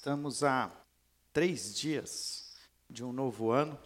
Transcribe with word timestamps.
Estamos 0.00 0.42
a 0.42 0.72
três 1.30 1.74
dias 1.78 2.54
de 2.88 3.04
um 3.04 3.12
novo 3.12 3.50
ano. 3.50 3.78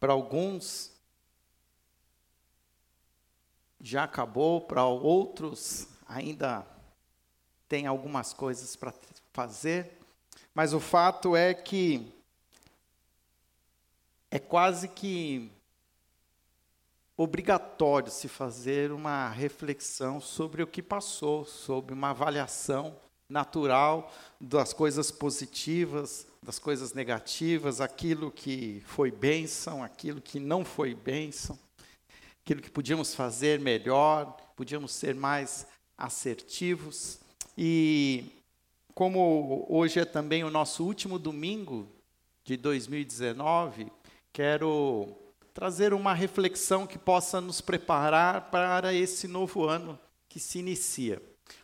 Para 0.00 0.12
alguns 0.12 0.90
já 3.80 4.02
acabou, 4.02 4.62
para 4.62 4.84
outros 4.84 5.86
ainda 6.08 6.66
tem 7.68 7.86
algumas 7.86 8.32
coisas 8.32 8.74
para 8.74 8.92
fazer, 9.32 9.96
mas 10.52 10.72
o 10.72 10.80
fato 10.80 11.36
é 11.36 11.54
que 11.54 12.12
é 14.28 14.40
quase 14.40 14.88
que 14.88 15.52
obrigatório 17.16 18.10
se 18.10 18.26
fazer 18.26 18.90
uma 18.90 19.28
reflexão 19.28 20.20
sobre 20.20 20.64
o 20.64 20.66
que 20.66 20.82
passou, 20.82 21.44
sobre 21.44 21.94
uma 21.94 22.10
avaliação 22.10 23.03
natural 23.34 24.12
das 24.40 24.72
coisas 24.72 25.10
positivas, 25.10 26.24
das 26.40 26.60
coisas 26.60 26.94
negativas, 26.94 27.80
aquilo 27.80 28.30
que 28.30 28.80
foi 28.86 29.10
bênção, 29.10 29.82
aquilo 29.82 30.20
que 30.20 30.38
não 30.38 30.64
foi 30.64 30.94
bênção, 30.94 31.58
aquilo 32.44 32.62
que 32.62 32.70
podíamos 32.70 33.12
fazer 33.12 33.58
melhor, 33.58 34.36
podíamos 34.54 34.92
ser 34.92 35.16
mais 35.16 35.66
assertivos. 35.98 37.18
E 37.58 38.24
como 38.94 39.66
hoje 39.68 39.98
é 39.98 40.04
também 40.04 40.44
o 40.44 40.50
nosso 40.50 40.84
último 40.84 41.18
domingo 41.18 41.88
de 42.44 42.56
2019, 42.56 43.90
quero 44.32 45.08
trazer 45.52 45.92
uma 45.92 46.14
reflexão 46.14 46.86
que 46.86 46.98
possa 46.98 47.40
nos 47.40 47.60
preparar 47.60 48.50
para 48.52 48.94
esse 48.94 49.26
novo 49.26 49.64
ano 49.64 49.98
que 50.28 50.38
se 50.38 50.60
inicia. 50.60 51.20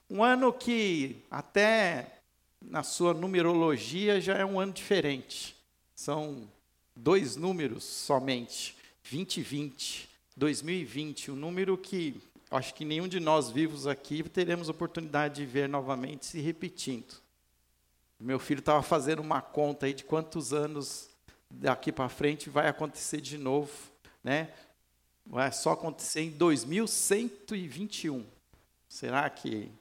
Um 0.08 0.22
ano 0.22 0.52
que, 0.52 1.22
até 1.30 2.20
na 2.60 2.82
sua 2.82 3.14
numerologia, 3.14 4.20
já 4.20 4.34
é 4.34 4.44
um 4.44 4.58
ano 4.60 4.72
diferente. 4.72 5.56
São 5.94 6.48
dois 6.94 7.36
números 7.36 7.84
somente: 7.84 8.76
2020, 9.10 10.08
2020, 10.36 11.30
um 11.30 11.36
número 11.36 11.76
que 11.78 12.20
acho 12.50 12.74
que 12.74 12.84
nenhum 12.84 13.06
de 13.06 13.20
nós 13.20 13.50
vivos 13.50 13.86
aqui 13.86 14.22
teremos 14.22 14.68
oportunidade 14.68 15.36
de 15.36 15.46
ver 15.46 15.68
novamente 15.68 16.26
se 16.26 16.40
repetindo. 16.40 17.14
Meu 18.18 18.38
filho 18.38 18.58
estava 18.58 18.82
fazendo 18.82 19.20
uma 19.20 19.40
conta 19.40 19.86
aí 19.86 19.94
de 19.94 20.04
quantos 20.04 20.52
anos 20.52 21.08
daqui 21.50 21.90
para 21.90 22.08
frente 22.08 22.50
vai 22.50 22.68
acontecer 22.68 23.20
de 23.20 23.38
novo, 23.38 23.72
né? 24.22 24.52
Vai 25.24 25.50
só 25.52 25.72
acontecer 25.72 26.20
em 26.20 26.30
2121. 26.30 28.26
Será 28.90 29.30
que 29.30 29.72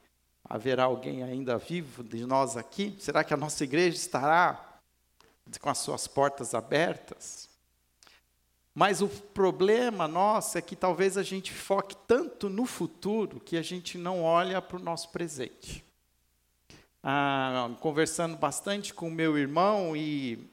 Haverá 0.50 0.86
alguém 0.86 1.22
ainda 1.22 1.60
vivo 1.60 2.04
de 2.04 2.26
nós 2.26 2.58
aqui? 2.58 2.96
Será 3.00 3.24
que 3.24 3.34
a 3.34 3.38
nossa 3.38 3.64
igreja 3.64 3.96
estará 3.96 4.80
com 5.62 5.70
as 5.70 5.78
suas 5.78 6.08
portas 6.08 6.56
abertas? 6.56 7.48
Mas 8.74 9.00
o 9.00 9.08
problema 9.08 10.08
nosso 10.08 10.58
é 10.58 10.62
que 10.62 10.76
talvez 10.76 11.18
a 11.18 11.24
gente 11.24 11.54
foque 11.54 11.96
tanto 12.08 12.50
no 12.50 12.66
futuro 12.66 13.40
que 13.40 13.58
a 13.58 13.62
gente 13.62 13.96
não 13.96 14.24
olha 14.24 14.60
para 14.60 14.78
o 14.78 14.82
nosso 14.82 15.10
presente. 15.10 15.86
Ah, 17.04 17.70
conversando 17.80 18.36
bastante 18.36 18.92
com 18.92 19.08
meu 19.08 19.38
irmão 19.38 19.96
e 19.96 20.50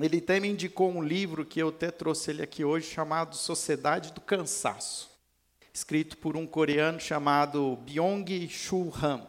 ele 0.00 0.18
até 0.18 0.40
me 0.40 0.48
indicou 0.48 0.90
um 0.90 1.02
livro 1.02 1.46
que 1.46 1.60
eu 1.60 1.68
até 1.68 1.90
trouxe 1.92 2.32
ele 2.32 2.42
aqui 2.42 2.64
hoje 2.64 2.90
chamado 2.90 3.36
Sociedade 3.36 4.12
do 4.12 4.20
Cansaço 4.20 5.11
escrito 5.72 6.18
por 6.18 6.36
um 6.36 6.46
coreano 6.46 7.00
chamado 7.00 7.78
Byung-Chul 7.86 8.92
Han. 9.02 9.26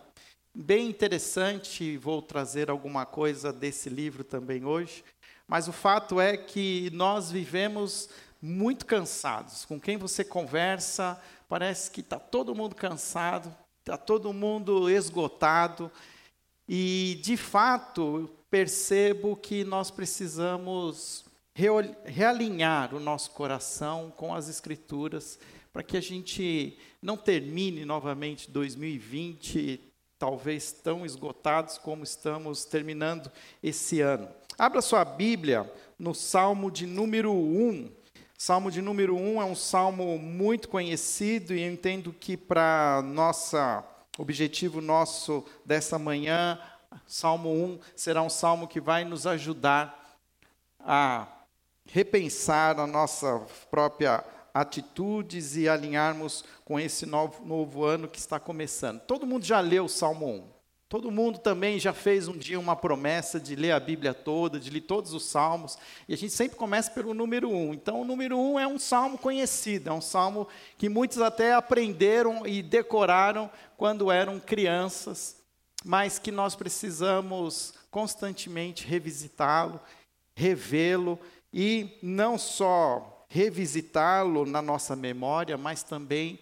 Bem 0.54 0.90
interessante, 0.90 1.98
vou 1.98 2.22
trazer 2.22 2.70
alguma 2.70 3.06
coisa 3.06 3.54
desse 3.54 3.90
livro 3.90 4.24
também 4.24 4.66
hoje, 4.66 5.04
mas 5.48 5.68
o 5.68 5.72
fato 5.72 6.20
é 6.20 6.36
que 6.36 6.90
nós 6.92 7.32
vivemos 7.32 8.10
muito 8.42 8.86
cansados. 8.86 9.64
Com 9.64 9.80
quem 9.80 9.98
você 9.98 10.24
conversa, 10.24 11.20
parece 11.48 11.90
que 11.90 12.02
está 12.02 12.20
todo 12.20 12.54
mundo 12.54 12.76
cansado, 12.76 13.56
está 13.80 13.98
todo 13.98 14.34
mundo 14.34 14.90
esgotado, 14.90 15.90
e 16.68 17.20
de 17.24 17.38
fato 17.38 18.30
percebo 18.50 19.36
que 19.36 19.64
nós 19.64 19.90
precisamos 19.90 21.26
realinhar 22.06 22.94
o 22.94 23.00
nosso 23.00 23.32
coração 23.32 24.12
com 24.16 24.36
as 24.36 24.50
Escrituras 24.50 25.40
para 25.74 25.82
que 25.82 25.98
a 25.98 26.02
gente 26.02 26.78
não 27.02 27.18
termine 27.18 27.84
novamente 27.84 28.50
2020 28.52 29.82
talvez 30.20 30.72
tão 30.72 31.06
esgotados 31.06 31.80
como 31.80 32.04
estamos 32.04 32.64
terminando 32.64 33.30
esse 33.62 34.00
ano. 34.00 34.30
Abra 34.58 34.82
sua 34.82 35.04
Bíblia 35.04 35.70
no 35.98 36.14
Salmo 36.14 36.70
de 36.70 36.86
número 36.86 37.34
1. 37.34 37.92
Salmo 38.38 38.70
de 38.70 38.82
número 38.82 39.18
1 39.18 39.42
é 39.42 39.46
um 39.46 39.56
salmo 39.56 40.18
muito 40.20 40.70
conhecido 40.70 41.54
e 41.54 41.62
eu 41.62 41.72
entendo 41.72 42.14
que 42.14 42.38
para 42.38 43.02
nossa 43.04 43.84
objetivo 44.18 44.80
nosso 44.80 45.44
dessa 45.66 45.98
manhã, 45.98 46.60
Salmo 47.08 47.50
1 47.50 47.80
será 47.96 48.22
um 48.22 48.30
salmo 48.30 48.68
que 48.68 48.80
vai 48.80 49.04
nos 49.04 49.26
ajudar 49.26 50.18
a 50.80 51.28
repensar 51.86 52.80
a 52.80 52.86
nossa 52.86 53.40
própria 53.72 54.24
atitudes 54.54 55.56
e 55.56 55.68
alinharmos 55.68 56.46
com 56.64 56.80
esse 56.80 57.06
novo, 57.06 57.44
novo 57.46 57.84
ano 57.84 58.08
que 58.08 58.20
está 58.20 58.40
começando. 58.40 59.02
Todo 59.02 59.26
mundo 59.26 59.44
já 59.44 59.60
leu 59.60 59.86
o 59.86 59.90
Salmo 59.90 60.28
1. 60.28 60.54
Todo 60.94 61.10
mundo 61.10 61.40
também 61.40 61.80
já 61.80 61.92
fez 61.92 62.28
um 62.28 62.38
dia 62.38 62.60
uma 62.60 62.76
promessa 62.76 63.40
de 63.40 63.56
ler 63.56 63.72
a 63.72 63.80
Bíblia 63.80 64.14
toda, 64.14 64.60
de 64.60 64.70
ler 64.70 64.82
todos 64.82 65.12
os 65.12 65.26
salmos. 65.26 65.76
E 66.08 66.14
a 66.14 66.18
gente 66.18 66.34
sempre 66.34 66.56
começa 66.56 66.92
pelo 66.92 67.16
número 67.16 67.50
1. 67.50 67.74
Então, 67.74 68.02
o 68.02 68.06
número 68.06 68.38
1 68.38 68.60
é 68.60 68.68
um 68.68 68.78
salmo 68.78 69.18
conhecido, 69.18 69.90
é 69.90 69.94
um 69.94 70.02
salmo 70.02 70.48
que 70.78 70.88
muitos 70.88 71.18
até 71.20 71.56
aprenderam 71.56 72.46
e 72.46 72.62
decoraram 72.62 73.50
quando 73.76 74.12
eram 74.12 74.40
crianças, 74.40 75.38
mas 75.84 76.20
que 76.20 76.32
nós 76.32 76.56
precisamos 76.56 77.74
constantemente 77.90 78.86
revisitá-lo, 78.86 79.80
revê-lo 80.36 81.20
e 81.52 81.98
não 82.04 82.38
só 82.38 83.13
revisitá-lo 83.34 84.46
na 84.46 84.62
nossa 84.62 84.96
memória, 84.96 85.58
mas 85.58 85.82
também 85.82 86.38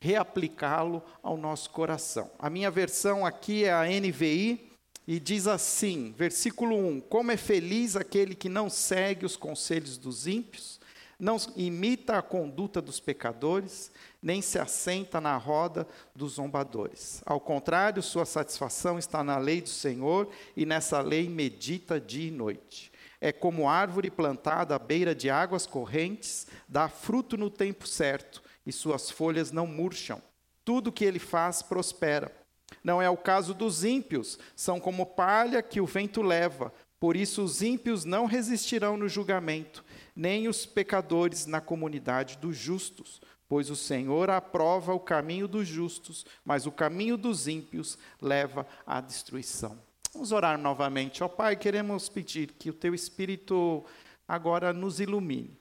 reaplicá-lo 0.00 1.00
ao 1.22 1.36
nosso 1.36 1.70
coração. 1.70 2.28
A 2.40 2.50
minha 2.50 2.72
versão 2.72 3.24
aqui 3.24 3.64
é 3.64 3.72
a 3.72 3.84
NVI 3.84 4.72
e 5.06 5.20
diz 5.20 5.46
assim, 5.46 6.12
versículo 6.18 6.76
1: 6.76 7.02
Como 7.02 7.30
é 7.30 7.36
feliz 7.36 7.94
aquele 7.94 8.34
que 8.34 8.48
não 8.48 8.68
segue 8.68 9.24
os 9.24 9.36
conselhos 9.36 9.96
dos 9.96 10.26
ímpios, 10.26 10.80
não 11.20 11.36
imita 11.54 12.18
a 12.18 12.22
conduta 12.22 12.82
dos 12.82 12.98
pecadores, 12.98 13.92
nem 14.20 14.42
se 14.42 14.58
assenta 14.58 15.20
na 15.20 15.36
roda 15.36 15.86
dos 16.16 16.32
zombadores. 16.32 17.22
Ao 17.24 17.38
contrário, 17.38 18.02
sua 18.02 18.26
satisfação 18.26 18.98
está 18.98 19.22
na 19.22 19.38
lei 19.38 19.60
do 19.60 19.68
Senhor 19.68 20.28
e 20.56 20.66
nessa 20.66 21.00
lei 21.00 21.28
medita 21.28 22.00
dia 22.00 22.26
e 22.26 22.32
noite 22.32 22.91
é 23.24 23.30
como 23.30 23.68
árvore 23.68 24.10
plantada 24.10 24.74
à 24.74 24.78
beira 24.80 25.14
de 25.14 25.30
águas 25.30 25.64
correntes, 25.64 26.48
dá 26.68 26.88
fruto 26.88 27.36
no 27.36 27.48
tempo 27.48 27.86
certo, 27.86 28.42
e 28.66 28.72
suas 28.72 29.12
folhas 29.12 29.52
não 29.52 29.64
murcham. 29.64 30.20
Tudo 30.64 30.90
que 30.90 31.04
ele 31.04 31.20
faz 31.20 31.62
prospera. 31.62 32.34
Não 32.82 33.00
é 33.00 33.08
o 33.08 33.16
caso 33.16 33.54
dos 33.54 33.84
ímpios, 33.84 34.40
são 34.56 34.80
como 34.80 35.06
palha 35.06 35.62
que 35.62 35.80
o 35.80 35.86
vento 35.86 36.20
leva. 36.20 36.74
Por 36.98 37.16
isso 37.16 37.44
os 37.44 37.62
ímpios 37.62 38.04
não 38.04 38.26
resistirão 38.26 38.96
no 38.96 39.08
julgamento, 39.08 39.84
nem 40.16 40.48
os 40.48 40.66
pecadores 40.66 41.46
na 41.46 41.60
comunidade 41.60 42.38
dos 42.38 42.56
justos. 42.56 43.20
Pois 43.48 43.70
o 43.70 43.76
Senhor 43.76 44.30
aprova 44.30 44.94
o 44.94 44.98
caminho 44.98 45.46
dos 45.46 45.68
justos, 45.68 46.26
mas 46.44 46.66
o 46.66 46.72
caminho 46.72 47.16
dos 47.16 47.46
ímpios 47.46 47.96
leva 48.20 48.66
à 48.84 49.00
destruição. 49.00 49.78
Vamos 50.14 50.30
orar 50.30 50.58
novamente. 50.58 51.24
Ó 51.24 51.28
Pai, 51.28 51.56
queremos 51.56 52.10
pedir 52.10 52.52
que 52.52 52.68
o 52.68 52.74
Teu 52.74 52.94
Espírito 52.94 53.82
agora 54.28 54.70
nos 54.70 55.00
ilumine, 55.00 55.58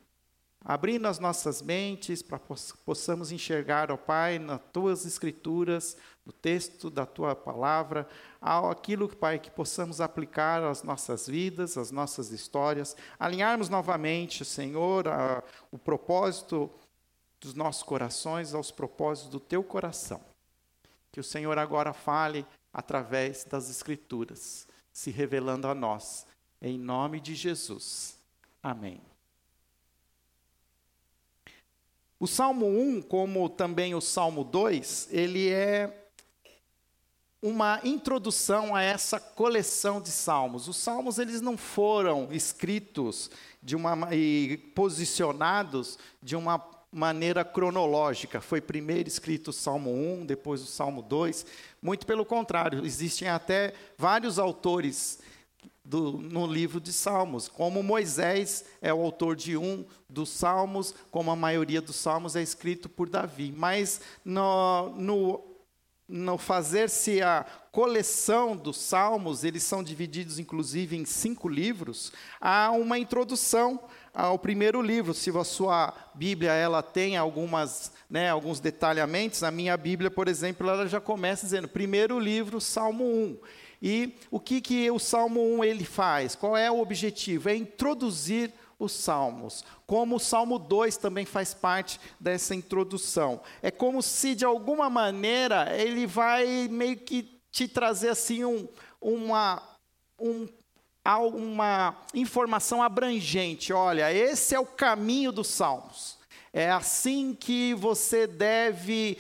abrindo 0.60 1.08
as 1.08 1.20
nossas 1.20 1.62
mentes 1.62 2.22
para 2.22 2.38
possamos 2.86 3.32
enxergar, 3.32 3.90
ó 3.90 3.96
Pai, 3.96 4.40
nas 4.40 4.60
Tuas 4.74 5.06
Escrituras, 5.06 5.96
no 6.26 6.34
texto 6.34 6.90
da 6.90 7.06
Tua 7.06 7.34
Palavra, 7.34 8.06
aquilo, 8.42 9.08
Pai, 9.08 9.40
que 9.40 9.50
possamos 9.50 10.02
aplicar 10.02 10.62
às 10.62 10.84
nossas 10.84 11.28
vidas, 11.28 11.78
às 11.78 11.90
nossas 11.90 12.32
histórias, 12.32 12.96
alinharmos 13.18 13.70
novamente, 13.70 14.44
Senhor, 14.44 15.08
a, 15.08 15.42
o 15.72 15.78
propósito 15.78 16.70
dos 17.40 17.54
nossos 17.54 17.84
corações 17.84 18.54
aos 18.54 18.70
propósitos 18.70 19.32
do 19.32 19.40
Teu 19.40 19.64
coração. 19.64 20.20
Que 21.10 21.22
o 21.22 21.24
Senhor 21.24 21.58
agora 21.58 21.94
fale 21.94 22.46
através 22.74 23.44
das 23.44 23.70
Escrituras, 23.70 24.68
se 24.92 25.12
revelando 25.12 25.68
a 25.68 25.76
nós. 25.76 26.26
Em 26.62 26.78
nome 26.78 27.20
de 27.20 27.36
Jesus. 27.36 28.18
Amém. 28.62 29.02
O 32.20 32.28
Salmo 32.28 32.68
1, 32.68 33.02
como 33.02 33.50
também 33.50 33.96
o 33.96 34.02
Salmo 34.02 34.44
2, 34.44 35.08
ele 35.12 35.50
é 35.50 36.12
uma 37.42 37.82
introdução 37.84 38.76
a 38.76 38.84
essa 38.84 39.20
coleção 39.20 40.00
de 40.00 40.10
salmos. 40.10 40.68
Os 40.68 40.78
salmos 40.78 41.18
eles 41.18 41.42
não 41.42 41.58
foram 41.58 42.32
escritos 42.32 43.32
de 43.64 43.76
uma 43.76 44.14
e 44.14 44.58
posicionados 44.76 45.98
de 46.22 46.36
uma 46.36 46.60
maneira 46.92 47.46
cronológica. 47.46 48.42
Foi 48.42 48.60
primeiro 48.60 49.08
escrito 49.08 49.50
o 49.50 49.54
Salmo 49.54 49.92
1, 49.92 50.26
depois 50.26 50.62
o 50.62 50.66
Salmo 50.66 51.02
2. 51.02 51.46
Muito 51.82 52.06
pelo 52.06 52.26
contrário, 52.26 52.86
existem 52.86 53.30
até 53.30 53.74
vários 53.98 54.38
autores 54.38 55.20
do, 55.84 56.12
no 56.14 56.46
livro 56.46 56.80
de 56.80 56.94
Salmos, 56.94 57.48
como 57.48 57.82
Moisés 57.82 58.66
é 58.82 58.94
o 58.94 59.02
autor 59.02 59.36
de 59.36 59.58
um 59.58 59.86
dos 60.10 60.30
Salmos, 60.30 60.94
como 61.10 61.32
a 61.32 61.36
maioria 61.36 61.82
dos 61.82 61.96
Salmos 61.96 62.36
é 62.36 62.42
escrito 62.42 62.88
por 62.88 63.10
Davi. 63.10 63.54
Mas 63.56 64.02
no, 64.24 64.90
no, 64.90 65.44
no 66.08 66.38
fazer-se 66.38 67.22
a 67.22 67.46
coleção 67.72 68.56
dos 68.56 68.78
Salmos, 68.78 69.44
eles 69.44 69.64
são 69.64 69.84
divididos 69.84 70.40
inclusive 70.40 70.96
em 70.96 71.06
cinco 71.06 71.48
livros, 71.48 72.12
há 72.40 72.72
uma 72.72 73.00
introdução 73.00 73.80
ao 74.14 74.38
primeiro 74.38 74.82
livro. 74.82 75.14
Se 75.14 75.30
a 75.30 75.44
sua 75.44 75.94
Bíblia 76.14 76.52
ela 76.54 76.82
tem 76.82 77.18
algumas, 77.18 77.92
né, 78.10 78.30
alguns 78.30 78.60
detalhamentos, 78.60 79.44
a 79.44 79.52
minha 79.52 79.76
Bíblia, 79.78 80.12
por 80.12 80.28
exemplo, 80.28 80.70
ela 80.70 80.88
já 80.88 81.00
começa 81.00 81.46
dizendo: 81.46 81.68
primeiro 81.68 82.20
livro, 82.20 82.60
Salmo 82.60 83.06
1. 83.06 83.38
E 83.82 84.16
o 84.30 84.40
que, 84.40 84.62
que 84.62 84.92
o 84.92 85.00
Salmo 85.00 85.42
1 85.58 85.64
ele 85.64 85.84
faz? 85.84 86.36
Qual 86.36 86.56
é 86.56 86.70
o 86.70 86.80
objetivo? 86.80 87.50
É 87.50 87.56
introduzir 87.56 88.54
os 88.78 88.92
salmos. 88.92 89.64
Como 89.86 90.16
o 90.16 90.20
Salmo 90.20 90.60
2 90.60 90.98
também 90.98 91.26
faz 91.26 91.54
parte 91.54 92.00
dessa 92.20 92.54
introdução. 92.56 93.42
É 93.62 93.72
como 93.72 94.02
se, 94.02 94.36
de 94.36 94.46
alguma 94.46 94.90
maneira, 94.90 95.76
ele 95.76 96.06
vai 96.06 96.68
meio 96.68 96.98
que 96.98 97.42
te 97.52 97.68
trazer 97.68 98.10
assim 98.10 98.46
um, 98.46 98.68
uma, 99.00 99.62
um, 100.20 100.48
uma 101.06 101.96
informação 102.14 102.82
abrangente. 102.82 103.74
Olha, 103.74 104.14
esse 104.14 104.56
é 104.56 104.60
o 104.60 104.66
caminho 104.66 105.32
dos 105.32 105.48
salmos. 105.48 106.18
É 106.54 106.70
assim 106.70 107.34
que 107.34 107.74
você 107.74 108.28
deve 108.28 109.18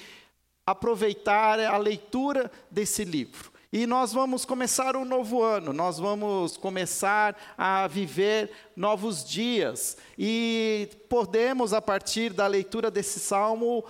aproveitar 0.65 1.59
a 1.59 1.77
leitura 1.77 2.51
desse 2.69 3.03
livro. 3.03 3.51
E 3.73 3.87
nós 3.87 4.11
vamos 4.11 4.43
começar 4.43 4.97
um 4.97 5.05
novo 5.05 5.41
ano, 5.41 5.71
nós 5.71 5.97
vamos 5.97 6.57
começar 6.57 7.37
a 7.57 7.87
viver 7.87 8.51
novos 8.75 9.23
dias. 9.23 9.95
E 10.19 10.89
podemos, 11.07 11.71
a 11.71 11.81
partir 11.81 12.33
da 12.33 12.47
leitura 12.47 12.91
desse 12.91 13.17
salmo, 13.17 13.85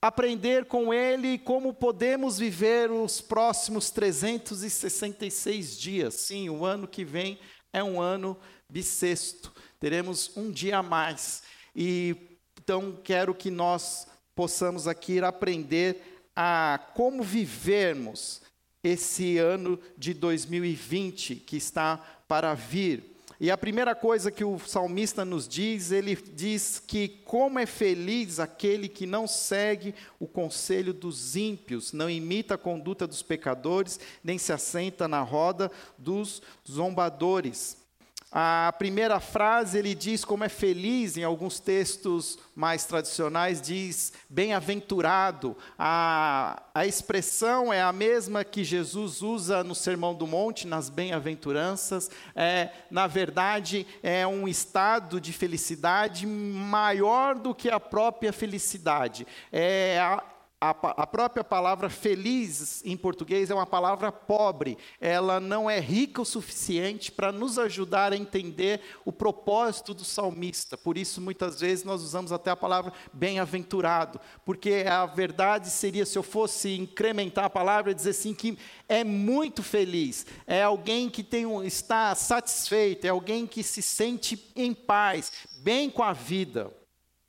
aprender 0.00 0.66
com 0.66 0.94
ele 0.94 1.38
como 1.38 1.74
podemos 1.74 2.38
viver 2.38 2.90
os 2.90 3.20
próximos 3.20 3.90
366 3.90 5.78
dias. 5.78 6.14
Sim, 6.14 6.48
o 6.48 6.64
ano 6.64 6.86
que 6.86 7.04
vem 7.04 7.38
é 7.72 7.82
um 7.82 8.00
ano 8.00 8.36
bissexto. 8.68 9.52
Teremos 9.80 10.36
um 10.36 10.50
dia 10.50 10.78
a 10.78 10.82
mais. 10.82 11.42
E 11.74 12.16
então 12.62 12.98
quero 13.02 13.34
que 13.34 13.50
nós 13.50 14.06
possamos 14.34 14.86
aqui 14.86 15.20
aprender 15.20 16.22
a 16.34 16.78
como 16.94 17.22
vivermos 17.22 18.42
esse 18.82 19.38
ano 19.38 19.78
de 19.96 20.14
2020 20.14 21.36
que 21.36 21.56
está 21.56 21.96
para 22.28 22.54
vir. 22.54 23.16
E 23.40 23.52
a 23.52 23.56
primeira 23.56 23.94
coisa 23.94 24.32
que 24.32 24.42
o 24.42 24.58
salmista 24.58 25.24
nos 25.24 25.46
diz, 25.46 25.92
ele 25.92 26.16
diz 26.16 26.82
que 26.84 27.08
como 27.24 27.60
é 27.60 27.66
feliz 27.66 28.40
aquele 28.40 28.88
que 28.88 29.06
não 29.06 29.28
segue 29.28 29.94
o 30.18 30.26
conselho 30.26 30.92
dos 30.92 31.36
ímpios, 31.36 31.92
não 31.92 32.10
imita 32.10 32.54
a 32.54 32.58
conduta 32.58 33.06
dos 33.06 33.22
pecadores, 33.22 34.00
nem 34.24 34.38
se 34.38 34.52
assenta 34.52 35.06
na 35.06 35.22
roda 35.22 35.70
dos 35.96 36.42
zombadores. 36.68 37.87
A 38.30 38.74
primeira 38.78 39.18
frase 39.20 39.78
ele 39.78 39.94
diz 39.94 40.22
como 40.22 40.44
é 40.44 40.50
feliz, 40.50 41.16
em 41.16 41.24
alguns 41.24 41.58
textos 41.58 42.38
mais 42.54 42.84
tradicionais 42.84 43.62
diz 43.62 44.12
bem-aventurado. 44.28 45.56
A, 45.78 46.62
a 46.74 46.84
expressão 46.84 47.72
é 47.72 47.80
a 47.80 47.90
mesma 47.90 48.44
que 48.44 48.62
Jesus 48.62 49.22
usa 49.22 49.64
no 49.64 49.74
Sermão 49.74 50.14
do 50.14 50.26
Monte, 50.26 50.66
nas 50.66 50.90
bem-aventuranças. 50.90 52.10
É, 52.36 52.70
na 52.90 53.06
verdade, 53.06 53.86
é 54.02 54.26
um 54.26 54.46
estado 54.46 55.18
de 55.18 55.32
felicidade 55.32 56.26
maior 56.26 57.34
do 57.34 57.54
que 57.54 57.70
a 57.70 57.80
própria 57.80 58.32
felicidade. 58.32 59.26
É 59.50 59.98
a, 60.00 60.22
a, 60.60 60.70
a, 60.70 61.06
própria 61.06 61.44
palavra 61.44 61.88
feliz 61.88 62.82
em 62.84 62.96
português 62.96 63.48
é 63.48 63.54
uma 63.54 63.66
palavra 63.66 64.10
pobre. 64.10 64.76
Ela 65.00 65.38
não 65.38 65.70
é 65.70 65.78
rica 65.78 66.20
o 66.20 66.24
suficiente 66.24 67.12
para 67.12 67.30
nos 67.30 67.58
ajudar 67.60 68.12
a 68.12 68.16
entender 68.16 68.80
o 69.04 69.12
propósito 69.12 69.94
do 69.94 70.04
salmista. 70.04 70.76
Por 70.76 70.98
isso, 70.98 71.20
muitas 71.20 71.60
vezes, 71.60 71.84
nós 71.84 72.02
usamos 72.02 72.32
até 72.32 72.50
a 72.50 72.56
palavra 72.56 72.92
bem-aventurado. 73.12 74.20
Porque 74.44 74.84
a 74.88 75.06
verdade 75.06 75.70
seria, 75.70 76.04
se 76.04 76.18
eu 76.18 76.24
fosse 76.24 76.76
incrementar 76.76 77.44
a 77.44 77.50
palavra, 77.50 77.94
dizer 77.94 78.10
assim 78.10 78.34
que 78.34 78.58
é 78.88 79.04
muito 79.04 79.62
feliz. 79.62 80.26
É 80.44 80.64
alguém 80.64 81.08
que 81.08 81.22
tem 81.22 81.46
um, 81.46 81.62
está 81.62 82.12
satisfeito, 82.16 83.04
é 83.04 83.10
alguém 83.10 83.46
que 83.46 83.62
se 83.62 83.80
sente 83.80 84.50
em 84.56 84.74
paz, 84.74 85.30
bem 85.62 85.88
com 85.88 86.02
a 86.02 86.12
vida, 86.12 86.76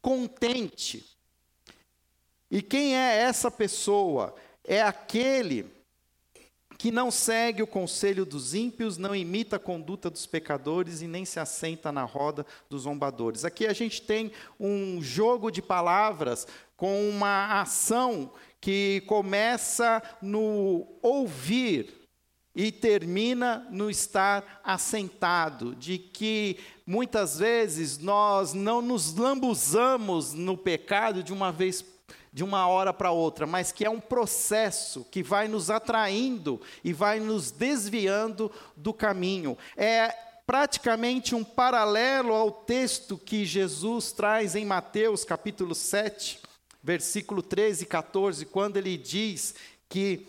contente. 0.02 1.19
E 2.50 2.62
quem 2.62 2.96
é 2.96 3.18
essa 3.18 3.52
pessoa? 3.52 4.36
É 4.64 4.82
aquele 4.82 5.66
que 6.80 6.92
não 6.92 7.12
segue 7.12 7.62
o 7.62 7.68
conselho 7.68 8.26
dos 8.26 8.54
ímpios, 8.54 8.98
não 8.98 9.14
imita 9.14 9.58
a 9.58 9.60
conduta 9.60 10.10
dos 10.10 10.26
pecadores 10.26 11.02
e 11.02 11.08
nem 11.08 11.26
se 11.26 11.38
assenta 11.38 11.92
na 11.92 12.06
roda 12.06 12.46
dos 12.70 12.84
zombadores. 12.84 13.44
Aqui 13.44 13.68
a 13.68 13.74
gente 13.74 14.02
tem 14.02 14.32
um 14.58 15.02
jogo 15.02 15.52
de 15.52 15.62
palavras 15.62 16.48
com 16.78 17.10
uma 17.10 17.60
ação 17.60 18.32
que 18.62 19.04
começa 19.08 20.02
no 20.22 20.88
ouvir 21.02 21.94
e 22.56 22.72
termina 22.72 23.68
no 23.70 23.90
estar 23.90 24.62
assentado, 24.64 25.76
de 25.76 25.98
que 25.98 26.58
muitas 26.86 27.40
vezes 27.40 27.98
nós 27.98 28.54
não 28.54 28.82
nos 28.82 29.14
lambuzamos 29.14 30.34
no 30.34 30.58
pecado 30.58 31.22
de 31.22 31.34
uma 31.34 31.52
vez 31.52 31.84
de 32.32 32.44
uma 32.44 32.68
hora 32.68 32.94
para 32.94 33.12
outra, 33.12 33.46
mas 33.46 33.72
que 33.72 33.86
é 33.86 33.90
um 33.90 34.00
processo 34.00 35.06
que 35.12 35.24
vai 35.24 35.48
nos 35.48 35.70
atraindo 35.70 36.62
e 36.84 36.94
vai 36.94 37.20
nos 37.20 37.52
desviando 37.52 38.52
do 38.76 38.94
caminho. 38.94 39.58
É 39.76 40.16
praticamente 40.46 41.36
um 41.36 41.44
paralelo 41.44 42.34
ao 42.34 42.52
texto 42.52 43.18
que 43.18 43.46
Jesus 43.46 44.12
traz 44.12 44.56
em 44.56 44.66
Mateus 44.66 45.24
capítulo 45.24 45.76
7, 45.76 46.40
versículo 46.82 47.44
13 47.44 47.84
e 47.84 47.86
14, 47.86 48.46
quando 48.46 48.78
ele 48.78 48.98
diz 48.98 49.54
que 49.88 50.28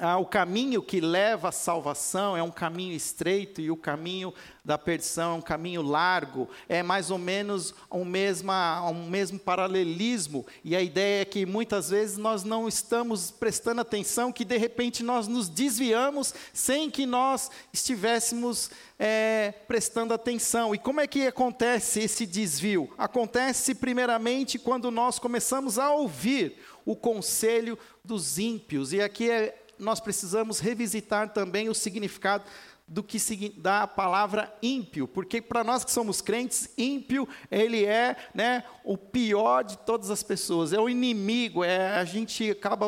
ah, 0.00 0.18
o 0.18 0.26
caminho 0.26 0.82
que 0.82 1.00
leva 1.00 1.50
à 1.50 1.52
salvação 1.52 2.36
é 2.36 2.42
um 2.42 2.50
caminho 2.50 2.92
estreito 2.94 3.60
e 3.60 3.70
o 3.70 3.76
caminho 3.76 4.34
da 4.64 4.76
perdição 4.76 5.34
é 5.34 5.38
um 5.38 5.40
caminho 5.40 5.82
largo. 5.82 6.48
É 6.68 6.82
mais 6.82 7.12
ou 7.12 7.18
menos 7.18 7.72
um, 7.88 8.04
mesma, 8.04 8.90
um 8.90 9.08
mesmo 9.08 9.38
paralelismo. 9.38 10.44
E 10.64 10.74
a 10.74 10.82
ideia 10.82 11.22
é 11.22 11.24
que 11.24 11.46
muitas 11.46 11.90
vezes 11.90 12.16
nós 12.16 12.42
não 12.42 12.66
estamos 12.66 13.30
prestando 13.30 13.82
atenção, 13.82 14.32
que 14.32 14.44
de 14.44 14.56
repente 14.56 15.04
nós 15.04 15.28
nos 15.28 15.48
desviamos 15.48 16.34
sem 16.52 16.90
que 16.90 17.06
nós 17.06 17.48
estivéssemos 17.72 18.72
é, 18.98 19.54
prestando 19.68 20.12
atenção. 20.12 20.74
E 20.74 20.78
como 20.78 21.00
é 21.00 21.06
que 21.06 21.28
acontece 21.28 22.00
esse 22.00 22.26
desvio? 22.26 22.92
Acontece 22.98 23.76
primeiramente 23.76 24.58
quando 24.58 24.90
nós 24.90 25.20
começamos 25.20 25.78
a 25.78 25.92
ouvir 25.92 26.58
o 26.84 26.96
conselho 26.96 27.78
dos 28.04 28.40
ímpios. 28.40 28.92
E 28.92 29.00
aqui 29.00 29.30
é 29.30 29.63
nós 29.78 30.00
precisamos 30.00 30.58
revisitar 30.58 31.32
também 31.32 31.68
o 31.68 31.74
significado 31.74 32.44
do 32.86 33.02
que 33.02 33.18
da 33.56 33.86
palavra 33.86 34.54
ímpio, 34.62 35.08
porque 35.08 35.40
para 35.40 35.64
nós 35.64 35.84
que 35.84 35.90
somos 35.90 36.20
crentes, 36.20 36.68
ímpio 36.76 37.26
ele 37.50 37.84
é, 37.84 38.16
né, 38.34 38.64
o 38.84 38.96
pior 38.96 39.64
de 39.64 39.78
todas 39.78 40.10
as 40.10 40.22
pessoas, 40.22 40.72
é 40.72 40.78
o 40.78 40.88
inimigo, 40.88 41.64
é 41.64 41.96
a 41.96 42.04
gente 42.04 42.50
acaba 42.50 42.86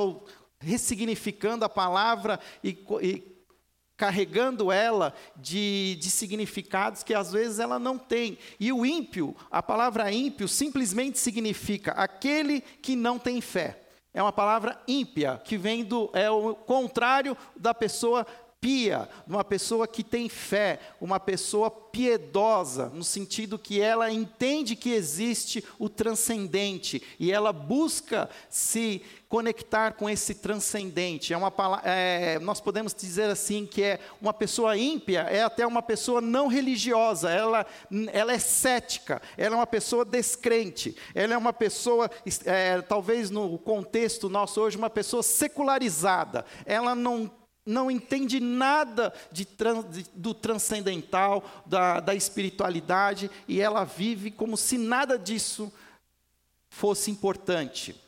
ressignificando 0.61 1.65
a 1.65 1.69
palavra 1.69 2.39
e, 2.63 2.77
e 3.03 3.37
carregando 3.97 4.71
ela 4.71 5.15
de, 5.35 5.97
de 5.99 6.11
significados 6.11 7.03
que 7.03 7.15
às 7.15 7.33
vezes 7.33 7.59
ela 7.59 7.79
não 7.79 7.97
tem. 7.97 8.39
E 8.61 8.71
o 8.71 8.85
ímpio, 8.85 9.35
a 9.51 9.63
palavra 9.63 10.13
ímpio 10.13 10.47
simplesmente 10.47 11.19
significa 11.19 11.93
aquele 11.93 12.61
que 12.61 12.95
não 12.95 13.19
tem 13.19 13.41
fé 13.41 13.86
é 14.17 14.23
uma 14.23 14.33
palavra 14.33 14.81
ímpia, 14.89 15.39
que 15.45 15.59
vem 15.59 15.85
do 15.85 16.09
é 16.15 16.31
o 16.31 16.55
contrário 16.55 17.37
da 17.55 17.75
pessoa 17.75 18.27
pia, 18.67 19.09
uma 19.29 19.45
pessoa 19.45 19.87
que 19.87 20.03
tem 20.03 20.29
fé, 20.29 20.81
uma 21.01 21.21
pessoa 21.21 21.71
piedosa, 21.71 22.89
no 22.89 23.05
sentido 23.05 23.61
que 23.61 23.81
ela 23.81 24.11
entende 24.11 24.75
que 24.75 24.91
existe 24.91 25.63
o 25.79 25.89
transcendente 25.89 27.01
e 27.17 27.31
ela 27.31 27.53
busca 27.53 28.29
se 28.51 29.03
conectar 29.29 29.93
com 29.93 30.11
esse 30.11 30.35
transcendente. 30.35 31.33
É 31.33 31.37
uma 31.37 31.53
é, 31.85 32.41
nós 32.41 32.61
podemos 32.61 32.93
dizer 32.93 33.31
assim 33.31 33.67
que 33.67 33.85
é 33.85 34.01
uma 34.21 34.35
pessoa 34.35 34.77
ímpia, 34.77 35.21
é 35.21 35.45
até 35.45 35.65
uma 35.65 35.81
pessoa 35.81 36.21
não 36.21 36.49
religiosa, 36.49 37.31
ela, 37.31 37.65
ela 38.13 38.33
é 38.33 38.39
cética, 38.41 39.23
ela 39.39 39.55
é 39.55 39.59
uma 39.59 39.67
pessoa 39.67 40.05
descrente, 40.05 40.97
ela 41.15 41.35
é 41.35 41.39
uma 41.39 41.53
pessoa, 41.53 42.11
é, 42.45 42.83
talvez 42.83 43.31
no 43.31 43.59
contexto 43.61 44.29
nosso 44.29 44.61
hoje, 44.61 44.77
uma 44.77 44.91
pessoa 44.91 45.23
secularizada, 45.23 46.45
ela 46.67 46.93
não 46.93 47.31
não 47.67 47.91
entende 47.91 48.39
nada 48.39 49.13
de, 49.33 49.45
de, 49.91 50.07
do 50.15 50.33
transcendental, 50.33 51.45
da, 51.67 51.99
da 51.99 52.15
espiritualidade, 52.15 53.29
e 53.49 53.61
ela 53.61 53.85
vive 53.85 54.31
como 54.31 54.57
se 54.57 54.79
nada 54.79 55.19
disso 55.19 55.73
fosse 56.71 57.11
importante. 57.11 58.01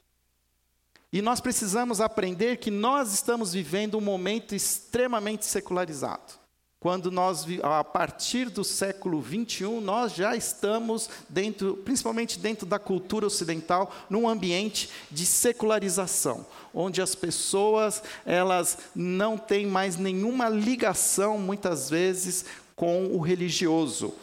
E 1.12 1.20
nós 1.20 1.40
precisamos 1.40 2.00
aprender 2.00 2.58
que 2.58 2.70
nós 2.70 3.12
estamos 3.12 3.52
vivendo 3.52 3.98
um 3.98 4.00
momento 4.00 4.54
extremamente 4.54 5.44
secularizado. 5.44 6.37
Quando 6.80 7.10
nós, 7.10 7.44
a 7.60 7.82
partir 7.82 8.48
do 8.50 8.62
século 8.62 9.20
21, 9.20 9.80
nós 9.80 10.14
já 10.14 10.36
estamos 10.36 11.10
dentro, 11.28 11.76
principalmente 11.78 12.38
dentro 12.38 12.64
da 12.64 12.78
cultura 12.78 13.26
ocidental, 13.26 13.92
num 14.08 14.28
ambiente 14.28 14.88
de 15.10 15.26
secularização, 15.26 16.46
onde 16.72 17.02
as 17.02 17.16
pessoas 17.16 18.00
elas 18.24 18.78
não 18.94 19.36
têm 19.36 19.66
mais 19.66 19.96
nenhuma 19.96 20.48
ligação, 20.48 21.36
muitas 21.36 21.90
vezes, 21.90 22.44
com 22.76 23.06
o 23.06 23.18
religioso. 23.18 24.14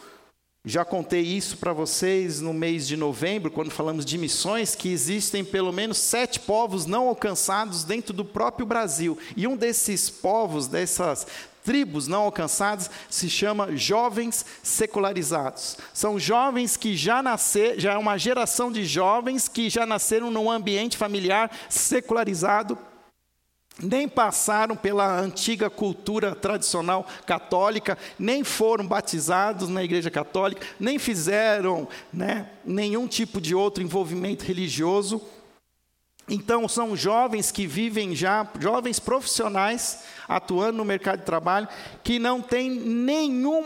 Já 0.64 0.84
contei 0.84 1.20
isso 1.20 1.58
para 1.58 1.72
vocês 1.72 2.40
no 2.40 2.52
mês 2.52 2.88
de 2.88 2.96
novembro, 2.96 3.52
quando 3.52 3.70
falamos 3.70 4.04
de 4.04 4.18
missões, 4.18 4.74
que 4.74 4.88
existem 4.88 5.44
pelo 5.44 5.72
menos 5.72 5.98
sete 5.98 6.40
povos 6.40 6.86
não 6.86 7.06
alcançados 7.06 7.84
dentro 7.84 8.12
do 8.12 8.24
próprio 8.24 8.66
Brasil. 8.66 9.16
E 9.36 9.46
um 9.46 9.56
desses 9.56 10.10
povos, 10.10 10.66
dessas 10.66 11.24
tribos 11.66 12.06
não 12.06 12.22
alcançadas, 12.22 12.88
se 13.10 13.28
chama 13.28 13.76
jovens 13.76 14.46
secularizados. 14.62 15.76
São 15.92 16.18
jovens 16.18 16.76
que 16.76 16.96
já 16.96 17.20
nasceram, 17.20 17.80
já 17.80 17.94
é 17.94 17.98
uma 17.98 18.16
geração 18.16 18.70
de 18.70 18.84
jovens 18.84 19.48
que 19.48 19.68
já 19.68 19.84
nasceram 19.84 20.30
num 20.30 20.48
ambiente 20.48 20.96
familiar 20.96 21.50
secularizado 21.68 22.78
nem 23.82 24.08
passaram 24.08 24.74
pela 24.74 25.20
antiga 25.20 25.68
cultura 25.68 26.34
tradicional 26.34 27.06
católica, 27.26 27.98
nem 28.18 28.42
foram 28.42 28.86
batizados 28.86 29.68
na 29.68 29.84
Igreja 29.84 30.10
Católica, 30.10 30.66
nem 30.80 30.98
fizeram 30.98 31.86
né, 32.10 32.48
nenhum 32.64 33.06
tipo 33.06 33.38
de 33.38 33.54
outro 33.54 33.82
envolvimento 33.82 34.44
religioso. 34.44 35.20
Então, 36.28 36.68
são 36.68 36.96
jovens 36.96 37.52
que 37.52 37.66
vivem 37.66 38.14
já, 38.14 38.48
jovens 38.58 38.98
profissionais, 38.98 40.02
atuando 40.26 40.78
no 40.78 40.84
mercado 40.84 41.20
de 41.20 41.24
trabalho, 41.24 41.68
que 42.02 42.18
não 42.18 42.42
têm 42.42 42.70
nenhum 42.70 43.62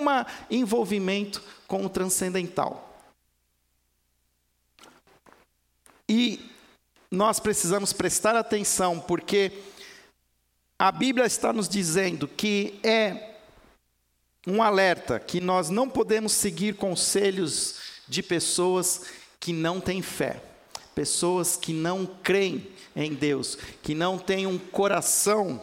envolvimento 0.51 1.43
com 1.67 1.87
o 1.87 1.89
transcendental. 1.89 2.87
E 6.09 6.51
nós 7.11 7.41
precisamos 7.41 7.93
prestar 7.93 8.37
atenção, 8.37 9.01
porque 9.01 9.53
a 10.79 10.93
Bíblia 10.93 11.27
está 11.27 11.53
nos 11.53 11.69
dizendo 11.69 12.29
que 12.29 12.79
é 12.83 13.37
um 14.47 14.63
alerta 14.63 15.21
que 15.21 15.41
nós 15.41 15.71
não 15.71 15.89
podemos 15.89 16.33
seguir 16.33 16.75
conselhos 16.75 17.77
de 18.09 18.23
pessoas 18.23 19.07
que 19.39 19.53
não 19.53 19.81
têm 19.81 20.03
fé, 20.03 20.43
pessoas 20.95 21.57
que 21.57 21.73
não 21.73 22.07
creem 22.23 22.67
em 22.95 23.15
Deus, 23.15 23.57
que 23.83 23.95
não 23.95 24.19
têm 24.19 24.47
um 24.47 24.59
coração 24.59 25.61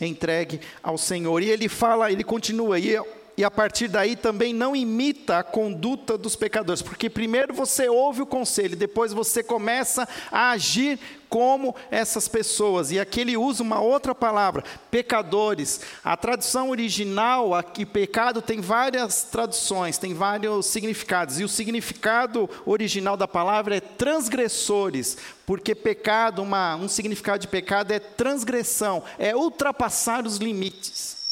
entregue 0.00 0.60
ao 0.82 0.98
Senhor. 0.98 1.42
E 1.42 1.50
ele 1.50 1.68
fala, 1.68 2.10
ele 2.10 2.24
continua, 2.24 2.78
e 2.78 2.98
e 3.36 3.44
a 3.44 3.50
partir 3.50 3.88
daí 3.88 4.14
também 4.14 4.52
não 4.52 4.76
imita 4.76 5.38
a 5.38 5.42
conduta 5.42 6.16
dos 6.16 6.36
pecadores, 6.36 6.82
porque 6.82 7.10
primeiro 7.10 7.52
você 7.52 7.88
ouve 7.88 8.22
o 8.22 8.26
conselho, 8.26 8.76
depois 8.76 9.12
você 9.12 9.42
começa 9.42 10.08
a 10.30 10.50
agir 10.50 10.98
como 11.28 11.74
essas 11.90 12.28
pessoas. 12.28 12.92
E 12.92 13.00
aqui 13.00 13.20
ele 13.20 13.36
usa 13.36 13.60
uma 13.60 13.80
outra 13.80 14.14
palavra, 14.14 14.62
pecadores. 14.88 15.80
A 16.04 16.16
tradução 16.16 16.70
original, 16.70 17.54
aqui 17.54 17.84
pecado 17.84 18.40
tem 18.40 18.60
várias 18.60 19.24
traduções, 19.24 19.98
tem 19.98 20.14
vários 20.14 20.66
significados. 20.66 21.40
E 21.40 21.44
o 21.44 21.48
significado 21.48 22.48
original 22.64 23.16
da 23.16 23.26
palavra 23.26 23.76
é 23.76 23.80
transgressores, 23.80 25.16
porque 25.44 25.74
pecado, 25.74 26.40
uma, 26.40 26.76
um 26.76 26.86
significado 26.86 27.40
de 27.40 27.48
pecado 27.48 27.90
é 27.90 27.98
transgressão, 27.98 29.02
é 29.18 29.34
ultrapassar 29.34 30.24
os 30.24 30.36
limites. 30.36 31.23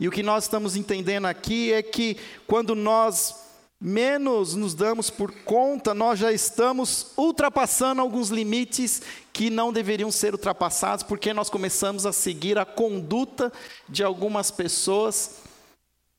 E 0.00 0.06
o 0.06 0.10
que 0.10 0.22
nós 0.22 0.44
estamos 0.44 0.76
entendendo 0.76 1.26
aqui 1.26 1.72
é 1.72 1.82
que 1.82 2.16
quando 2.46 2.74
nós 2.74 3.34
menos 3.80 4.54
nos 4.54 4.74
damos 4.74 5.08
por 5.08 5.32
conta, 5.44 5.94
nós 5.94 6.18
já 6.18 6.32
estamos 6.32 7.12
ultrapassando 7.16 8.00
alguns 8.00 8.28
limites 8.28 9.02
que 9.32 9.50
não 9.50 9.72
deveriam 9.72 10.10
ser 10.10 10.32
ultrapassados, 10.32 11.04
porque 11.04 11.32
nós 11.32 11.48
começamos 11.48 12.04
a 12.04 12.12
seguir 12.12 12.58
a 12.58 12.64
conduta 12.64 13.52
de 13.88 14.02
algumas 14.02 14.50
pessoas 14.50 15.36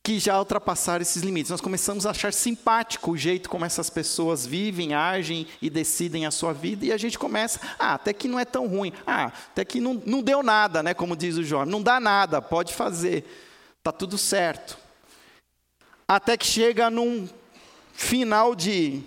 que 0.01 0.17
já 0.17 0.39
ultrapassaram 0.39 1.01
esses 1.01 1.21
limites. 1.21 1.51
Nós 1.51 1.59
começamos 1.59 2.05
a 2.05 2.11
achar 2.11 2.33
simpático 2.33 3.11
o 3.11 3.17
jeito 3.17 3.49
como 3.49 3.65
essas 3.65 3.89
pessoas 3.89 4.45
vivem, 4.45 4.93
agem 4.93 5.45
e 5.61 5.69
decidem 5.69 6.25
a 6.25 6.31
sua 6.31 6.53
vida, 6.53 6.85
e 6.85 6.93
a 6.93 6.97
gente 6.97 7.19
começa, 7.19 7.59
ah, 7.77 7.95
até 7.95 8.13
que 8.13 8.27
não 8.29 8.39
é 8.39 8.45
tão 8.45 8.67
ruim, 8.67 8.93
ah, 9.05 9.25
até 9.51 9.65
que 9.65 9.81
não, 9.81 10.01
não 10.05 10.21
deu 10.21 10.41
nada, 10.41 10.81
né, 10.81 10.93
como 10.93 11.15
diz 11.15 11.35
o 11.35 11.43
jovem, 11.43 11.69
não 11.69 11.83
dá 11.83 11.99
nada, 11.99 12.41
pode 12.41 12.73
fazer 12.73 13.25
está 13.79 13.91
tudo 13.91 14.17
certo. 14.17 14.77
Até 16.07 16.37
que 16.37 16.45
chega 16.45 16.89
num 16.89 17.27
final 17.93 18.55
de. 18.55 19.03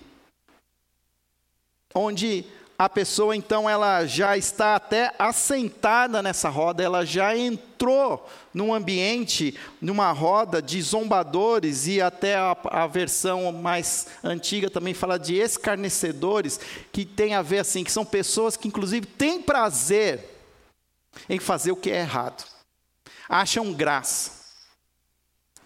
onde 1.95 2.45
a 2.79 2.89
pessoa 2.89 3.37
então 3.37 3.71
ela 3.71 4.05
já 4.07 4.37
está 4.37 4.75
até 4.75 5.15
assentada 5.17 6.21
nessa 6.21 6.49
roda, 6.49 6.83
ela 6.83 7.05
já 7.05 7.37
entrou 7.37 8.29
num 8.53 8.75
ambiente, 8.75 9.57
numa 9.81 10.11
roda 10.11 10.61
de 10.61 10.83
zombadores 10.83 11.87
e 11.87 12.01
até 12.01 12.35
a, 12.35 12.57
a, 12.65 12.87
versão 12.89 13.53
mais 13.53 14.09
antiga 14.25 14.69
também 14.69 14.95
fala 14.95 15.17
de 15.17 15.37
escarnecedores, 15.37 16.59
que 16.91 17.05
tem 17.05 17.35
a 17.35 17.43
ver 17.43 17.61
assim, 17.61 17.85
que 17.85 17.93
são 17.93 18.05
pessoas 18.05 18.57
que 18.57 18.67
inclusive 18.67 19.07
têm 19.07 19.41
prazer 19.41 20.29
em 21.29 21.39
fazer 21.39 21.71
o 21.71 21.77
que 21.77 21.91
é 21.91 22.01
errado. 22.01 22.45
Acham 23.29 23.73
graça. 23.73 24.42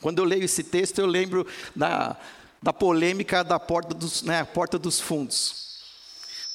Quando 0.01 0.19
eu 0.19 0.25
leio 0.25 0.45
esse 0.45 0.63
texto, 0.63 0.99
eu 0.99 1.07
lembro 1.07 1.47
da, 1.75 2.17
da 2.63 2.73
polêmica 2.73 3.43
da 3.43 3.59
porta 3.59 3.95
dos, 3.95 4.23
né, 4.23 4.45
porta 4.45 4.79
dos 4.79 5.01
fundos. 5.01 5.67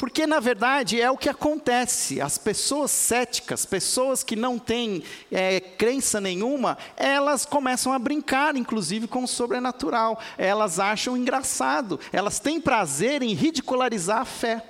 Porque, 0.01 0.25
na 0.25 0.39
verdade, 0.39 0.99
é 0.99 1.11
o 1.11 1.15
que 1.15 1.29
acontece. 1.29 2.19
As 2.19 2.35
pessoas 2.35 2.89
céticas, 2.89 3.67
pessoas 3.67 4.23
que 4.23 4.35
não 4.35 4.57
têm 4.57 5.03
é, 5.31 5.59
crença 5.59 6.19
nenhuma, 6.19 6.75
elas 6.97 7.45
começam 7.45 7.93
a 7.93 7.99
brincar, 7.99 8.55
inclusive, 8.55 9.07
com 9.07 9.25
o 9.25 9.27
sobrenatural. 9.27 10.19
Elas 10.39 10.79
acham 10.79 11.15
engraçado. 11.15 11.99
Elas 12.11 12.39
têm 12.39 12.59
prazer 12.59 13.21
em 13.21 13.35
ridicularizar 13.35 14.21
a 14.21 14.25
fé. 14.25 14.65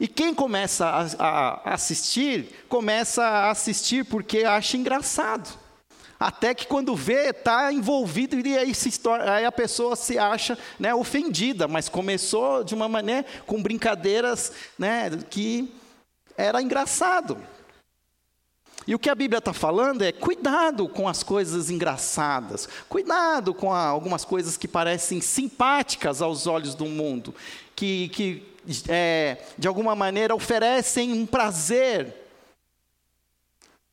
E 0.00 0.08
quem 0.08 0.34
começa 0.34 0.84
a, 0.84 1.04
a 1.20 1.74
assistir, 1.74 2.66
começa 2.68 3.22
a 3.22 3.50
assistir 3.52 4.04
porque 4.04 4.38
acha 4.38 4.76
engraçado. 4.76 5.63
Até 6.24 6.54
que 6.54 6.66
quando 6.66 6.96
vê, 6.96 7.28
está 7.28 7.70
envolvido 7.70 8.34
e 8.34 8.56
aí, 8.56 8.72
aí, 9.30 9.44
a 9.44 9.52
pessoa 9.52 9.94
se 9.94 10.18
acha 10.18 10.56
né, 10.80 10.94
ofendida, 10.94 11.68
mas 11.68 11.86
começou 11.86 12.64
de 12.64 12.74
uma 12.74 12.88
maneira 12.88 13.26
com 13.44 13.62
brincadeiras 13.62 14.50
né, 14.78 15.10
que 15.28 15.70
era 16.34 16.62
engraçado. 16.62 17.36
E 18.86 18.94
o 18.94 18.98
que 18.98 19.10
a 19.10 19.14
Bíblia 19.14 19.36
está 19.36 19.52
falando 19.52 20.00
é 20.00 20.12
cuidado 20.12 20.88
com 20.88 21.06
as 21.06 21.22
coisas 21.22 21.68
engraçadas, 21.68 22.70
cuidado 22.88 23.52
com 23.52 23.70
a, 23.70 23.84
algumas 23.84 24.24
coisas 24.24 24.56
que 24.56 24.66
parecem 24.66 25.20
simpáticas 25.20 26.22
aos 26.22 26.46
olhos 26.46 26.74
do 26.74 26.86
mundo, 26.86 27.34
que, 27.76 28.08
que 28.08 28.42
é, 28.88 29.44
de 29.58 29.68
alguma 29.68 29.94
maneira 29.94 30.34
oferecem 30.34 31.12
um 31.12 31.26
prazer 31.26 32.23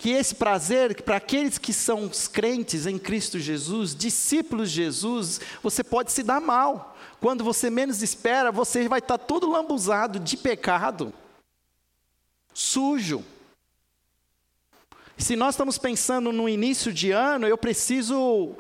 que 0.01 0.09
esse 0.09 0.33
prazer, 0.33 1.03
para 1.03 1.17
aqueles 1.17 1.59
que 1.59 1.71
são 1.71 2.05
os 2.05 2.27
crentes 2.27 2.87
em 2.87 2.97
Cristo 2.97 3.37
Jesus, 3.37 3.93
discípulos 3.93 4.71
de 4.71 4.77
Jesus, 4.77 5.39
você 5.61 5.83
pode 5.83 6.11
se 6.11 6.23
dar 6.23 6.41
mal. 6.41 6.97
Quando 7.19 7.43
você 7.43 7.69
menos 7.69 8.01
espera, 8.01 8.51
você 8.51 8.87
vai 8.87 8.97
estar 8.97 9.19
todo 9.19 9.47
lambuzado 9.47 10.19
de 10.19 10.35
pecado, 10.35 11.13
sujo, 12.51 13.23
Se 15.19 15.35
nós 15.35 15.53
estamos 15.53 15.77
pensando 15.77 16.31
no 16.31 16.49
início 16.49 16.91
de 16.91 17.11
ano, 17.11 17.45
eu 17.45 17.55
preciso, 17.55 18.55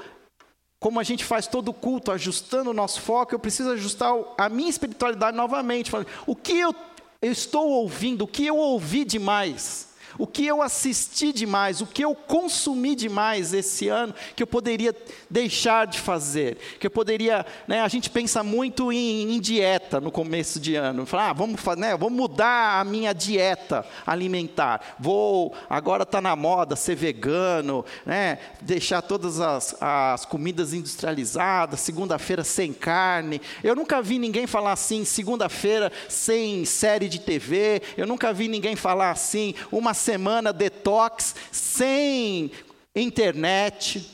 como 0.79 0.99
a 0.99 1.03
gente 1.03 1.25
faz 1.25 1.47
todo 1.47 1.73
culto, 1.73 2.11
ajustando 2.11 2.69
o 2.69 2.73
nosso 2.73 3.01
foco, 3.01 3.33
eu 3.33 3.39
preciso 3.39 3.71
ajustar 3.71 4.13
a 4.37 4.47
minha 4.47 4.69
espiritualidade 4.69 5.35
novamente. 5.35 5.91
O 6.27 6.35
que 6.35 6.59
eu, 6.59 6.75
eu 7.19 7.31
estou 7.31 7.67
ouvindo, 7.67 8.25
o 8.25 8.27
que 8.27 8.45
eu 8.45 8.57
ouvi 8.57 9.03
demais? 9.03 9.90
O 10.17 10.27
que 10.27 10.45
eu 10.45 10.61
assisti 10.61 11.31
demais, 11.31 11.81
o 11.81 11.85
que 11.85 12.03
eu 12.03 12.13
consumi 12.15 12.95
demais 12.95 13.53
esse 13.53 13.87
ano, 13.87 14.13
que 14.35 14.43
eu 14.43 14.47
poderia 14.47 14.95
deixar 15.29 15.87
de 15.87 15.99
fazer, 15.99 16.57
que 16.79 16.87
eu 16.87 16.91
poderia, 16.91 17.45
né, 17.67 17.81
a 17.81 17.87
gente 17.87 18.09
pensa 18.09 18.43
muito 18.43 18.91
em, 18.91 19.33
em 19.35 19.39
dieta 19.39 19.99
no 19.99 20.11
começo 20.11 20.59
de 20.59 20.75
ano, 20.75 21.05
fala, 21.05 21.29
ah, 21.29 21.33
vamos, 21.33 21.59
né, 21.77 21.95
vamos 21.95 22.17
mudar 22.17 22.79
a 22.79 22.83
minha 22.83 23.13
dieta 23.13 23.85
alimentar, 24.05 24.95
vou, 24.99 25.53
agora 25.69 26.03
está 26.03 26.21
na 26.21 26.35
moda 26.35 26.75
ser 26.75 26.95
vegano, 26.95 27.85
né, 28.05 28.39
deixar 28.61 29.01
todas 29.01 29.39
as, 29.39 29.75
as 29.81 30.25
comidas 30.25 30.73
industrializadas, 30.73 31.79
segunda-feira 31.79 32.43
sem 32.43 32.73
carne, 32.73 33.41
eu 33.63 33.75
nunca 33.75 34.01
vi 34.01 34.19
ninguém 34.19 34.47
falar 34.47 34.73
assim, 34.73 35.05
segunda-feira 35.05 35.91
sem 36.09 36.65
série 36.65 37.07
de 37.07 37.19
TV, 37.19 37.81
eu 37.97 38.07
nunca 38.07 38.33
vi 38.33 38.47
ninguém 38.47 38.75
falar 38.75 39.11
assim, 39.11 39.53
uma 39.71 39.93
semana 40.01 40.51
detox, 40.51 41.35
sem 41.51 42.51
internet. 42.95 44.09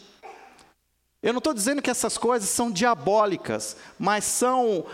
Eu 1.23 1.33
não 1.33 1.39
estou 1.39 1.53
dizendo 1.53 1.81
que 1.81 1.89
essas 1.89 2.17
coisas 2.17 2.47
são 2.49 2.71
diabólicas, 2.71 3.75
mas 3.97 4.23
são 4.23 4.85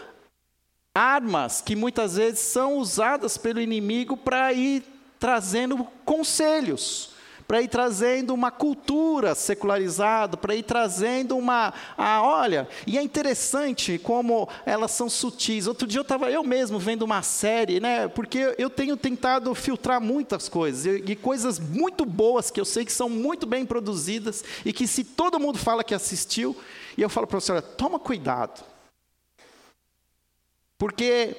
armas 0.96 1.62
que 1.62 1.76
muitas 1.76 2.16
vezes 2.16 2.40
são 2.40 2.78
usadas 2.78 3.38
pelo 3.38 3.60
inimigo 3.60 4.16
para 4.16 4.54
ir 4.54 4.84
trazendo 5.20 5.86
conselhos 6.06 7.13
para 7.48 7.62
ir 7.62 7.68
trazendo 7.68 8.34
uma 8.34 8.52
cultura 8.52 9.36
secularizada, 9.36 10.38
para 10.38 10.56
ir 10.56 10.64
trazendo 10.64 11.38
uma. 11.38 11.74
Ah, 11.98 12.22
olha, 12.24 12.68
e 12.88 12.98
é 12.98 13.02
interessante 13.02 13.98
como 13.98 14.48
elas 14.66 14.92
são 14.92 15.10
sutis. 15.10 15.68
Outro 15.68 15.88
dia 15.88 16.00
eu 16.00 16.04
estava 16.04 16.32
eu 16.32 16.44
mesmo 16.44 16.80
vendo 16.80 17.04
uma 17.04 17.22
série, 17.22 17.80
né? 17.80 18.08
Porque 18.08 18.56
eu 18.58 18.70
tenho 18.70 18.96
tentado 18.96 19.54
filtrar 19.54 20.00
muitas 20.00 20.48
coisas, 20.48 20.86
e, 20.86 21.16
coisas 21.16 21.60
muito 21.60 22.06
boas 22.06 22.50
que 22.50 22.60
eu 22.60 22.66
sei 22.66 22.86
que 22.86 22.92
são 22.92 23.10
muito 23.10 23.46
bem 23.46 23.66
produzidas, 23.66 24.44
e 24.66 24.72
que 24.72 24.88
se 24.88 25.04
todo 25.04 25.40
mundo 25.40 25.58
fala 25.58 25.84
que 25.84 25.94
assistiu, 25.94 26.56
e 26.98 27.02
eu 27.02 27.10
falo 27.10 27.28
para 27.28 27.40
você, 27.40 27.52
olha, 27.52 27.62
toma 27.62 28.00
cuidado. 28.00 28.64
Porque 30.78 31.36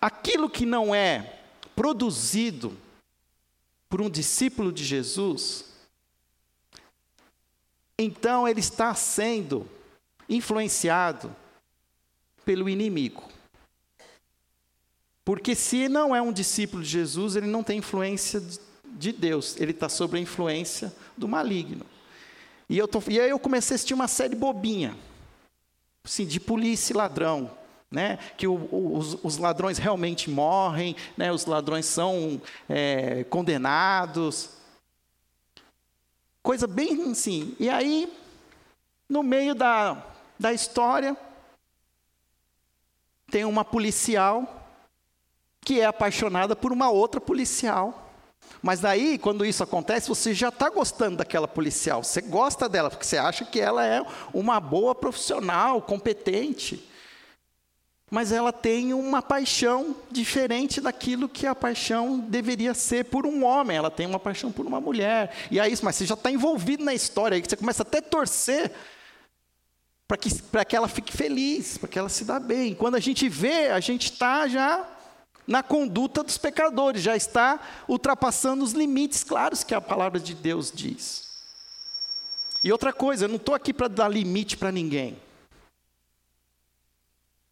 aquilo 0.00 0.48
que 0.48 0.66
não 0.66 0.94
é 0.94 1.34
produzido 1.76 2.76
por 3.90 4.00
um 4.00 4.08
discípulo 4.08 4.70
de 4.72 4.84
Jesus, 4.84 5.64
então 7.98 8.46
ele 8.46 8.60
está 8.60 8.94
sendo 8.94 9.68
influenciado 10.28 11.34
pelo 12.44 12.68
inimigo. 12.68 13.28
Porque 15.24 15.56
se 15.56 15.88
não 15.88 16.14
é 16.14 16.22
um 16.22 16.32
discípulo 16.32 16.82
de 16.84 16.88
Jesus, 16.88 17.34
ele 17.34 17.48
não 17.48 17.64
tem 17.64 17.78
influência 17.78 18.40
de 18.84 19.12
Deus, 19.12 19.60
ele 19.60 19.72
está 19.72 19.88
sob 19.88 20.16
a 20.16 20.20
influência 20.20 20.94
do 21.16 21.26
maligno. 21.26 21.84
E, 22.68 22.78
eu 22.78 22.86
tô, 22.86 23.02
e 23.08 23.20
aí 23.20 23.30
eu 23.30 23.40
comecei 23.40 23.74
a 23.74 23.76
assistir 23.76 23.92
uma 23.92 24.08
série 24.08 24.36
bobinha, 24.36 24.96
assim, 26.04 26.24
de 26.24 26.38
polícia 26.38 26.92
e 26.92 26.96
ladrão 26.96 27.58
né, 27.90 28.18
que 28.36 28.46
o, 28.46 28.68
os, 28.96 29.18
os, 29.24 29.36
ladrões 29.36 29.76
realmente 29.76 30.30
morrem, 30.30 30.94
né, 31.16 31.32
os 31.32 31.44
ladrões 31.44 31.86
são 31.86 32.40
é, 32.68 33.24
condenados. 33.24 34.50
Coisa 36.42 36.66
bem 36.68 37.10
assim. 37.10 37.56
E 37.58 37.68
aí, 37.68 38.12
no 39.08 39.22
meio 39.22 39.54
da, 39.54 40.02
da 40.38 40.52
história, 40.52 41.16
tem 43.30 43.44
uma 43.44 43.64
policial 43.64 44.56
que 45.62 45.80
é 45.80 45.86
apaixonada 45.86 46.54
por 46.54 46.72
uma 46.72 46.90
outra 46.90 47.20
policial. 47.20 48.06
Mas 48.62 48.80
daí, 48.80 49.18
quando 49.18 49.44
isso 49.44 49.62
acontece, 49.62 50.08
você 50.08 50.32
já 50.32 50.48
está 50.48 50.68
gostando 50.70 51.18
daquela 51.18 51.48
policial. 51.48 52.04
Você 52.04 52.20
gosta 52.20 52.68
dela, 52.68 52.88
porque 52.88 53.04
você 53.04 53.18
acha 53.18 53.44
que 53.44 53.60
ela 53.60 53.84
é 53.84 54.04
uma 54.32 54.60
boa 54.60 54.94
profissional, 54.94 55.82
competente 55.82 56.89
mas 58.10 58.32
ela 58.32 58.52
tem 58.52 58.92
uma 58.92 59.22
paixão 59.22 59.94
diferente 60.10 60.80
daquilo 60.80 61.28
que 61.28 61.46
a 61.46 61.54
paixão 61.54 62.18
deveria 62.18 62.74
ser 62.74 63.04
por 63.04 63.24
um 63.24 63.44
homem. 63.44 63.76
Ela 63.76 63.90
tem 63.90 64.04
uma 64.04 64.18
paixão 64.18 64.50
por 64.50 64.66
uma 64.66 64.80
mulher. 64.80 65.32
E 65.48 65.60
aí, 65.60 65.72
mas 65.80 65.94
você 65.94 66.04
já 66.04 66.14
está 66.14 66.30
envolvido 66.30 66.84
na 66.84 66.92
história, 66.92 67.36
aí 67.36 67.42
você 67.46 67.56
começa 67.56 67.82
até 67.82 67.98
a 67.98 68.02
torcer 68.02 68.72
para 70.08 70.16
que, 70.16 70.28
que 70.68 70.74
ela 70.76 70.88
fique 70.88 71.16
feliz, 71.16 71.78
para 71.78 71.88
que 71.88 71.96
ela 71.96 72.08
se 72.08 72.24
dá 72.24 72.40
bem. 72.40 72.74
Quando 72.74 72.96
a 72.96 73.00
gente 73.00 73.28
vê, 73.28 73.70
a 73.70 73.78
gente 73.78 74.10
está 74.10 74.48
já 74.48 74.84
na 75.46 75.62
conduta 75.62 76.24
dos 76.24 76.36
pecadores, 76.36 77.00
já 77.00 77.14
está 77.14 77.60
ultrapassando 77.86 78.64
os 78.64 78.72
limites 78.72 79.22
claros 79.22 79.62
que 79.62 79.72
a 79.72 79.80
palavra 79.80 80.18
de 80.18 80.34
Deus 80.34 80.72
diz. 80.74 81.30
E 82.62 82.72
outra 82.72 82.92
coisa, 82.92 83.26
eu 83.26 83.28
não 83.28 83.36
estou 83.36 83.54
aqui 83.54 83.72
para 83.72 83.86
dar 83.86 84.08
limite 84.08 84.56
para 84.56 84.72
ninguém. 84.72 85.16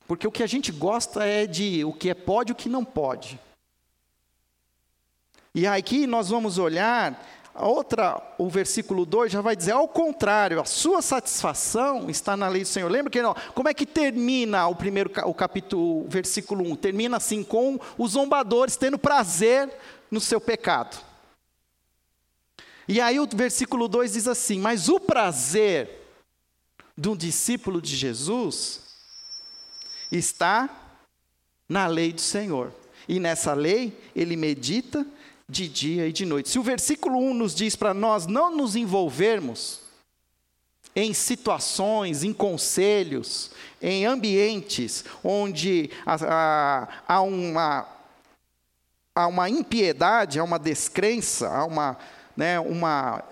Porque 0.08 0.26
o 0.26 0.32
que 0.32 0.42
a 0.42 0.46
gente 0.46 0.72
gosta 0.72 1.26
é 1.26 1.46
de 1.46 1.84
o 1.84 1.92
que 1.92 2.08
é 2.08 2.14
pode 2.14 2.50
e 2.50 2.54
o 2.54 2.56
que 2.56 2.66
não 2.66 2.82
pode. 2.82 3.38
E 5.54 5.66
aqui 5.66 6.06
nós 6.06 6.30
vamos 6.30 6.56
olhar, 6.56 7.22
a 7.54 7.68
outra, 7.68 8.22
o 8.38 8.48
versículo 8.48 9.04
2 9.04 9.30
já 9.30 9.42
vai 9.42 9.54
dizer, 9.54 9.72
ao 9.72 9.86
contrário, 9.86 10.62
a 10.62 10.64
sua 10.64 11.02
satisfação 11.02 12.08
está 12.08 12.38
na 12.38 12.48
lei 12.48 12.62
do 12.62 12.68
Senhor. 12.68 12.90
Lembra 12.90 13.10
que 13.10 13.20
não, 13.20 13.36
como 13.54 13.68
é 13.68 13.74
que 13.74 13.84
termina 13.84 14.66
o 14.66 14.74
primeiro 14.74 15.10
o 15.26 15.34
capítulo, 15.34 16.08
versículo 16.08 16.64
1? 16.72 16.76
Termina 16.76 17.18
assim 17.18 17.44
com 17.44 17.78
os 17.98 18.12
zombadores 18.12 18.76
tendo 18.76 18.98
prazer 18.98 19.70
no 20.10 20.22
seu 20.22 20.40
pecado. 20.40 20.96
E 22.88 22.98
aí 22.98 23.20
o 23.20 23.28
versículo 23.30 23.88
2 23.88 24.14
diz 24.14 24.26
assim: 24.26 24.58
"Mas 24.58 24.88
o 24.88 24.98
prazer 24.98 26.00
de 26.96 27.10
um 27.10 27.16
discípulo 27.16 27.82
de 27.82 27.94
Jesus 27.94 28.87
está 30.10 30.68
na 31.68 31.86
lei 31.86 32.12
do 32.12 32.20
Senhor. 32.20 32.72
E 33.08 33.18
nessa 33.18 33.54
lei 33.54 33.96
ele 34.14 34.36
medita 34.36 35.06
de 35.48 35.68
dia 35.68 36.06
e 36.06 36.12
de 36.12 36.26
noite. 36.26 36.48
Se 36.48 36.58
o 36.58 36.62
versículo 36.62 37.18
1 37.18 37.34
nos 37.34 37.54
diz 37.54 37.74
para 37.74 37.94
nós 37.94 38.26
não 38.26 38.54
nos 38.54 38.76
envolvermos 38.76 39.80
em 40.94 41.14
situações, 41.14 42.24
em 42.24 42.32
conselhos, 42.32 43.50
em 43.80 44.04
ambientes 44.04 45.04
onde 45.22 45.90
há, 46.04 47.20
uma, 47.22 47.86
há 49.14 49.26
uma 49.26 49.48
impiedade, 49.48 50.38
há 50.38 50.44
uma 50.44 50.58
descrença, 50.58 51.48
há 51.48 51.64
uma, 51.64 51.96
né, 52.36 52.58
uma 52.58 53.22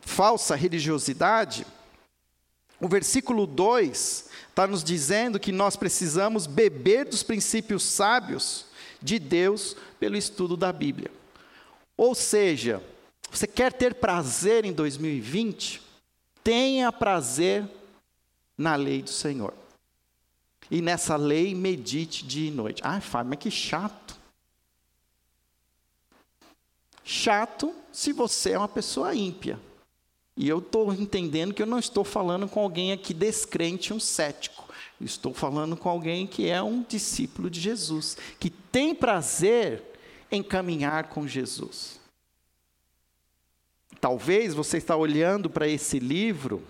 falsa 0.00 0.54
religiosidade, 0.56 1.66
o 2.80 2.88
versículo 2.88 3.46
2 3.46 4.28
está 4.48 4.66
nos 4.66 4.84
dizendo 4.84 5.40
que 5.40 5.52
nós 5.52 5.76
precisamos 5.76 6.46
beber 6.46 7.06
dos 7.06 7.22
princípios 7.22 7.82
sábios 7.82 8.66
de 9.02 9.18
Deus 9.18 9.76
pelo 9.98 10.16
estudo 10.16 10.56
da 10.56 10.72
Bíblia. 10.72 11.10
Ou 11.96 12.14
seja, 12.14 12.82
você 13.30 13.46
quer 13.46 13.72
ter 13.72 13.94
prazer 13.94 14.64
em 14.64 14.72
2020? 14.72 15.82
Tenha 16.42 16.92
prazer 16.92 17.68
na 18.56 18.76
lei 18.76 19.02
do 19.02 19.10
Senhor. 19.10 19.54
E 20.70 20.82
nessa 20.82 21.16
lei 21.16 21.54
medite 21.54 22.26
dia 22.26 22.48
e 22.48 22.50
noite. 22.50 22.82
Ah, 22.84 23.00
Fábio, 23.00 23.30
mas 23.30 23.38
que 23.38 23.50
chato. 23.50 24.16
Chato 27.04 27.74
se 27.92 28.12
você 28.12 28.52
é 28.52 28.58
uma 28.58 28.68
pessoa 28.68 29.14
ímpia. 29.14 29.58
E 30.36 30.48
eu 30.48 30.58
estou 30.58 30.92
entendendo 30.92 31.54
que 31.54 31.62
eu 31.62 31.66
não 31.66 31.78
estou 31.78 32.04
falando 32.04 32.46
com 32.46 32.60
alguém 32.60 32.92
aqui 32.92 33.14
descrente, 33.14 33.94
um 33.94 34.00
cético. 34.00 34.68
estou 35.00 35.32
falando 35.32 35.76
com 35.76 35.88
alguém 35.88 36.26
que 36.26 36.48
é 36.48 36.62
um 36.62 36.82
discípulo 36.82 37.48
de 37.48 37.60
Jesus, 37.60 38.16
que 38.38 38.50
tem 38.50 38.94
prazer 38.94 39.82
em 40.30 40.42
caminhar 40.42 41.04
com 41.04 41.26
Jesus. 41.26 41.98
Talvez 44.00 44.52
você 44.52 44.76
está 44.76 44.94
olhando 44.94 45.48
para 45.48 45.66
esse 45.66 45.98
livro 45.98 46.62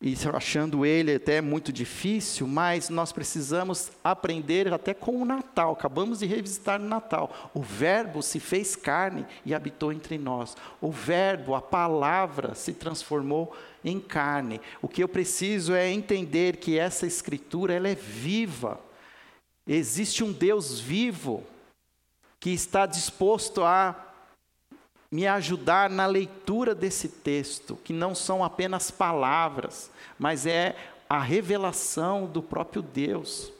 e 0.00 0.14
achando 0.32 0.86
ele 0.86 1.16
até 1.16 1.40
muito 1.40 1.72
difícil, 1.72 2.46
mas 2.46 2.88
nós 2.88 3.10
precisamos 3.10 3.90
aprender 4.02 4.72
até 4.72 4.94
com 4.94 5.20
o 5.20 5.24
Natal. 5.24 5.72
Acabamos 5.72 6.20
de 6.20 6.26
revisitar 6.26 6.80
o 6.80 6.84
Natal. 6.84 7.50
O 7.52 7.60
Verbo 7.60 8.22
se 8.22 8.38
fez 8.38 8.76
carne 8.76 9.26
e 9.44 9.52
habitou 9.52 9.92
entre 9.92 10.16
nós. 10.16 10.56
O 10.80 10.92
Verbo, 10.92 11.56
a 11.56 11.60
palavra, 11.60 12.54
se 12.54 12.72
transformou 12.74 13.52
em 13.84 13.98
carne. 13.98 14.60
O 14.80 14.86
que 14.86 15.02
eu 15.02 15.08
preciso 15.08 15.74
é 15.74 15.90
entender 15.90 16.58
que 16.58 16.78
essa 16.78 17.04
escritura 17.04 17.74
ela 17.74 17.88
é 17.88 17.96
viva. 17.96 18.78
Existe 19.66 20.22
um 20.22 20.30
Deus 20.30 20.78
vivo 20.78 21.42
que 22.38 22.50
está 22.50 22.86
disposto 22.86 23.64
a 23.64 24.07
me 25.10 25.26
ajudar 25.26 25.88
na 25.88 26.06
leitura 26.06 26.74
desse 26.74 27.08
texto, 27.08 27.76
que 27.82 27.92
não 27.92 28.14
são 28.14 28.44
apenas 28.44 28.90
palavras, 28.90 29.90
mas 30.18 30.46
é 30.46 30.76
a 31.08 31.18
revelação 31.18 32.26
do 32.26 32.42
próprio 32.42 32.82
Deus. 32.82 33.50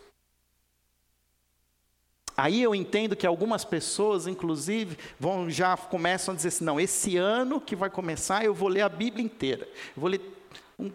Aí 2.36 2.62
eu 2.62 2.72
entendo 2.72 3.16
que 3.16 3.26
algumas 3.26 3.64
pessoas, 3.64 4.28
inclusive, 4.28 4.96
vão 5.18 5.50
já 5.50 5.76
começam 5.76 6.32
a 6.32 6.36
dizer 6.36 6.48
assim: 6.48 6.64
não, 6.64 6.78
esse 6.78 7.16
ano 7.16 7.60
que 7.60 7.74
vai 7.74 7.90
começar, 7.90 8.44
eu 8.44 8.54
vou 8.54 8.68
ler 8.68 8.82
a 8.82 8.88
Bíblia 8.88 9.24
inteira. 9.24 9.66
Vou 9.96 10.08
ler, 10.08 10.20